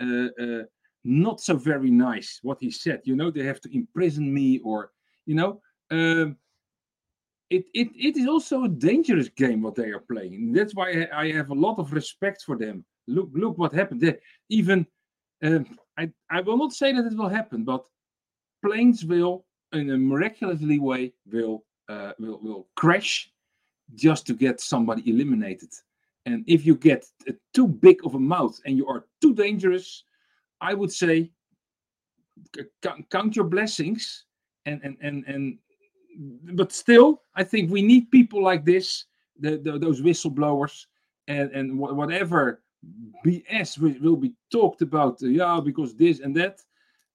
uh, 0.00 0.28
uh, 0.40 0.62
not 1.04 1.40
so 1.40 1.56
very 1.56 1.90
nice. 1.90 2.40
What 2.42 2.58
he 2.60 2.70
said, 2.70 3.00
you 3.04 3.16
know, 3.16 3.30
they 3.30 3.44
have 3.44 3.60
to 3.62 3.74
imprison 3.74 4.32
me 4.32 4.58
or 4.60 4.90
you 5.24 5.34
know. 5.34 5.60
Um, 5.90 6.36
it, 7.50 7.64
it, 7.74 7.88
it 7.94 8.16
is 8.16 8.26
also 8.26 8.64
a 8.64 8.68
dangerous 8.68 9.28
game 9.28 9.62
what 9.62 9.74
they 9.74 9.90
are 9.90 10.00
playing. 10.00 10.52
That's 10.52 10.74
why 10.74 11.08
I 11.14 11.30
have 11.32 11.50
a 11.50 11.54
lot 11.54 11.78
of 11.78 11.92
respect 11.92 12.42
for 12.42 12.56
them. 12.56 12.84
Look, 13.06 13.30
look 13.34 13.56
what 13.56 13.72
happened. 13.72 14.00
They, 14.00 14.16
even 14.48 14.86
uh, 15.44 15.60
I, 15.96 16.10
I 16.30 16.40
will 16.40 16.56
not 16.56 16.72
say 16.72 16.92
that 16.92 17.06
it 17.06 17.16
will 17.16 17.28
happen, 17.28 17.64
but 17.64 17.84
planes 18.64 19.04
will, 19.04 19.44
in 19.72 19.90
a 19.90 19.96
miraculously 19.96 20.78
way, 20.78 21.12
will 21.30 21.64
uh, 21.88 22.12
will 22.18 22.40
will 22.42 22.68
crash 22.74 23.30
just 23.94 24.26
to 24.26 24.34
get 24.34 24.60
somebody 24.60 25.08
eliminated. 25.08 25.70
And 26.24 26.42
if 26.48 26.66
you 26.66 26.74
get 26.74 27.06
too 27.54 27.68
big 27.68 28.04
of 28.04 28.16
a 28.16 28.18
mouth 28.18 28.58
and 28.64 28.76
you 28.76 28.88
are 28.88 29.04
too 29.20 29.34
dangerous, 29.34 30.02
I 30.60 30.74
would 30.74 30.92
say 30.92 31.30
count 33.10 33.36
your 33.36 33.44
blessings 33.44 34.24
and 34.64 34.80
and 34.82 34.96
and 35.00 35.24
and 35.26 35.58
but 36.16 36.72
still, 36.72 37.22
I 37.34 37.44
think 37.44 37.70
we 37.70 37.82
need 37.82 38.10
people 38.10 38.42
like 38.42 38.64
this, 38.64 39.04
the, 39.38 39.58
the, 39.58 39.78
those 39.78 40.00
whistleblowers, 40.00 40.86
and 41.28 41.50
and 41.52 41.78
whatever 41.78 42.62
BS 43.24 43.78
will, 44.00 44.16
be 44.16 44.32
talked 44.50 44.82
about. 44.82 45.22
Uh, 45.22 45.26
yeah, 45.26 45.60
because 45.64 45.94
this 45.94 46.20
and 46.20 46.34
that. 46.36 46.60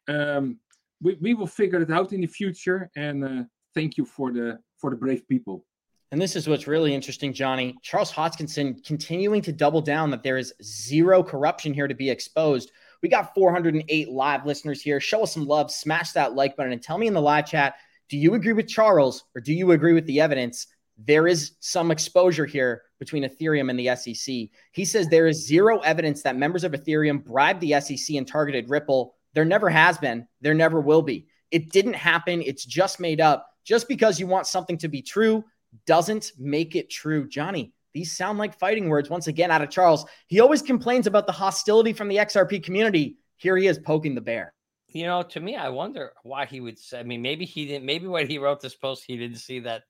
Um, 0.08 0.60
we, 1.02 1.18
we 1.20 1.34
will 1.34 1.47
figure 1.47 1.82
it 1.82 1.91
out 1.91 2.14
in 2.14 2.22
the 2.22 2.28
future. 2.28 2.89
And 2.95 3.24
uh, 3.24 3.43
thank 3.74 3.97
you 3.97 4.06
for 4.06 4.32
the 4.32 4.60
for 4.78 4.89
the 4.89 4.95
brave 4.95 5.28
people. 5.28 5.66
And 6.12 6.22
this 6.22 6.36
is 6.36 6.47
what's 6.47 6.68
really 6.68 6.93
interesting, 6.93 7.32
Johnny. 7.32 7.76
Charles 7.82 8.12
Hoskinson 8.12 8.84
continuing 8.86 9.41
to 9.43 9.54
double 9.54 9.82
down 9.82 10.10
that 10.12 10.24
there 10.24 10.38
is 10.38 10.54
zero 10.62 11.24
corruption 11.24 11.74
here 11.74 11.88
to 11.88 11.95
be 11.95 12.10
exposed. 12.10 12.72
We 13.02 13.08
got 13.08 13.34
408 13.34 14.10
live 14.10 14.45
listeners 14.45 14.82
here. 14.82 14.99
Show 14.99 15.24
us 15.24 15.34
some 15.34 15.45
love, 15.45 15.72
smash 15.72 16.12
that 16.12 16.34
like 16.34 16.58
button, 16.58 16.74
and 16.74 16.84
tell 16.84 16.97
me 16.97 17.08
in 17.08 17.14
the 17.14 17.22
live 17.22 17.47
chat 17.47 17.76
do 18.12 18.18
you 18.18 18.34
agree 18.34 18.51
with 18.51 18.68
Charles 18.68 19.24
or 19.36 19.41
do 19.41 19.53
you 19.53 19.72
agree 19.72 19.93
with 19.93 20.05
the 20.05 20.20
evidence? 20.20 20.68
There 20.97 21.28
is 21.28 21.53
some 21.62 21.91
exposure 21.91 22.45
here 22.45 22.82
between 22.99 23.24
Ethereum 23.24 23.70
and 23.70 23.80
the 23.80 23.95
SEC. 23.95 24.49
He 24.74 24.84
says 24.84 25.07
there 25.07 25.28
is 25.28 25.47
zero 25.47 25.80
evidence 25.80 26.22
that 26.24 26.36
members 26.36 26.66
of 26.66 26.74
Ethereum 26.74 27.24
bribed 27.24 27.62
the 27.62 27.80
SEC 27.80 28.18
and 28.18 28.28
targeted 28.28 28.70
Ripple. 28.70 29.16
There 29.34 29.45
never 29.45 29.70
has 29.70 29.97
been. 29.97 30.28
There 30.41 30.53
never 30.53 30.82
will 30.82 31.01
be. 31.01 31.28
It 31.51 31.72
didn't 31.72 31.93
happen. 31.93 32.41
It's 32.41 32.66
just 32.66 32.99
made 32.99 33.22
up. 33.22 33.47
Just 33.64 33.88
because 33.88 34.20
you 34.20 34.28
want 34.28 34.45
something 34.45 34.78
to 34.80 34.89
be 34.89 35.01
true 35.01 35.45
doesn't 35.86 36.34
make 36.38 36.76
it 36.76 36.89
true. 36.89 37.30
Johnny, 37.30 37.72
these 37.93 38.16
sound 38.16 38.38
like 38.38 38.59
fighting 38.59 38.89
words 38.89 39.09
once 39.09 39.28
again 39.28 39.51
out 39.51 39.62
of 39.62 39.70
Charles. 39.70 40.05
He 40.28 40.41
always 40.41 40.62
complains 40.62 41.07
about 41.07 41.28
the 41.28 41.32
hostility 41.32 41.93
from 41.93 42.09
the 42.09 42.18
XRP 42.18 42.62
community. 42.62 43.20
Here 43.38 43.55
he 43.55 43.68
is 43.68 43.80
poking 43.80 44.16
the 44.16 44.22
bear 44.22 44.53
you 44.94 45.06
know, 45.06 45.24
to 45.24 45.39
me, 45.39 45.56
I 45.56 45.70
wonder 45.70 46.14
why 46.24 46.46
he 46.46 46.62
would 46.62 46.80
say. 46.80 47.00
I 47.00 47.04
mean, 47.04 47.22
maybe 47.22 47.46
he 47.46 47.66
didn't. 47.66 47.86
Maybe 47.86 48.08
when 48.08 48.28
he 48.28 48.38
wrote 48.38 48.62
this 48.62 48.76
post, 48.76 49.04
he 49.06 49.18
didn't 49.18 49.38
see 49.38 49.60
that 49.60 49.84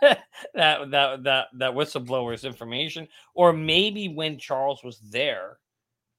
that 0.00 0.20
that 0.54 1.24
that 1.24 1.46
that 1.54 1.72
whistleblower's 1.72 2.44
information, 2.44 3.08
or 3.34 3.52
maybe 3.52 4.08
when 4.08 4.38
Charles 4.38 4.82
was 4.84 5.00
there, 5.10 5.58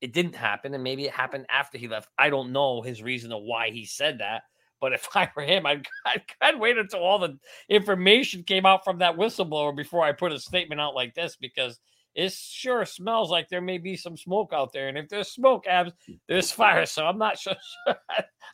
it 0.01 0.13
didn't 0.13 0.35
happen, 0.35 0.73
and 0.73 0.83
maybe 0.83 1.05
it 1.05 1.13
happened 1.13 1.45
after 1.49 1.77
he 1.77 1.87
left. 1.87 2.09
I 2.17 2.29
don't 2.29 2.51
know 2.51 2.81
his 2.81 3.01
reason 3.03 3.31
of 3.31 3.43
why 3.43 3.69
he 3.69 3.85
said 3.85 4.19
that. 4.19 4.43
But 4.81 4.93
if 4.93 5.07
I 5.15 5.29
were 5.35 5.43
him, 5.43 5.65
I'd, 5.65 5.85
I'd, 6.05 6.23
I'd 6.41 6.59
wait 6.59 6.77
until 6.77 7.01
all 7.01 7.19
the 7.19 7.37
information 7.69 8.43
came 8.43 8.65
out 8.65 8.83
from 8.83 8.99
that 8.99 9.17
whistleblower 9.17 9.75
before 9.75 10.03
I 10.03 10.11
put 10.11 10.31
a 10.31 10.39
statement 10.39 10.81
out 10.81 10.95
like 10.95 11.13
this 11.15 11.35
because 11.35 11.79
it 12.15 12.33
sure 12.33 12.85
smells 12.85 13.29
like 13.29 13.49
there 13.49 13.61
may 13.61 13.77
be 13.77 13.95
some 13.95 14.17
smoke 14.17 14.51
out 14.53 14.73
there. 14.73 14.87
And 14.87 14.97
if 14.97 15.09
there's 15.09 15.29
smoke, 15.29 15.65
abs, 15.67 15.93
there's 16.27 16.51
fire. 16.61 16.85
So 16.85 17.05
I'm 17.05 17.17
not 17.17 17.37
sure. 17.37 17.55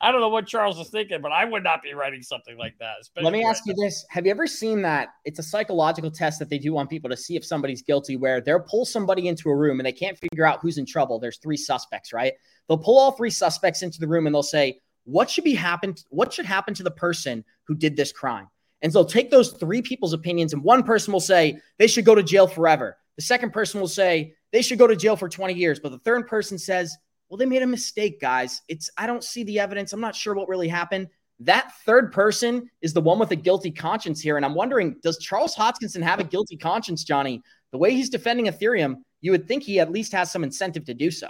I 0.01 0.11
don't 0.11 0.21
know 0.21 0.29
what 0.29 0.45
Charles 0.45 0.77
is 0.79 0.89
thinking, 0.89 1.21
but 1.21 1.31
I 1.31 1.45
would 1.45 1.63
not 1.63 1.81
be 1.81 1.93
writing 1.93 2.21
something 2.21 2.57
like 2.57 2.75
that. 2.79 2.95
Let 3.21 3.31
me 3.31 3.43
ask 3.45 3.63
you 3.65 3.73
this. 3.73 4.05
Have 4.09 4.25
you 4.25 4.31
ever 4.31 4.45
seen 4.45 4.81
that? 4.81 5.09
It's 5.23 5.39
a 5.39 5.43
psychological 5.43 6.11
test 6.11 6.39
that 6.39 6.49
they 6.49 6.59
do 6.59 6.77
on 6.77 6.87
people 6.87 7.09
to 7.09 7.17
see 7.17 7.35
if 7.35 7.45
somebody's 7.45 7.81
guilty, 7.81 8.17
where 8.17 8.41
they'll 8.41 8.59
pull 8.59 8.85
somebody 8.85 9.27
into 9.27 9.49
a 9.49 9.55
room 9.55 9.79
and 9.79 9.87
they 9.87 9.93
can't 9.93 10.17
figure 10.17 10.45
out 10.45 10.59
who's 10.61 10.77
in 10.77 10.85
trouble. 10.85 11.17
There's 11.17 11.37
three 11.37 11.57
suspects, 11.57 12.11
right? 12.11 12.33
They'll 12.67 12.77
pull 12.77 12.99
all 12.99 13.11
three 13.11 13.29
suspects 13.29 13.81
into 13.83 13.99
the 13.99 14.07
room 14.07 14.25
and 14.25 14.35
they'll 14.35 14.43
say, 14.43 14.81
what 15.05 15.29
should 15.29 15.43
be 15.43 15.53
happen? 15.53 15.95
What 16.09 16.33
should 16.33 16.45
happen 16.45 16.73
to 16.73 16.83
the 16.83 16.91
person 16.91 17.45
who 17.63 17.75
did 17.75 17.95
this 17.95 18.11
crime? 18.11 18.49
And 18.81 18.91
so 18.91 19.03
take 19.03 19.31
those 19.31 19.53
three 19.53 19.81
people's 19.81 20.13
opinions, 20.13 20.53
and 20.53 20.63
one 20.63 20.83
person 20.83 21.13
will 21.13 21.19
say 21.19 21.59
they 21.77 21.87
should 21.87 22.05
go 22.05 22.13
to 22.13 22.21
jail 22.21 22.47
forever. 22.47 22.97
The 23.17 23.23
second 23.23 23.51
person 23.53 23.79
will 23.79 23.87
say 23.87 24.33
they 24.51 24.61
should 24.61 24.79
go 24.79 24.87
to 24.87 24.95
jail 24.95 25.15
for 25.15 25.29
20 25.29 25.53
years. 25.53 25.79
But 25.79 25.89
the 25.89 25.99
third 25.99 26.27
person 26.27 26.57
says, 26.57 26.95
well, 27.29 27.37
they 27.37 27.45
made 27.45 27.61
a 27.61 27.67
mistake, 27.67 28.21
guys. 28.21 28.61
It's 28.67 28.89
I 28.97 29.07
don't 29.07 29.23
see 29.23 29.43
the 29.43 29.59
evidence. 29.59 29.93
I'm 29.93 30.01
not 30.01 30.15
sure 30.15 30.35
what 30.35 30.49
really 30.49 30.67
happened. 30.67 31.07
That 31.39 31.73
third 31.85 32.11
person 32.11 32.69
is 32.81 32.93
the 32.93 33.01
one 33.01 33.19
with 33.19 33.31
a 33.31 33.35
guilty 33.35 33.71
conscience 33.71 34.21
here. 34.21 34.37
And 34.37 34.45
I'm 34.45 34.55
wondering, 34.55 34.97
does 35.03 35.17
Charles 35.17 35.55
Hoskinson 35.55 36.01
have 36.01 36.19
a 36.19 36.23
guilty 36.23 36.55
conscience, 36.55 37.03
Johnny? 37.03 37.41
The 37.71 37.77
way 37.77 37.91
he's 37.91 38.09
defending 38.09 38.45
Ethereum, 38.45 38.97
you 39.21 39.31
would 39.31 39.47
think 39.47 39.63
he 39.63 39.79
at 39.79 39.91
least 39.91 40.13
has 40.13 40.31
some 40.31 40.43
incentive 40.43 40.85
to 40.85 40.93
do 40.93 41.11
so. 41.11 41.29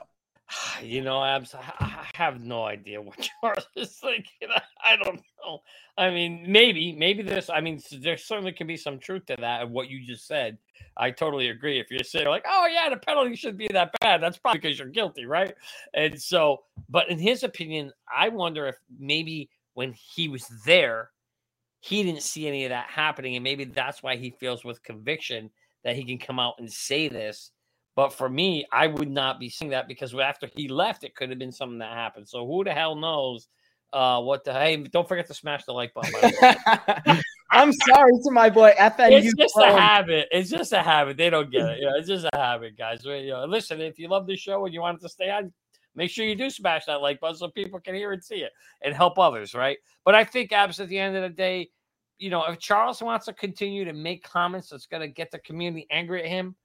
You 0.83 1.01
know, 1.01 1.23
Abs, 1.23 1.55
I 1.55 2.05
have 2.15 2.41
no 2.41 2.65
idea 2.65 3.01
what 3.01 3.17
Charles 3.41 3.67
is 3.75 3.91
thinking. 3.95 4.49
I 4.83 4.97
don't 4.97 5.21
know. 5.43 5.59
I 5.97 6.09
mean, 6.09 6.43
maybe, 6.47 6.91
maybe 6.91 7.23
this. 7.23 7.49
I 7.49 7.61
mean, 7.61 7.81
there 8.01 8.17
certainly 8.17 8.51
can 8.51 8.67
be 8.67 8.77
some 8.77 8.99
truth 8.99 9.25
to 9.27 9.37
that 9.39 9.61
of 9.61 9.71
what 9.71 9.89
you 9.89 10.05
just 10.05 10.27
said. 10.27 10.57
I 10.97 11.11
totally 11.11 11.49
agree. 11.49 11.79
If 11.79 11.89
you're 11.89 11.99
saying 12.03 12.27
like, 12.27 12.45
"Oh 12.47 12.67
yeah, 12.71 12.89
the 12.89 12.97
penalty 12.97 13.35
shouldn't 13.35 13.57
be 13.57 13.69
that 13.71 13.91
bad," 14.01 14.21
that's 14.21 14.37
probably 14.37 14.59
because 14.59 14.77
you're 14.77 14.89
guilty, 14.89 15.25
right? 15.25 15.55
And 15.93 16.21
so, 16.21 16.63
but 16.89 17.09
in 17.09 17.19
his 17.19 17.43
opinion, 17.43 17.93
I 18.13 18.29
wonder 18.29 18.67
if 18.67 18.75
maybe 18.99 19.49
when 19.73 19.93
he 19.93 20.27
was 20.27 20.45
there, 20.65 21.11
he 21.79 22.03
didn't 22.03 22.23
see 22.23 22.47
any 22.47 22.65
of 22.65 22.69
that 22.69 22.89
happening, 22.89 23.35
and 23.35 23.43
maybe 23.43 23.63
that's 23.63 24.03
why 24.03 24.17
he 24.17 24.31
feels 24.39 24.65
with 24.65 24.83
conviction 24.83 25.49
that 25.83 25.95
he 25.95 26.03
can 26.03 26.17
come 26.17 26.39
out 26.39 26.55
and 26.59 26.71
say 26.71 27.07
this 27.07 27.51
but 27.95 28.13
for 28.13 28.29
me, 28.29 28.65
I 28.71 28.87
would 28.87 29.09
not 29.09 29.39
be 29.39 29.49
saying 29.49 29.71
that 29.71 29.87
because 29.87 30.13
after 30.13 30.49
he 30.53 30.67
left, 30.67 31.03
it 31.03 31.15
could 31.15 31.29
have 31.29 31.39
been 31.39 31.51
something 31.51 31.79
that 31.79 31.93
happened. 31.93 32.27
So 32.27 32.45
who 32.45 32.63
the 32.63 32.73
hell 32.73 32.95
knows 32.95 33.47
uh, 33.93 34.21
what 34.21 34.43
the 34.43 34.51
hey? 34.51 34.75
Don't 34.75 35.07
forget 35.07 35.27
to 35.27 35.33
smash 35.33 35.63
the 35.63 35.71
like 35.71 35.93
button. 35.93 36.13
I'm 37.51 37.71
sorry 37.71 38.11
to 38.23 38.31
my 38.31 38.49
boy 38.49 38.73
FNU. 38.77 39.23
It's 39.23 39.33
just 39.35 39.55
a 39.57 39.71
habit. 39.71 40.27
It's 40.31 40.49
just 40.49 40.73
a 40.73 40.81
habit. 40.81 41.15
They 41.15 41.29
don't 41.29 41.49
get 41.49 41.69
it. 41.69 41.79
Yeah, 41.81 41.93
it's 41.95 42.07
just 42.07 42.25
a 42.33 42.37
habit, 42.37 42.77
guys. 42.77 43.05
You 43.05 43.27
know, 43.27 43.45
listen, 43.45 43.79
if 43.79 43.97
you 43.97 44.09
love 44.09 44.27
the 44.27 44.35
show 44.35 44.65
and 44.65 44.73
you 44.73 44.81
want 44.81 44.99
it 44.99 45.01
to 45.03 45.09
stay 45.09 45.29
on, 45.29 45.53
make 45.95 46.11
sure 46.11 46.25
you 46.25 46.35
do 46.35 46.49
smash 46.49 46.85
that 46.85 47.01
like 47.01 47.21
button 47.21 47.37
so 47.37 47.47
people 47.47 47.79
can 47.79 47.95
hear 47.95 48.11
and 48.11 48.21
see 48.21 48.37
it 48.37 48.51
and 48.81 48.93
help 48.93 49.17
others, 49.17 49.53
right? 49.53 49.77
But 50.03 50.15
I 50.15 50.25
think, 50.25 50.51
Abs, 50.51 50.81
at 50.81 50.89
the 50.89 50.99
end 50.99 51.15
of 51.15 51.21
the 51.21 51.29
day, 51.29 51.69
you 52.17 52.29
know, 52.29 52.43
if 52.45 52.59
Charles 52.59 53.01
wants 53.01 53.27
to 53.27 53.33
continue 53.33 53.85
to 53.85 53.93
make 53.93 54.23
comments 54.23 54.69
that's 54.69 54.85
going 54.85 55.01
to 55.01 55.07
get 55.07 55.31
the 55.31 55.39
community 55.39 55.87
angry 55.89 56.23
at 56.23 56.29
him, 56.29 56.55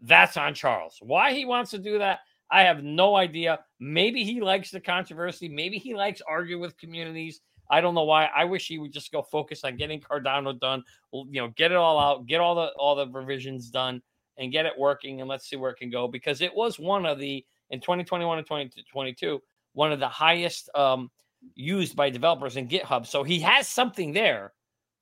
that's 0.00 0.36
on 0.36 0.54
Charles. 0.54 0.98
Why 1.00 1.32
he 1.32 1.44
wants 1.44 1.70
to 1.72 1.78
do 1.78 1.98
that, 1.98 2.20
I 2.50 2.62
have 2.62 2.82
no 2.82 3.16
idea. 3.16 3.60
Maybe 3.80 4.24
he 4.24 4.40
likes 4.40 4.70
the 4.70 4.80
controversy. 4.80 5.48
Maybe 5.48 5.78
he 5.78 5.94
likes 5.94 6.22
arguing 6.26 6.60
with 6.60 6.78
communities. 6.78 7.40
I 7.70 7.80
don't 7.80 7.94
know 7.94 8.04
why. 8.04 8.26
I 8.26 8.44
wish 8.44 8.68
he 8.68 8.78
would 8.78 8.92
just 8.92 9.10
go 9.10 9.22
focus 9.22 9.64
on 9.64 9.76
getting 9.76 10.00
Cardano 10.00 10.58
done. 10.58 10.84
You 11.12 11.42
know, 11.42 11.48
get 11.56 11.72
it 11.72 11.76
all 11.76 11.98
out, 11.98 12.26
get 12.26 12.40
all 12.40 12.54
the 12.54 12.68
all 12.78 12.94
the 12.94 13.08
revisions 13.08 13.70
done, 13.70 14.00
and 14.38 14.52
get 14.52 14.66
it 14.66 14.72
working. 14.78 15.20
And 15.20 15.28
let's 15.28 15.48
see 15.48 15.56
where 15.56 15.72
it 15.72 15.78
can 15.78 15.90
go 15.90 16.06
because 16.06 16.40
it 16.40 16.54
was 16.54 16.78
one 16.78 17.04
of 17.06 17.18
the 17.18 17.44
in 17.70 17.80
2021 17.80 18.38
and 18.38 18.46
2022 18.46 19.40
one 19.76 19.92
of 19.92 20.00
the 20.00 20.08
highest 20.08 20.70
um, 20.74 21.10
used 21.54 21.94
by 21.94 22.08
developers 22.08 22.56
in 22.56 22.66
GitHub. 22.66 23.06
So 23.06 23.22
he 23.22 23.38
has 23.40 23.68
something 23.68 24.12
there. 24.12 24.52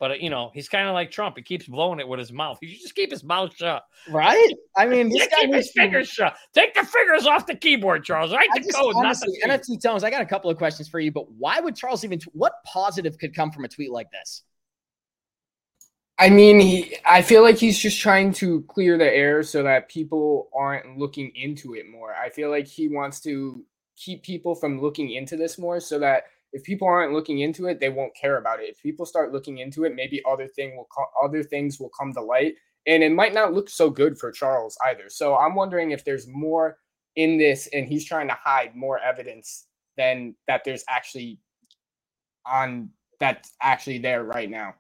But 0.05 0.11
uh, 0.11 0.15
you 0.21 0.29
know, 0.29 0.51
he's 0.53 0.69
kind 0.69 0.87
of 0.87 0.93
like 0.93 1.11
Trump. 1.11 1.39
He 1.39 1.43
keeps 1.43 1.67
blowing 1.67 1.99
it 1.99 2.07
with 2.07 2.19
his 2.19 2.31
mouth. 2.31 2.59
He 2.61 2.67
should 2.67 2.83
just 2.83 2.95
keep 2.95 3.11
his 3.11 3.25
mouth 3.25 3.57
shut. 3.57 3.85
Right? 4.11 4.53
I 4.77 4.85
mean, 4.85 5.09
this 5.09 5.27
guy 5.29 5.47
keep 5.47 5.55
his 5.55 5.73
fingers 5.75 6.11
shut. 6.11 6.37
Take 6.53 6.75
the 6.75 6.85
fingers 6.85 7.27
off 7.27 7.47
the 7.47 7.55
keyboard, 7.55 8.05
Charles. 8.05 8.31
Right? 8.31 8.47
The 8.53 8.61
just, 8.61 8.77
code, 8.77 8.97
honestly, 8.97 9.33
NFT 9.43 9.83
Tones. 9.83 10.05
I 10.05 10.11
got 10.11 10.21
a 10.21 10.27
couple 10.27 10.51
of 10.51 10.59
questions 10.59 10.91
for 10.91 11.01
you, 11.01 11.11
but 11.11 11.33
why 11.33 11.59
would 11.59 11.75
Charles 11.75 12.05
even? 12.05 12.19
T- 12.19 12.27
what 12.35 12.53
positive 12.67 13.17
could 13.17 13.35
come 13.35 13.51
from 13.51 13.65
a 13.65 13.69
tweet 13.69 13.91
like 13.91 14.11
this? 14.11 14.43
I 16.19 16.29
mean, 16.29 16.61
he. 16.61 16.99
I 17.07 17.23
feel 17.23 17.41
like 17.41 17.57
he's 17.57 17.79
just 17.79 17.99
trying 17.99 18.35
to 18.35 18.61
clear 18.69 18.99
the 18.99 19.11
air 19.11 19.43
so 19.43 19.63
that 19.63 19.89
people 19.89 20.51
aren't 20.55 20.99
looking 20.99 21.33
into 21.35 21.77
it 21.77 21.89
more. 21.89 22.13
I 22.15 22.29
feel 22.29 22.51
like 22.51 22.67
he 22.67 22.89
wants 22.89 23.21
to 23.21 23.65
keep 23.97 24.23
people 24.23 24.55
from 24.55 24.83
looking 24.83 25.13
into 25.13 25.39
this 25.39 25.57
more 25.57 25.81
so 25.81 25.99
that 26.01 26.25
if 26.55 26.63
people 26.63 26.87
aren't 26.87 27.13
looking 27.13 27.41
into 27.41 27.67
it, 27.67 27.81
they 27.81 27.89
won't 27.89 28.15
care 28.15 28.39
about 28.39 28.61
it. 28.61 28.71
If 28.71 28.81
people 28.81 29.05
start 29.05 29.33
looking 29.33 29.59
into 29.59 29.85
it, 29.85 29.95
maybe 29.95 30.23
other 30.25 30.47
thing 30.47 30.77
will 30.77 30.87
co- 30.87 31.11
other 31.23 31.43
things 31.43 31.81
will 31.81 31.91
come 31.91 32.13
to 32.15 32.23
light, 32.23 32.55
and 32.87 33.03
it 33.03 33.13
might 33.13 33.35
not 33.35 33.53
look 33.53 33.69
so 33.69 33.91
good 33.91 34.17
for 34.17 34.31
Charles 34.31 34.79
either. 34.87 35.11
So 35.11 35.37
I'm 35.37 35.57
wondering 35.57 35.91
if 35.91 36.05
there's 36.05 36.29
more 36.29 36.79
in 37.17 37.39
this, 37.39 37.69
and 37.73 37.87
he's 37.87 38.05
trying 38.05 38.29
to 38.29 38.35
hide 38.35 38.77
more 38.77 39.01
evidence 39.01 39.67
than 39.97 40.37
that 40.47 40.63
there's 40.65 40.85
actually 40.89 41.41
on 42.47 42.91
that's 43.19 43.53
actually 43.61 43.99
there 43.99 44.23
right 44.23 44.49
now. 44.49 44.75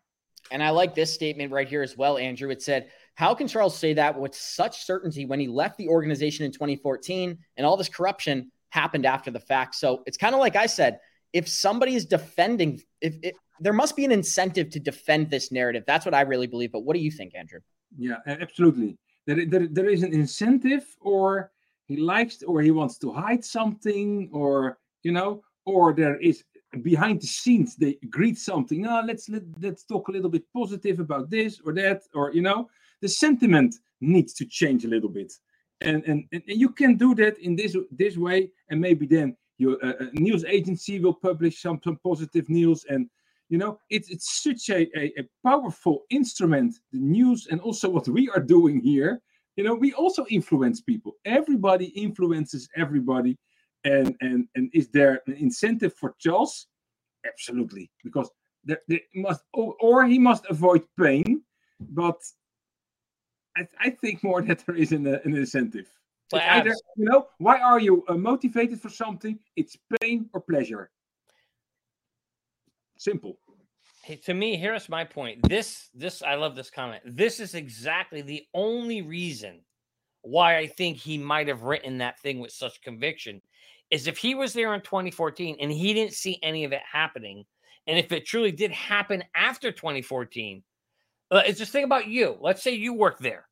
And 0.52 0.62
I 0.62 0.70
like 0.70 0.94
this 0.94 1.12
statement 1.12 1.50
right 1.50 1.68
here 1.68 1.82
as 1.82 1.96
well, 1.96 2.18
Andrew. 2.18 2.50
It 2.50 2.62
said, 2.62 2.90
How 3.16 3.34
can 3.34 3.48
Charles 3.48 3.76
say 3.76 3.94
that 3.94 4.18
with 4.18 4.34
such 4.34 4.84
certainty 4.84 5.24
when 5.24 5.40
he 5.40 5.48
left 5.48 5.76
the 5.76 5.88
organization 5.88 6.44
in 6.44 6.52
2014 6.52 7.36
and 7.56 7.66
all 7.66 7.76
this 7.76 7.88
corruption 7.88 8.52
happened 8.68 9.06
after 9.06 9.32
the 9.32 9.40
fact? 9.40 9.74
So 9.74 10.04
it's 10.06 10.18
kind 10.18 10.34
of 10.36 10.40
like 10.40 10.54
I 10.54 10.66
said, 10.66 11.00
if 11.34 11.48
somebody 11.48 11.94
is 11.96 12.06
defending, 12.06 12.80
if 13.02 13.34
there 13.60 13.72
must 13.72 13.96
be 13.96 14.04
an 14.04 14.12
incentive 14.12 14.70
to 14.70 14.80
defend 14.80 15.30
this 15.30 15.52
narrative. 15.52 15.84
That's 15.86 16.06
what 16.06 16.14
I 16.14 16.22
really 16.22 16.46
believe. 16.46 16.72
But 16.72 16.84
what 16.84 16.94
do 16.94 17.00
you 17.00 17.10
think, 17.10 17.34
Andrew? 17.34 17.60
Yeah, 17.98 18.18
absolutely. 18.26 18.96
There, 19.26 19.44
there, 19.46 19.66
there 19.68 19.88
is 19.88 20.02
an 20.02 20.12
incentive, 20.12 20.84
or 21.00 21.50
he 21.86 21.96
likes, 21.96 22.42
or 22.42 22.62
he 22.62 22.70
wants 22.70 22.98
to 22.98 23.12
hide 23.12 23.44
something, 23.44 24.30
or 24.32 24.78
you 25.02 25.12
know, 25.12 25.42
or 25.66 25.92
there 25.92 26.18
is 26.18 26.44
behind 26.82 27.20
the 27.20 27.26
scenes 27.26 27.76
they 27.76 27.98
agreed 28.02 28.38
something. 28.38 28.82
No, 28.82 29.02
let's 29.06 29.28
let, 29.28 29.42
let's 29.60 29.84
talk 29.84 30.08
a 30.08 30.12
little 30.12 30.30
bit 30.30 30.44
positive 30.52 31.00
about 31.00 31.30
this 31.30 31.60
or 31.64 31.72
that, 31.74 32.02
or 32.14 32.32
you 32.32 32.42
know, 32.42 32.68
the 33.00 33.08
sentiment 33.08 33.76
needs 34.00 34.34
to 34.34 34.44
change 34.44 34.84
a 34.84 34.88
little 34.88 35.08
bit, 35.08 35.32
and 35.80 36.04
and 36.04 36.24
and 36.32 36.42
you 36.46 36.70
can 36.70 36.96
do 36.96 37.14
that 37.16 37.38
in 37.38 37.56
this 37.56 37.76
this 37.90 38.16
way, 38.16 38.50
and 38.68 38.80
maybe 38.80 39.06
then 39.06 39.36
your 39.58 39.76
uh, 39.84 39.92
uh, 40.00 40.06
news 40.14 40.44
agency 40.44 40.98
will 40.98 41.14
publish 41.14 41.60
some, 41.60 41.80
some 41.82 41.98
positive 42.02 42.48
news 42.48 42.84
and 42.88 43.08
you 43.48 43.58
know 43.58 43.78
it's 43.90 44.08
it's 44.10 44.42
such 44.42 44.70
a, 44.70 44.88
a, 44.98 45.12
a, 45.18 45.28
powerful 45.44 46.04
instrument 46.10 46.74
the 46.92 46.98
news 46.98 47.46
and 47.50 47.60
also 47.60 47.88
what 47.96 48.08
we 48.08 48.28
are 48.30 48.40
doing 48.40 48.80
here. 48.80 49.20
You 49.56 49.64
know 49.64 49.74
we 49.74 49.92
also 49.92 50.26
influence 50.30 50.80
people. 50.80 51.12
Everybody 51.24 51.86
influences 51.86 52.68
everybody 52.76 53.36
and 53.84 54.16
and 54.20 54.48
and 54.54 54.70
is 54.72 54.88
there 54.88 55.20
an 55.26 55.34
incentive 55.34 55.94
for 55.94 56.14
charles? 56.18 56.66
Absolutely 57.26 57.90
because 58.02 58.30
there, 58.64 58.80
there 58.88 59.00
must 59.14 59.42
or, 59.52 59.74
or 59.80 60.06
he 60.06 60.18
must 60.18 60.44
avoid 60.50 60.82
pain 60.98 61.42
but 61.90 62.18
I, 63.56 63.68
I 63.78 63.90
think 63.90 64.22
more 64.22 64.42
that 64.48 64.64
there 64.66 64.76
is 64.76 64.92
an, 64.92 65.06
an 65.06 65.36
incentive 65.36 65.88
either, 66.42 66.74
you 66.96 67.04
know, 67.04 67.26
why 67.38 67.60
are 67.60 67.80
you 67.80 68.04
uh, 68.08 68.14
motivated 68.14 68.80
for 68.80 68.88
something? 68.88 69.38
It's 69.56 69.76
pain 70.00 70.28
or 70.32 70.40
pleasure. 70.40 70.90
Simple. 72.96 73.38
Hey, 74.02 74.16
to 74.16 74.34
me, 74.34 74.56
here's 74.56 74.88
my 74.88 75.04
point. 75.04 75.48
This, 75.48 75.88
this, 75.94 76.22
I 76.22 76.34
love 76.34 76.54
this 76.54 76.70
comment. 76.70 77.02
This 77.06 77.40
is 77.40 77.54
exactly 77.54 78.22
the 78.22 78.44
only 78.54 79.02
reason 79.02 79.60
why 80.22 80.56
I 80.56 80.66
think 80.66 80.98
he 80.98 81.18
might 81.18 81.48
have 81.48 81.62
written 81.62 81.98
that 81.98 82.20
thing 82.20 82.38
with 82.38 82.52
such 82.52 82.82
conviction. 82.82 83.40
Is 83.90 84.06
if 84.06 84.18
he 84.18 84.34
was 84.34 84.52
there 84.52 84.74
in 84.74 84.80
2014 84.80 85.56
and 85.60 85.70
he 85.70 85.94
didn't 85.94 86.14
see 86.14 86.38
any 86.42 86.64
of 86.64 86.72
it 86.72 86.82
happening, 86.90 87.44
and 87.86 87.98
if 87.98 88.12
it 88.12 88.26
truly 88.26 88.52
did 88.52 88.70
happen 88.72 89.22
after 89.34 89.70
2014, 89.70 90.62
uh, 91.30 91.42
it's 91.46 91.58
just 91.58 91.72
think 91.72 91.84
about 91.84 92.06
you. 92.06 92.36
Let's 92.40 92.62
say 92.62 92.72
you 92.72 92.94
work 92.94 93.18
there 93.18 93.46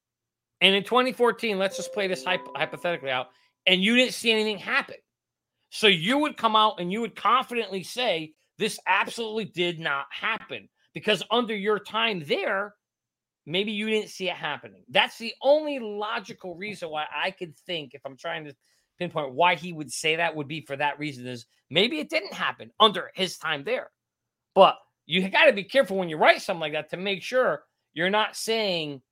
and 0.62 0.76
in 0.76 0.84
2014, 0.84 1.58
let's 1.58 1.76
just 1.76 1.92
play 1.92 2.06
this 2.06 2.24
hypo- 2.24 2.52
hypothetically 2.54 3.10
out, 3.10 3.26
and 3.66 3.82
you 3.82 3.96
didn't 3.96 4.14
see 4.14 4.30
anything 4.30 4.58
happen. 4.58 4.94
So 5.70 5.88
you 5.88 6.18
would 6.18 6.36
come 6.36 6.54
out 6.54 6.80
and 6.80 6.92
you 6.92 7.00
would 7.00 7.16
confidently 7.16 7.82
say, 7.82 8.34
This 8.58 8.78
absolutely 8.86 9.46
did 9.46 9.80
not 9.80 10.06
happen. 10.10 10.68
Because 10.94 11.22
under 11.30 11.56
your 11.56 11.80
time 11.80 12.22
there, 12.24 12.74
maybe 13.44 13.72
you 13.72 13.90
didn't 13.90 14.10
see 14.10 14.28
it 14.28 14.36
happening. 14.36 14.84
That's 14.88 15.18
the 15.18 15.34
only 15.42 15.80
logical 15.80 16.54
reason 16.54 16.90
why 16.90 17.06
I 17.14 17.32
could 17.32 17.56
think, 17.66 17.94
if 17.94 18.02
I'm 18.04 18.16
trying 18.16 18.44
to 18.44 18.54
pinpoint 18.98 19.34
why 19.34 19.56
he 19.56 19.72
would 19.72 19.90
say 19.90 20.16
that, 20.16 20.36
would 20.36 20.48
be 20.48 20.60
for 20.60 20.76
that 20.76 20.98
reason 20.98 21.26
is 21.26 21.46
maybe 21.70 21.98
it 21.98 22.10
didn't 22.10 22.34
happen 22.34 22.70
under 22.78 23.10
his 23.14 23.36
time 23.36 23.64
there. 23.64 23.90
But 24.54 24.76
you 25.06 25.28
got 25.28 25.46
to 25.46 25.52
be 25.52 25.64
careful 25.64 25.96
when 25.96 26.08
you 26.08 26.18
write 26.18 26.42
something 26.42 26.60
like 26.60 26.74
that 26.74 26.90
to 26.90 26.98
make 26.98 27.22
sure 27.22 27.64
you're 27.94 28.10
not 28.10 28.36
saying 28.36 29.02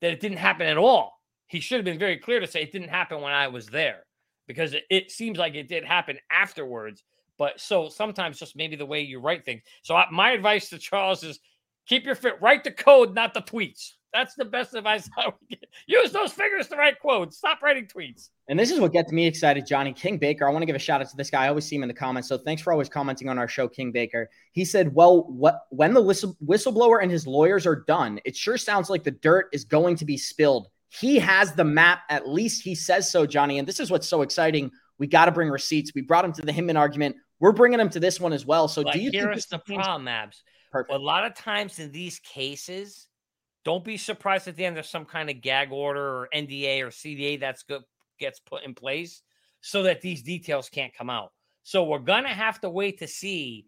that 0.00 0.12
it 0.12 0.20
didn't 0.20 0.38
happen 0.38 0.66
at 0.66 0.76
all. 0.76 1.20
He 1.46 1.60
should 1.60 1.76
have 1.76 1.84
been 1.84 1.98
very 1.98 2.18
clear 2.18 2.40
to 2.40 2.46
say 2.46 2.62
it 2.62 2.72
didn't 2.72 2.88
happen 2.88 3.20
when 3.20 3.32
I 3.32 3.48
was 3.48 3.66
there 3.66 4.04
because 4.46 4.74
it, 4.74 4.84
it 4.90 5.10
seems 5.10 5.38
like 5.38 5.54
it 5.54 5.68
did 5.68 5.84
happen 5.84 6.18
afterwards. 6.30 7.04
But 7.38 7.60
so 7.60 7.88
sometimes 7.88 8.38
just 8.38 8.56
maybe 8.56 8.76
the 8.76 8.86
way 8.86 9.02
you 9.02 9.20
write 9.20 9.44
things. 9.44 9.62
So 9.82 9.94
I, 9.94 10.06
my 10.10 10.30
advice 10.32 10.70
to 10.70 10.78
Charles 10.78 11.22
is 11.22 11.38
keep 11.86 12.04
your 12.04 12.14
fit, 12.14 12.40
write 12.40 12.64
the 12.64 12.70
code, 12.70 13.14
not 13.14 13.34
the 13.34 13.40
tweets. 13.40 13.92
That's 14.12 14.34
the 14.34 14.46
best 14.46 14.74
advice 14.74 15.10
I 15.18 15.26
would 15.26 15.34
get. 15.48 15.64
Use 15.86 16.10
those 16.10 16.32
fingers 16.32 16.68
to 16.68 16.76
write 16.76 16.98
quotes. 17.00 17.36
Stop 17.36 17.62
writing 17.62 17.86
tweets. 17.86 18.30
And 18.48 18.58
this 18.58 18.70
is 18.70 18.80
what 18.80 18.92
gets 18.92 19.12
me 19.12 19.26
excited, 19.26 19.66
Johnny 19.66 19.92
King 19.92 20.16
Baker. 20.18 20.48
I 20.48 20.50
want 20.50 20.62
to 20.62 20.66
give 20.66 20.76
a 20.76 20.80
shout 20.80 21.00
out 21.00 21.10
to 21.10 21.16
this 21.16 21.28
guy. 21.28 21.44
I 21.44 21.48
always 21.48 21.66
see 21.66 21.76
him 21.76 21.82
in 21.82 21.88
the 21.88 21.94
comments. 21.94 22.28
So 22.28 22.38
thanks 22.38 22.62
for 22.62 22.72
always 22.72 22.88
commenting 22.88 23.28
on 23.28 23.38
our 23.38 23.48
show, 23.48 23.68
King 23.68 23.92
Baker. 23.92 24.30
He 24.52 24.64
said, 24.64 24.94
Well, 24.94 25.24
what 25.24 25.66
when 25.70 25.92
the 25.92 26.00
whistle, 26.00 26.36
whistleblower 26.44 27.02
and 27.02 27.10
his 27.10 27.26
lawyers 27.26 27.66
are 27.66 27.84
done, 27.86 28.18
it 28.24 28.36
sure 28.36 28.56
sounds 28.56 28.88
like 28.88 29.04
the 29.04 29.10
dirt 29.10 29.48
is 29.52 29.64
going 29.64 29.96
to 29.96 30.04
be 30.04 30.16
spilled. 30.16 30.68
He 30.88 31.18
has 31.18 31.52
the 31.52 31.64
map, 31.64 32.00
at 32.08 32.28
least 32.28 32.62
he 32.62 32.74
says 32.74 33.10
so, 33.10 33.26
Johnny. 33.26 33.58
And 33.58 33.68
this 33.68 33.80
is 33.80 33.90
what's 33.90 34.08
so 34.08 34.22
exciting. 34.22 34.70
We 34.98 35.08
got 35.08 35.26
to 35.26 35.32
bring 35.32 35.50
receipts. 35.50 35.92
We 35.94 36.00
brought 36.00 36.24
him 36.24 36.32
to 36.34 36.42
the 36.42 36.52
Hinman 36.52 36.78
argument. 36.78 37.16
We're 37.38 37.52
bringing 37.52 37.80
him 37.80 37.90
to 37.90 38.00
this 38.00 38.18
one 38.18 38.32
as 38.32 38.46
well. 38.46 38.66
So 38.66 38.82
but 38.82 38.94
do 38.94 39.00
you 39.00 39.10
here's 39.12 39.44
the 39.46 39.58
problem, 39.58 40.08
Abs? 40.08 40.42
Perfect. 40.76 40.94
A 40.94 41.02
lot 41.02 41.24
of 41.24 41.34
times 41.34 41.78
in 41.78 41.90
these 41.92 42.18
cases, 42.20 43.08
don't 43.64 43.84
be 43.84 43.96
surprised 43.96 44.46
at 44.46 44.56
the 44.56 44.64
end 44.64 44.76
there's 44.76 44.88
some 44.88 45.04
kind 45.04 45.28
of 45.28 45.40
gag 45.40 45.72
order 45.72 46.00
or 46.00 46.28
NDA 46.34 46.82
or 46.82 46.88
CDA 46.88 47.40
that's 47.40 47.62
good 47.64 47.82
gets 48.18 48.40
put 48.40 48.62
in 48.62 48.74
place. 48.74 49.22
so 49.60 49.82
that 49.82 50.00
these 50.00 50.22
details 50.22 50.68
can't 50.68 50.94
come 50.94 51.10
out. 51.10 51.32
So 51.64 51.82
we're 51.84 51.98
gonna 51.98 52.28
have 52.28 52.60
to 52.60 52.70
wait 52.70 52.98
to 53.00 53.08
see. 53.08 53.66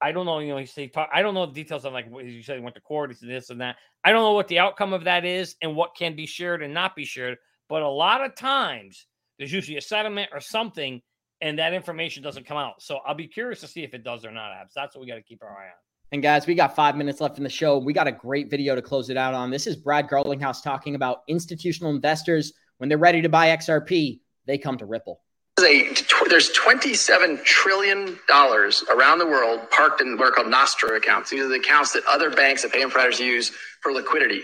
I 0.00 0.12
don't 0.12 0.26
know, 0.26 0.38
you 0.38 0.48
know, 0.50 0.58
you 0.58 0.66
say 0.66 0.86
talk, 0.86 1.08
I 1.12 1.22
don't 1.22 1.34
know 1.34 1.46
the 1.46 1.52
details 1.52 1.84
of 1.84 1.92
like 1.92 2.06
you 2.22 2.42
said, 2.42 2.62
went 2.62 2.76
to 2.76 2.80
court, 2.80 3.10
it's 3.10 3.20
this 3.20 3.50
and 3.50 3.60
that. 3.60 3.76
I 4.04 4.12
don't 4.12 4.22
know 4.22 4.34
what 4.34 4.46
the 4.46 4.60
outcome 4.60 4.92
of 4.92 5.04
that 5.04 5.24
is 5.24 5.56
and 5.62 5.74
what 5.74 5.96
can 5.96 6.14
be 6.14 6.26
shared 6.26 6.62
and 6.62 6.72
not 6.72 6.94
be 6.94 7.04
shared. 7.04 7.38
But 7.68 7.82
a 7.82 7.88
lot 7.88 8.24
of 8.24 8.36
times 8.36 9.06
there's 9.38 9.52
usually 9.52 9.78
a 9.78 9.82
settlement 9.82 10.30
or 10.32 10.40
something, 10.40 11.02
and 11.40 11.58
that 11.58 11.72
information 11.74 12.22
doesn't 12.22 12.46
come 12.46 12.58
out. 12.58 12.80
So 12.80 13.00
I'll 13.04 13.14
be 13.14 13.26
curious 13.26 13.60
to 13.62 13.66
see 13.66 13.82
if 13.82 13.94
it 13.94 14.04
does 14.04 14.24
or 14.24 14.30
not, 14.30 14.52
Abs. 14.52 14.74
That's 14.74 14.94
what 14.94 15.00
we 15.00 15.08
got 15.08 15.16
to 15.16 15.22
keep 15.22 15.42
our 15.42 15.50
eye 15.50 15.66
on. 15.66 15.85
And 16.12 16.22
guys, 16.22 16.46
we 16.46 16.54
got 16.54 16.76
five 16.76 16.96
minutes 16.96 17.20
left 17.20 17.38
in 17.38 17.44
the 17.44 17.50
show. 17.50 17.78
We 17.78 17.92
got 17.92 18.06
a 18.06 18.12
great 18.12 18.48
video 18.48 18.74
to 18.74 18.82
close 18.82 19.10
it 19.10 19.16
out 19.16 19.34
on. 19.34 19.50
This 19.50 19.66
is 19.66 19.76
Brad 19.76 20.08
Garlinghouse 20.08 20.62
talking 20.62 20.94
about 20.94 21.22
institutional 21.28 21.90
investors 21.90 22.52
when 22.78 22.88
they're 22.88 22.98
ready 22.98 23.22
to 23.22 23.28
buy 23.28 23.48
XRP, 23.48 24.20
they 24.46 24.58
come 24.58 24.76
to 24.78 24.86
Ripple. 24.86 25.20
There's 25.56 26.50
27 26.50 27.40
trillion 27.44 28.18
dollars 28.28 28.84
around 28.90 29.18
the 29.18 29.26
world 29.26 29.60
parked 29.70 30.02
in 30.02 30.18
what 30.18 30.28
are 30.28 30.30
called 30.30 30.50
Nostro 30.50 30.96
accounts. 30.96 31.30
These 31.30 31.40
are 31.40 31.48
the 31.48 31.54
accounts 31.54 31.92
that 31.92 32.04
other 32.04 32.30
banks 32.30 32.64
and 32.64 32.72
payment 32.72 32.92
providers 32.92 33.18
use 33.18 33.52
for 33.80 33.92
liquidity. 33.92 34.42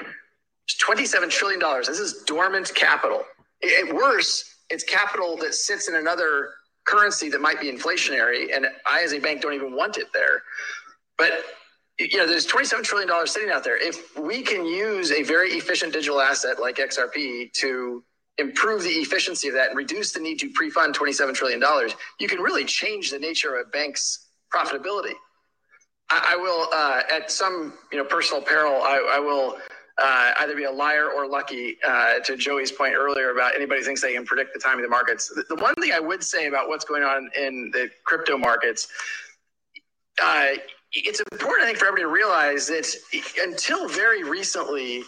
It's 0.65 0.79
27 0.79 1.29
trillion 1.29 1.61
dollars. 1.61 1.87
This 1.87 1.99
is 1.99 2.23
dormant 2.23 2.75
capital. 2.75 3.25
At 3.63 3.95
worse, 3.95 4.57
it's 4.71 4.85
capital 4.85 5.37
that 5.39 5.55
sits 5.55 5.89
in 5.89 5.97
another 5.97 6.51
currency 6.85 7.29
that 7.29 7.41
might 7.41 7.61
be 7.61 7.71
inflationary, 7.71 8.55
and 8.55 8.67
I, 8.87 9.03
as 9.03 9.13
a 9.13 9.19
bank, 9.19 9.43
don't 9.43 9.53
even 9.53 9.77
want 9.77 9.99
it 9.99 10.09
there. 10.15 10.43
But 11.23 11.45
you 12.01 12.19
know, 12.19 12.27
there's 12.27 12.47
27 12.47 12.85
trillion 12.85 13.09
dollars 13.09 13.31
sitting 13.31 13.49
out 13.51 13.63
there. 13.63 13.77
If 13.77 14.19
we 14.19 14.43
can 14.43 14.67
use 14.67 15.13
a 15.13 15.23
very 15.23 15.51
efficient 15.53 15.93
digital 15.93 16.21
asset 16.21 16.59
like 16.59 16.79
XRP 16.79 17.53
to 17.53 18.03
improve 18.39 18.83
the 18.83 18.89
efficiency 18.89 19.47
of 19.47 19.55
that 19.55 19.69
and 19.69 19.79
reduce 19.79 20.11
the 20.11 20.19
need 20.19 20.41
to 20.41 20.51
pre-fund 20.51 20.99
$27 20.99 21.33
trillion, 21.33 21.63
you 22.19 22.27
can 22.27 22.41
really 22.41 22.65
change 22.65 23.13
the 23.13 23.21
nature 23.21 23.55
of 23.55 23.69
a 23.69 23.71
bank's 23.71 24.31
profitability. 24.53 25.13
I, 26.11 26.31
I 26.33 26.37
will, 26.37 26.67
uh, 26.73 27.03
at 27.15 27.31
some 27.31 27.75
you 27.93 27.99
know 27.99 28.05
personal 28.05 28.43
peril, 28.43 28.83
I, 28.83 29.13
I 29.15 29.21
will 29.21 29.59
uh, 29.99 30.33
either 30.41 30.57
be 30.57 30.65
a 30.65 30.73
liar 30.73 31.09
or 31.09 31.29
lucky. 31.29 31.77
Uh, 31.87 32.19
to 32.25 32.37
Joey's 32.37 32.73
point 32.73 32.95
earlier 32.97 33.31
about 33.31 33.55
anybody 33.55 33.83
thinks 33.83 34.03
they 34.03 34.15
can 34.15 34.25
predict 34.25 34.55
the 34.55 34.61
time 34.61 34.79
of 34.79 34.83
the 34.83 34.89
markets. 34.89 35.29
The, 35.29 35.45
the 35.49 35.63
one 35.63 35.77
thing 35.77 35.93
I 35.93 36.01
would 36.01 36.25
say 36.25 36.49
about 36.49 36.67
what's 36.67 36.85
going 36.85 37.05
on 37.05 37.31
in 37.37 37.71
the 37.73 37.91
crypto 38.05 38.37
markets 38.37 38.89
uh, 40.21 40.47
it's 40.95 41.21
important, 41.33 41.63
I 41.65 41.67
think, 41.67 41.79
for 41.79 41.87
everybody 41.87 42.03
to 42.03 42.13
realize 42.13 42.67
that 42.67 42.87
until 43.43 43.89
very 43.89 44.25
recently, 44.25 45.05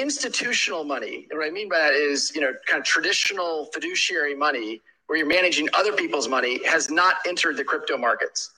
institutional 0.00 0.84
money, 0.84 1.26
and 1.30 1.38
what 1.38 1.46
I 1.46 1.50
mean 1.50 1.68
by 1.68 1.78
that 1.78 1.92
is, 1.94 2.32
you 2.34 2.40
know, 2.40 2.52
kind 2.66 2.80
of 2.80 2.86
traditional 2.86 3.66
fiduciary 3.74 4.34
money 4.34 4.80
where 5.06 5.18
you're 5.18 5.26
managing 5.26 5.68
other 5.74 5.92
people's 5.92 6.28
money 6.28 6.64
has 6.66 6.90
not 6.90 7.16
entered 7.26 7.56
the 7.56 7.64
crypto 7.64 7.96
markets. 7.96 8.50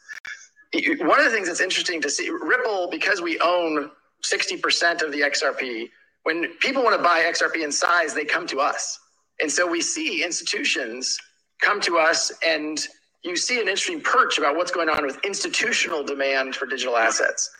One 1.01 1.18
of 1.18 1.24
the 1.24 1.31
things 1.31 1.49
that's 1.49 1.61
interesting 1.61 2.01
to 2.03 2.11
see, 2.11 2.31
Ripple, 2.31 2.89
because 2.91 3.20
we 3.20 3.41
own 3.41 3.91
60% 4.24 5.03
of 5.03 5.12
the 5.12 5.20
XRP, 5.20 5.89
when 6.24 6.47
people 6.61 6.83
want 6.83 6.97
to 6.97 7.03
buy 7.03 7.20
XRP 7.22 7.64
in 7.64 7.72
size, 7.72 8.14
they 8.14 8.24
come 8.24 8.47
to 8.49 8.61
us. 8.61 8.99
And 9.41 9.51
so 9.51 9.66
we 9.66 9.81
see 9.81 10.24
institutions 10.24 11.18
come 11.61 11.81
to 11.83 11.99
us 11.99 12.33
and 12.47 12.87
you 13.29 13.37
see 13.37 13.61
an 13.61 13.68
interesting 13.68 14.01
perch 14.01 14.39
about 14.39 14.57
what's 14.57 14.70
going 14.70 14.89
on 14.89 15.05
with 15.05 15.18
institutional 15.24 16.03
demand 16.03 16.57
for 16.57 16.66
digital 16.66 16.97
assets. 16.97 17.51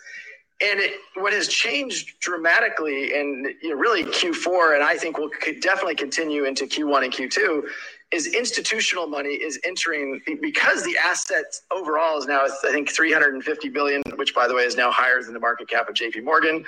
And 0.61 0.81
it, 0.81 0.99
what 1.15 1.33
has 1.33 1.47
changed 1.47 2.19
dramatically 2.19 3.15
in 3.15 3.55
you 3.63 3.71
know, 3.71 3.77
really 3.77 4.03
Q4, 4.03 4.75
and 4.75 4.83
I 4.83 4.97
think 4.97 5.17
will 5.17 5.31
definitely 5.61 5.95
continue 5.95 6.47
into 6.47 6.65
Q1 6.65 7.05
and 7.05 7.13
Q2, 7.13 7.63
is 8.11 8.35
institutional 8.35 9.07
money 9.07 9.35
is 9.35 9.61
entering 9.65 10.21
because 10.41 10.83
the 10.83 10.97
asset 10.97 11.45
overall 11.71 12.19
is 12.19 12.27
now 12.27 12.41
I 12.45 12.73
think 12.73 12.91
350 12.91 13.69
billion, 13.69 14.03
which 14.17 14.35
by 14.35 14.49
the 14.49 14.55
way 14.55 14.63
is 14.63 14.77
now 14.77 14.91
higher 14.91 15.23
than 15.23 15.35
the 15.35 15.41
market 15.41 15.69
cap 15.69 15.89
of 15.89 15.95
J.P. 15.95 16.23
Morgan. 16.23 16.65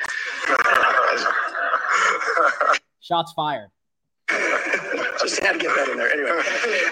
Shots 3.01 3.33
fired. 3.35 3.71
Just 5.31 5.43
had 5.45 5.53
to 5.53 5.59
get 5.59 5.75
that 5.77 5.89
in 5.89 5.97
there. 5.97 6.11
Anyway, 6.11 6.29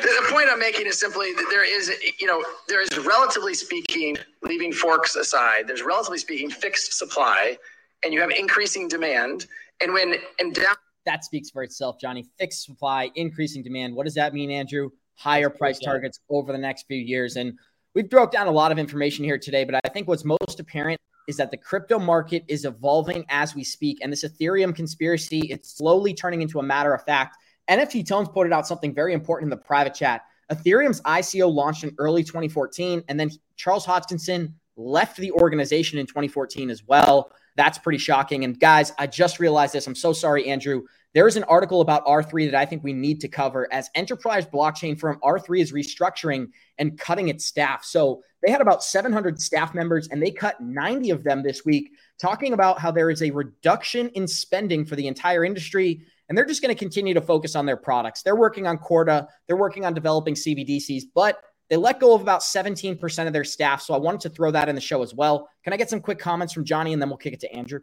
the, 0.01 0.23
the 0.23 0.33
point 0.33 0.47
I'm 0.49 0.61
making 0.61 0.87
is 0.87 0.99
simply 0.99 1.33
that 1.33 1.47
there 1.51 1.65
is, 1.65 1.91
you 2.21 2.27
know, 2.27 2.45
there 2.69 2.81
is 2.81 2.97
relatively 2.99 3.53
speaking, 3.53 4.17
leaving 4.43 4.73
forks 4.73 5.17
aside, 5.17 5.67
there's 5.67 5.83
relatively 5.83 6.19
speaking 6.19 6.49
fixed 6.49 6.97
supply, 6.97 7.59
and 8.05 8.15
you 8.15 8.21
have 8.21 8.31
increasing 8.31 8.87
demand. 8.87 9.47
And 9.81 9.93
when 9.93 10.15
and 10.39 10.55
down, 10.55 10.77
that 11.05 11.25
speaks 11.25 11.51
for 11.51 11.65
itself, 11.65 11.99
Johnny. 12.01 12.27
Fixed 12.39 12.65
supply, 12.65 13.11
increasing 13.17 13.65
demand. 13.65 13.95
What 13.97 14.05
does 14.05 14.15
that 14.15 14.35
mean, 14.35 14.53
Andrew? 14.53 14.91
Higher 15.17 15.51
price 15.51 15.81
targets 15.81 16.21
over 16.31 16.53
the 16.53 16.59
next 16.59 16.87
few 16.87 16.99
years. 16.99 17.35
And 17.35 17.59
we've 17.95 18.09
broke 18.09 18.31
down 18.31 18.47
a 18.47 18.53
lot 18.53 18.71
of 18.71 18.79
information 18.79 19.25
here 19.25 19.39
today, 19.39 19.65
but 19.65 19.75
I 19.85 19.89
think 19.89 20.07
what's 20.07 20.25
most 20.25 20.61
apparent 20.61 21.01
is 21.27 21.37
that 21.39 21.51
the 21.51 21.57
crypto 21.57 21.99
market 21.99 22.45
is 22.47 22.65
evolving 22.65 23.25
as 23.29 23.55
we 23.55 23.65
speak. 23.65 23.99
And 24.01 24.13
this 24.13 24.25
Ethereum 24.25 24.75
conspiracy, 24.75 25.41
it's 25.51 25.77
slowly 25.77 26.15
turning 26.15 26.41
into 26.41 26.61
a 26.61 26.63
matter 26.63 26.95
of 26.95 27.05
fact. 27.05 27.37
NFT 27.69 28.07
Tones 28.07 28.29
pointed 28.29 28.53
out 28.53 28.67
something 28.67 28.95
very 28.95 29.13
important 29.13 29.53
in 29.53 29.59
the 29.59 29.65
private 29.65 29.95
chat. 29.95 30.23
Ethereum's 30.51 31.01
ICO 31.03 31.53
launched 31.53 31.85
in 31.85 31.95
early 31.99 32.25
2014, 32.25 33.03
and 33.09 33.21
then 33.21 33.31
Charles 33.57 33.87
Hoskinson 33.87 34.53
left 34.77 35.17
the 35.19 35.33
organization 35.33 35.99
in 35.99 36.07
2014 36.07 36.71
as 36.71 36.83
well. 36.87 37.33
That's 37.57 37.77
pretty 37.77 37.99
shocking. 37.99 38.45
And 38.45 38.59
guys, 38.59 38.93
I 38.99 39.09
just 39.09 39.41
realized 39.41 39.75
this. 39.75 39.87
I'm 39.87 39.95
so 39.95 40.13
sorry, 40.13 40.49
Andrew. 40.49 40.85
There 41.13 41.27
is 41.27 41.37
an 41.37 41.45
article 41.45 41.81
about 41.81 42.07
R3 42.07 42.51
that 42.51 42.61
I 42.61 42.65
think 42.65 42.85
we 42.85 42.93
need 42.93 43.21
to 43.23 43.29
cover 43.29 43.67
as 43.73 43.91
enterprise 43.95 44.47
blockchain 44.47 44.97
firm 44.99 45.19
R3 45.25 45.61
is 45.61 45.73
restructuring 45.73 46.51
and 46.79 46.97
cutting 46.99 47.29
its 47.29 47.47
staff. 47.47 47.85
So 47.85 48.23
they 48.45 48.53
had 48.53 48.61
about 48.61 48.85
700 48.85 49.41
staff 49.41 49.75
members 49.75 50.07
and 50.09 50.23
they 50.23 50.31
cut 50.31 50.61
90 50.61 51.11
of 51.11 51.25
them 51.25 51.43
this 51.43 51.65
week, 51.65 51.91
talking 52.21 52.53
about 52.53 52.79
how 52.79 52.93
there 52.93 53.11
is 53.11 53.23
a 53.23 53.31
reduction 53.31 54.11
in 54.11 54.29
spending 54.29 54.85
for 54.85 54.95
the 54.95 55.09
entire 55.09 55.45
industry. 55.45 56.03
And 56.29 56.37
they're 56.37 56.45
just 56.45 56.63
going 56.63 56.75
to 56.75 56.79
continue 56.79 57.15
to 57.15 57.21
focus 57.21 57.57
on 57.57 57.67
their 57.67 57.77
products. 57.77 58.23
They're 58.23 58.37
working 58.37 58.67
on 58.67 58.79
Corda, 58.79 59.29
they're 59.47 59.57
working 59.57 59.85
on 59.85 59.95
developing 59.95 60.35
CBDCs, 60.35 61.05
but 61.15 61.41
they 61.69 61.77
let 61.77 62.01
go 62.01 62.15
of 62.15 62.21
about 62.21 62.41
17% 62.41 63.27
of 63.27 63.33
their 63.33 63.45
staff. 63.45 63.83
So 63.83 63.95
I 63.95 63.99
wanted 63.99 64.23
to 64.23 64.31
throw 64.31 64.51
that 64.51 64.69
in 64.69 64.75
the 64.75 64.81
show 64.81 65.03
as 65.03 65.15
well. 65.15 65.49
Can 65.65 65.73
I 65.73 65.77
get 65.77 65.91
some 65.91 66.01
quick 66.01 66.19
comments 66.19 66.53
from 66.53 66.65
Johnny 66.65 66.93
and 66.93 67.01
then 67.01 67.09
we'll 67.09 67.19
kick 67.19 67.35
it 67.35 67.41
to 67.41 67.53
Andrew? 67.53 67.81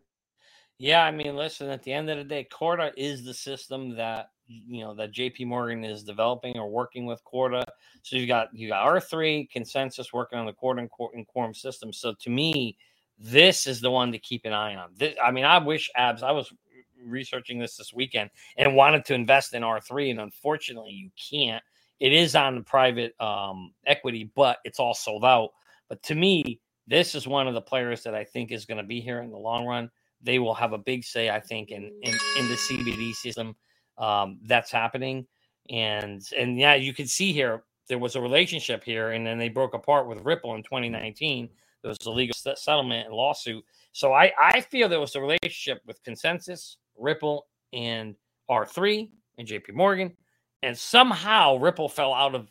Yeah, 0.78 1.04
I 1.04 1.12
mean, 1.12 1.36
listen, 1.36 1.70
at 1.70 1.84
the 1.84 1.94
end 1.94 2.10
of 2.10 2.18
the 2.18 2.24
day, 2.24 2.46
Corda 2.52 2.92
is 2.98 3.24
the 3.24 3.34
system 3.34 3.96
that 3.96 4.30
you 4.48 4.84
know 4.84 4.94
that 4.94 5.12
JP 5.12 5.48
Morgan 5.48 5.84
is 5.84 6.04
developing 6.04 6.58
or 6.58 6.70
working 6.70 7.06
with 7.06 7.24
Corda. 7.24 7.64
So 8.04 8.18
you've 8.18 8.28
got 8.28 8.50
you 8.54 8.68
got 8.68 8.86
R3 8.86 9.48
ConsenSys 9.56 10.12
working 10.12 10.38
on 10.38 10.46
the 10.46 10.54
Corda 10.54 10.82
and, 10.82 10.90
and 11.14 11.26
Quorum 11.28 11.54
system. 11.54 11.94
So 11.94 12.14
to 12.20 12.30
me, 12.30 12.78
this 13.18 13.68
is 13.68 13.80
the 13.80 13.90
one 13.90 14.12
to 14.12 14.20
keep 14.20 14.46
an 14.46 14.52
eye 14.52 14.76
on. 14.76 14.90
This, 14.98 15.16
I 15.24 15.32
mean, 15.32 15.46
I 15.46 15.60
wish 15.60 15.90
abs 15.96 16.24
I 16.24 16.32
was 16.32 16.52
researching 17.06 17.60
this 17.60 17.78
this 17.78 17.94
weekend 17.94 18.30
and 18.58 18.76
wanted 18.76 19.06
to 19.06 19.14
invest 19.14 19.54
in 19.54 19.64
R3 19.64 20.12
and 20.12 20.20
unfortunately 20.20 20.92
you 20.92 21.10
can't. 21.32 21.64
It 22.00 22.12
is 22.12 22.36
on 22.36 22.56
the 22.56 22.62
private 22.62 23.20
um, 23.22 23.72
equity, 23.86 24.30
but 24.36 24.58
it's 24.66 24.80
all 24.80 24.94
sold 24.94 25.24
out. 25.24 25.52
But 25.88 26.04
to 26.04 26.16
me, 26.16 26.60
this 26.88 27.16
is 27.16 27.28
one 27.28 27.48
of 27.48 27.54
the 27.54 27.62
players 27.62 28.04
that 28.04 28.14
I 28.14 28.26
think 28.26 28.52
is 28.52 28.66
going 28.66 28.78
to 28.80 28.84
be 28.84 29.00
here 29.00 29.22
in 29.22 29.32
the 29.32 29.38
long 29.38 29.66
run 29.66 29.90
they 30.26 30.40
will 30.40 30.56
have 30.56 30.74
a 30.74 30.78
big 30.78 31.04
say, 31.04 31.30
I 31.30 31.40
think, 31.40 31.72
in 31.72 31.84
in, 32.02 32.14
in 32.40 32.48
the 32.50 32.56
CBD 32.56 33.14
system 33.14 33.56
um, 33.98 34.40
that's 34.44 34.72
happening. 34.72 35.26
And 35.70 36.22
and 36.38 36.60
yeah, 36.60 36.76
you 36.76 36.94
can 36.94 37.08
see 37.08 37.32
here 37.32 37.64
there 37.88 38.00
was 38.00 38.16
a 38.16 38.22
relationship 38.22 38.84
here, 38.84 39.12
and 39.12 39.26
then 39.26 39.38
they 39.38 39.50
broke 39.50 39.74
apart 39.74 40.08
with 40.08 40.26
Ripple 40.26 40.56
in 40.56 40.64
2019. 40.64 41.50
There 41.82 41.90
was 41.90 42.00
a 42.06 42.12
legal 42.12 42.36
settlement 42.56 43.06
and 43.06 43.16
lawsuit. 43.16 43.64
So 43.92 44.14
I 44.14 44.34
I 44.40 44.62
feel 44.62 44.90
there 44.90 45.00
was 45.00 45.16
a 45.16 45.22
relationship 45.22 45.82
with 45.86 46.04
ConsenSys, 46.04 46.78
Ripple, 46.98 47.48
and 47.74 48.16
R3 48.50 49.10
and 49.38 49.48
JP 49.48 49.74
Morgan, 49.74 50.16
and 50.64 50.78
somehow 50.78 51.58
Ripple 51.58 51.90
fell 51.90 52.14
out 52.14 52.36
of 52.36 52.50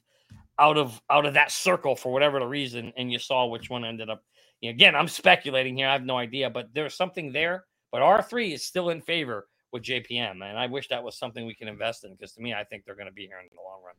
out 0.58 0.76
of 0.76 1.00
out 1.10 1.26
of 1.26 1.34
that 1.34 1.50
circle 1.50 1.96
for 1.96 2.12
whatever 2.12 2.38
the 2.38 2.46
reason, 2.46 2.92
and 2.96 3.10
you 3.10 3.18
saw 3.18 3.46
which 3.46 3.70
one 3.70 3.84
ended 3.84 4.10
up 4.10 4.22
Again, 4.68 4.94
I'm 4.94 5.08
speculating 5.08 5.76
here. 5.76 5.88
I 5.88 5.92
have 5.92 6.04
no 6.04 6.16
idea, 6.16 6.50
but 6.50 6.68
there's 6.72 6.94
something 6.94 7.32
there. 7.32 7.64
But 7.92 8.02
R3 8.02 8.54
is 8.54 8.64
still 8.64 8.90
in 8.90 9.00
favor 9.00 9.46
with 9.72 9.82
JPM. 9.82 10.42
And 10.42 10.58
I 10.58 10.66
wish 10.66 10.88
that 10.88 11.02
was 11.02 11.18
something 11.18 11.46
we 11.46 11.54
can 11.54 11.68
invest 11.68 12.04
in 12.04 12.12
because 12.12 12.32
to 12.34 12.40
me, 12.40 12.54
I 12.54 12.64
think 12.64 12.84
they're 12.84 12.94
going 12.94 13.06
to 13.06 13.12
be 13.12 13.26
here 13.26 13.38
in 13.38 13.48
the 13.50 13.62
long 13.62 13.82
run. 13.84 13.94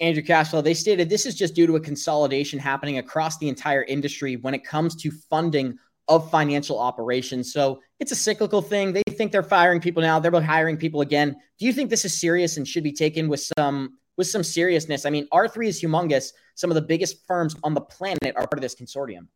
Andrew 0.00 0.22
Cashflow, 0.22 0.64
they 0.64 0.74
stated 0.74 1.08
this 1.08 1.26
is 1.26 1.34
just 1.34 1.54
due 1.54 1.66
to 1.66 1.76
a 1.76 1.80
consolidation 1.80 2.58
happening 2.58 2.98
across 2.98 3.38
the 3.38 3.48
entire 3.48 3.84
industry 3.84 4.36
when 4.36 4.54
it 4.54 4.64
comes 4.64 4.96
to 4.96 5.10
funding 5.10 5.78
of 6.08 6.30
financial 6.30 6.78
operations. 6.78 7.52
So 7.52 7.80
it's 8.02 8.10
a 8.10 8.16
cyclical 8.16 8.60
thing. 8.60 8.92
They 8.92 9.02
think 9.12 9.30
they're 9.30 9.44
firing 9.44 9.80
people 9.80 10.02
now, 10.02 10.18
they're 10.18 10.40
hiring 10.40 10.76
people 10.76 11.00
again. 11.02 11.36
Do 11.58 11.66
you 11.66 11.72
think 11.72 11.88
this 11.88 12.04
is 12.04 12.20
serious 12.20 12.56
and 12.56 12.66
should 12.66 12.82
be 12.82 12.92
taken 12.92 13.28
with 13.28 13.48
some 13.56 13.96
with 14.18 14.26
some 14.26 14.42
seriousness? 14.42 15.06
I 15.06 15.10
mean, 15.10 15.28
R3 15.32 15.68
is 15.68 15.80
humongous. 15.80 16.32
Some 16.56 16.70
of 16.70 16.74
the 16.74 16.82
biggest 16.82 17.24
firms 17.26 17.54
on 17.62 17.74
the 17.74 17.80
planet 17.80 18.34
are 18.36 18.46
part 18.46 18.54
of 18.54 18.60
this 18.60 18.74
consortium. 18.74 19.28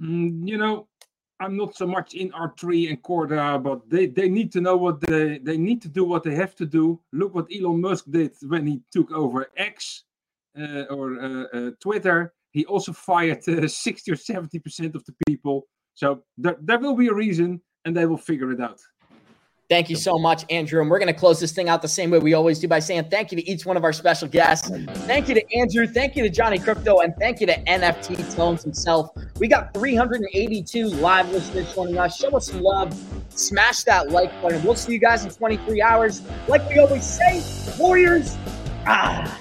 Mm, 0.00 0.48
you 0.48 0.56
know, 0.56 0.88
I'm 1.38 1.54
not 1.56 1.76
so 1.76 1.86
much 1.86 2.14
in 2.14 2.30
R3 2.30 2.88
and 2.88 3.02
Corda, 3.02 3.58
but 3.62 3.88
they, 3.90 4.06
they 4.06 4.30
need 4.30 4.50
to 4.52 4.62
know 4.62 4.78
what 4.78 5.02
they 5.02 5.38
they 5.38 5.58
need 5.58 5.82
to 5.82 5.88
do 5.88 6.04
what 6.04 6.22
they 6.22 6.34
have 6.34 6.54
to 6.56 6.66
do. 6.66 6.98
Look 7.12 7.34
what 7.34 7.46
Elon 7.54 7.82
Musk 7.82 8.06
did 8.10 8.32
when 8.40 8.66
he 8.66 8.80
took 8.90 9.12
over 9.12 9.50
X 9.54 10.04
uh, 10.58 10.84
or 10.84 11.20
uh, 11.20 11.44
uh, 11.52 11.70
Twitter. 11.78 12.32
He 12.52 12.64
also 12.64 12.92
fired 12.94 13.46
uh, 13.48 13.68
60 13.90 14.12
or 14.12 14.16
70 14.16 14.58
percent 14.60 14.94
of 14.94 15.04
the 15.04 15.14
people. 15.26 15.66
So 15.94 16.22
there, 16.38 16.56
there 16.60 16.78
will 16.78 16.96
be 16.96 17.08
a 17.08 17.14
reason, 17.14 17.60
and 17.84 17.96
they 17.96 18.06
will 18.06 18.18
figure 18.18 18.52
it 18.52 18.60
out. 18.60 18.80
Thank 19.70 19.88
you 19.88 19.96
so 19.96 20.18
much, 20.18 20.44
Andrew. 20.50 20.82
And 20.82 20.90
we're 20.90 20.98
going 20.98 21.12
to 21.12 21.18
close 21.18 21.40
this 21.40 21.52
thing 21.52 21.70
out 21.70 21.80
the 21.80 21.88
same 21.88 22.10
way 22.10 22.18
we 22.18 22.34
always 22.34 22.58
do 22.58 22.68
by 22.68 22.80
saying 22.80 23.08
thank 23.10 23.32
you 23.32 23.36
to 23.36 23.50
each 23.50 23.64
one 23.64 23.78
of 23.78 23.84
our 23.84 23.94
special 23.94 24.28
guests. 24.28 24.70
Thank 25.06 25.28
you 25.28 25.34
to 25.34 25.56
Andrew. 25.56 25.86
Thank 25.86 26.16
you 26.16 26.22
to 26.22 26.28
Johnny 26.28 26.58
Krypto. 26.58 27.02
And 27.02 27.14
thank 27.18 27.40
you 27.40 27.46
to 27.46 27.58
NFT 27.64 28.36
Tones 28.36 28.62
himself. 28.62 29.10
We 29.40 29.48
got 29.48 29.72
382 29.72 30.88
live 30.88 31.30
listeners 31.32 31.74
joining 31.74 31.96
us. 31.96 32.16
Show 32.16 32.36
us 32.36 32.48
some 32.48 32.60
love. 32.60 32.92
Smash 33.30 33.84
that 33.84 34.10
like 34.10 34.30
button. 34.42 34.62
We'll 34.62 34.74
see 34.74 34.92
you 34.92 34.98
guys 34.98 35.24
in 35.24 35.30
23 35.30 35.80
hours. 35.80 36.20
Like 36.46 36.68
we 36.68 36.78
always 36.78 37.04
say, 37.04 37.42
Warriors, 37.78 38.36
ah, 38.86 39.40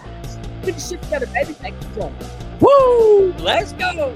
get 0.64 0.76
the 0.76 0.82
shit 0.82 1.02
together, 1.02 1.28
baby. 1.28 1.52
Thank 1.54 1.76
you 1.84 2.02
John. 2.02 2.16
Woo! 2.62 3.34
Let's 3.34 3.74
go. 3.74 4.16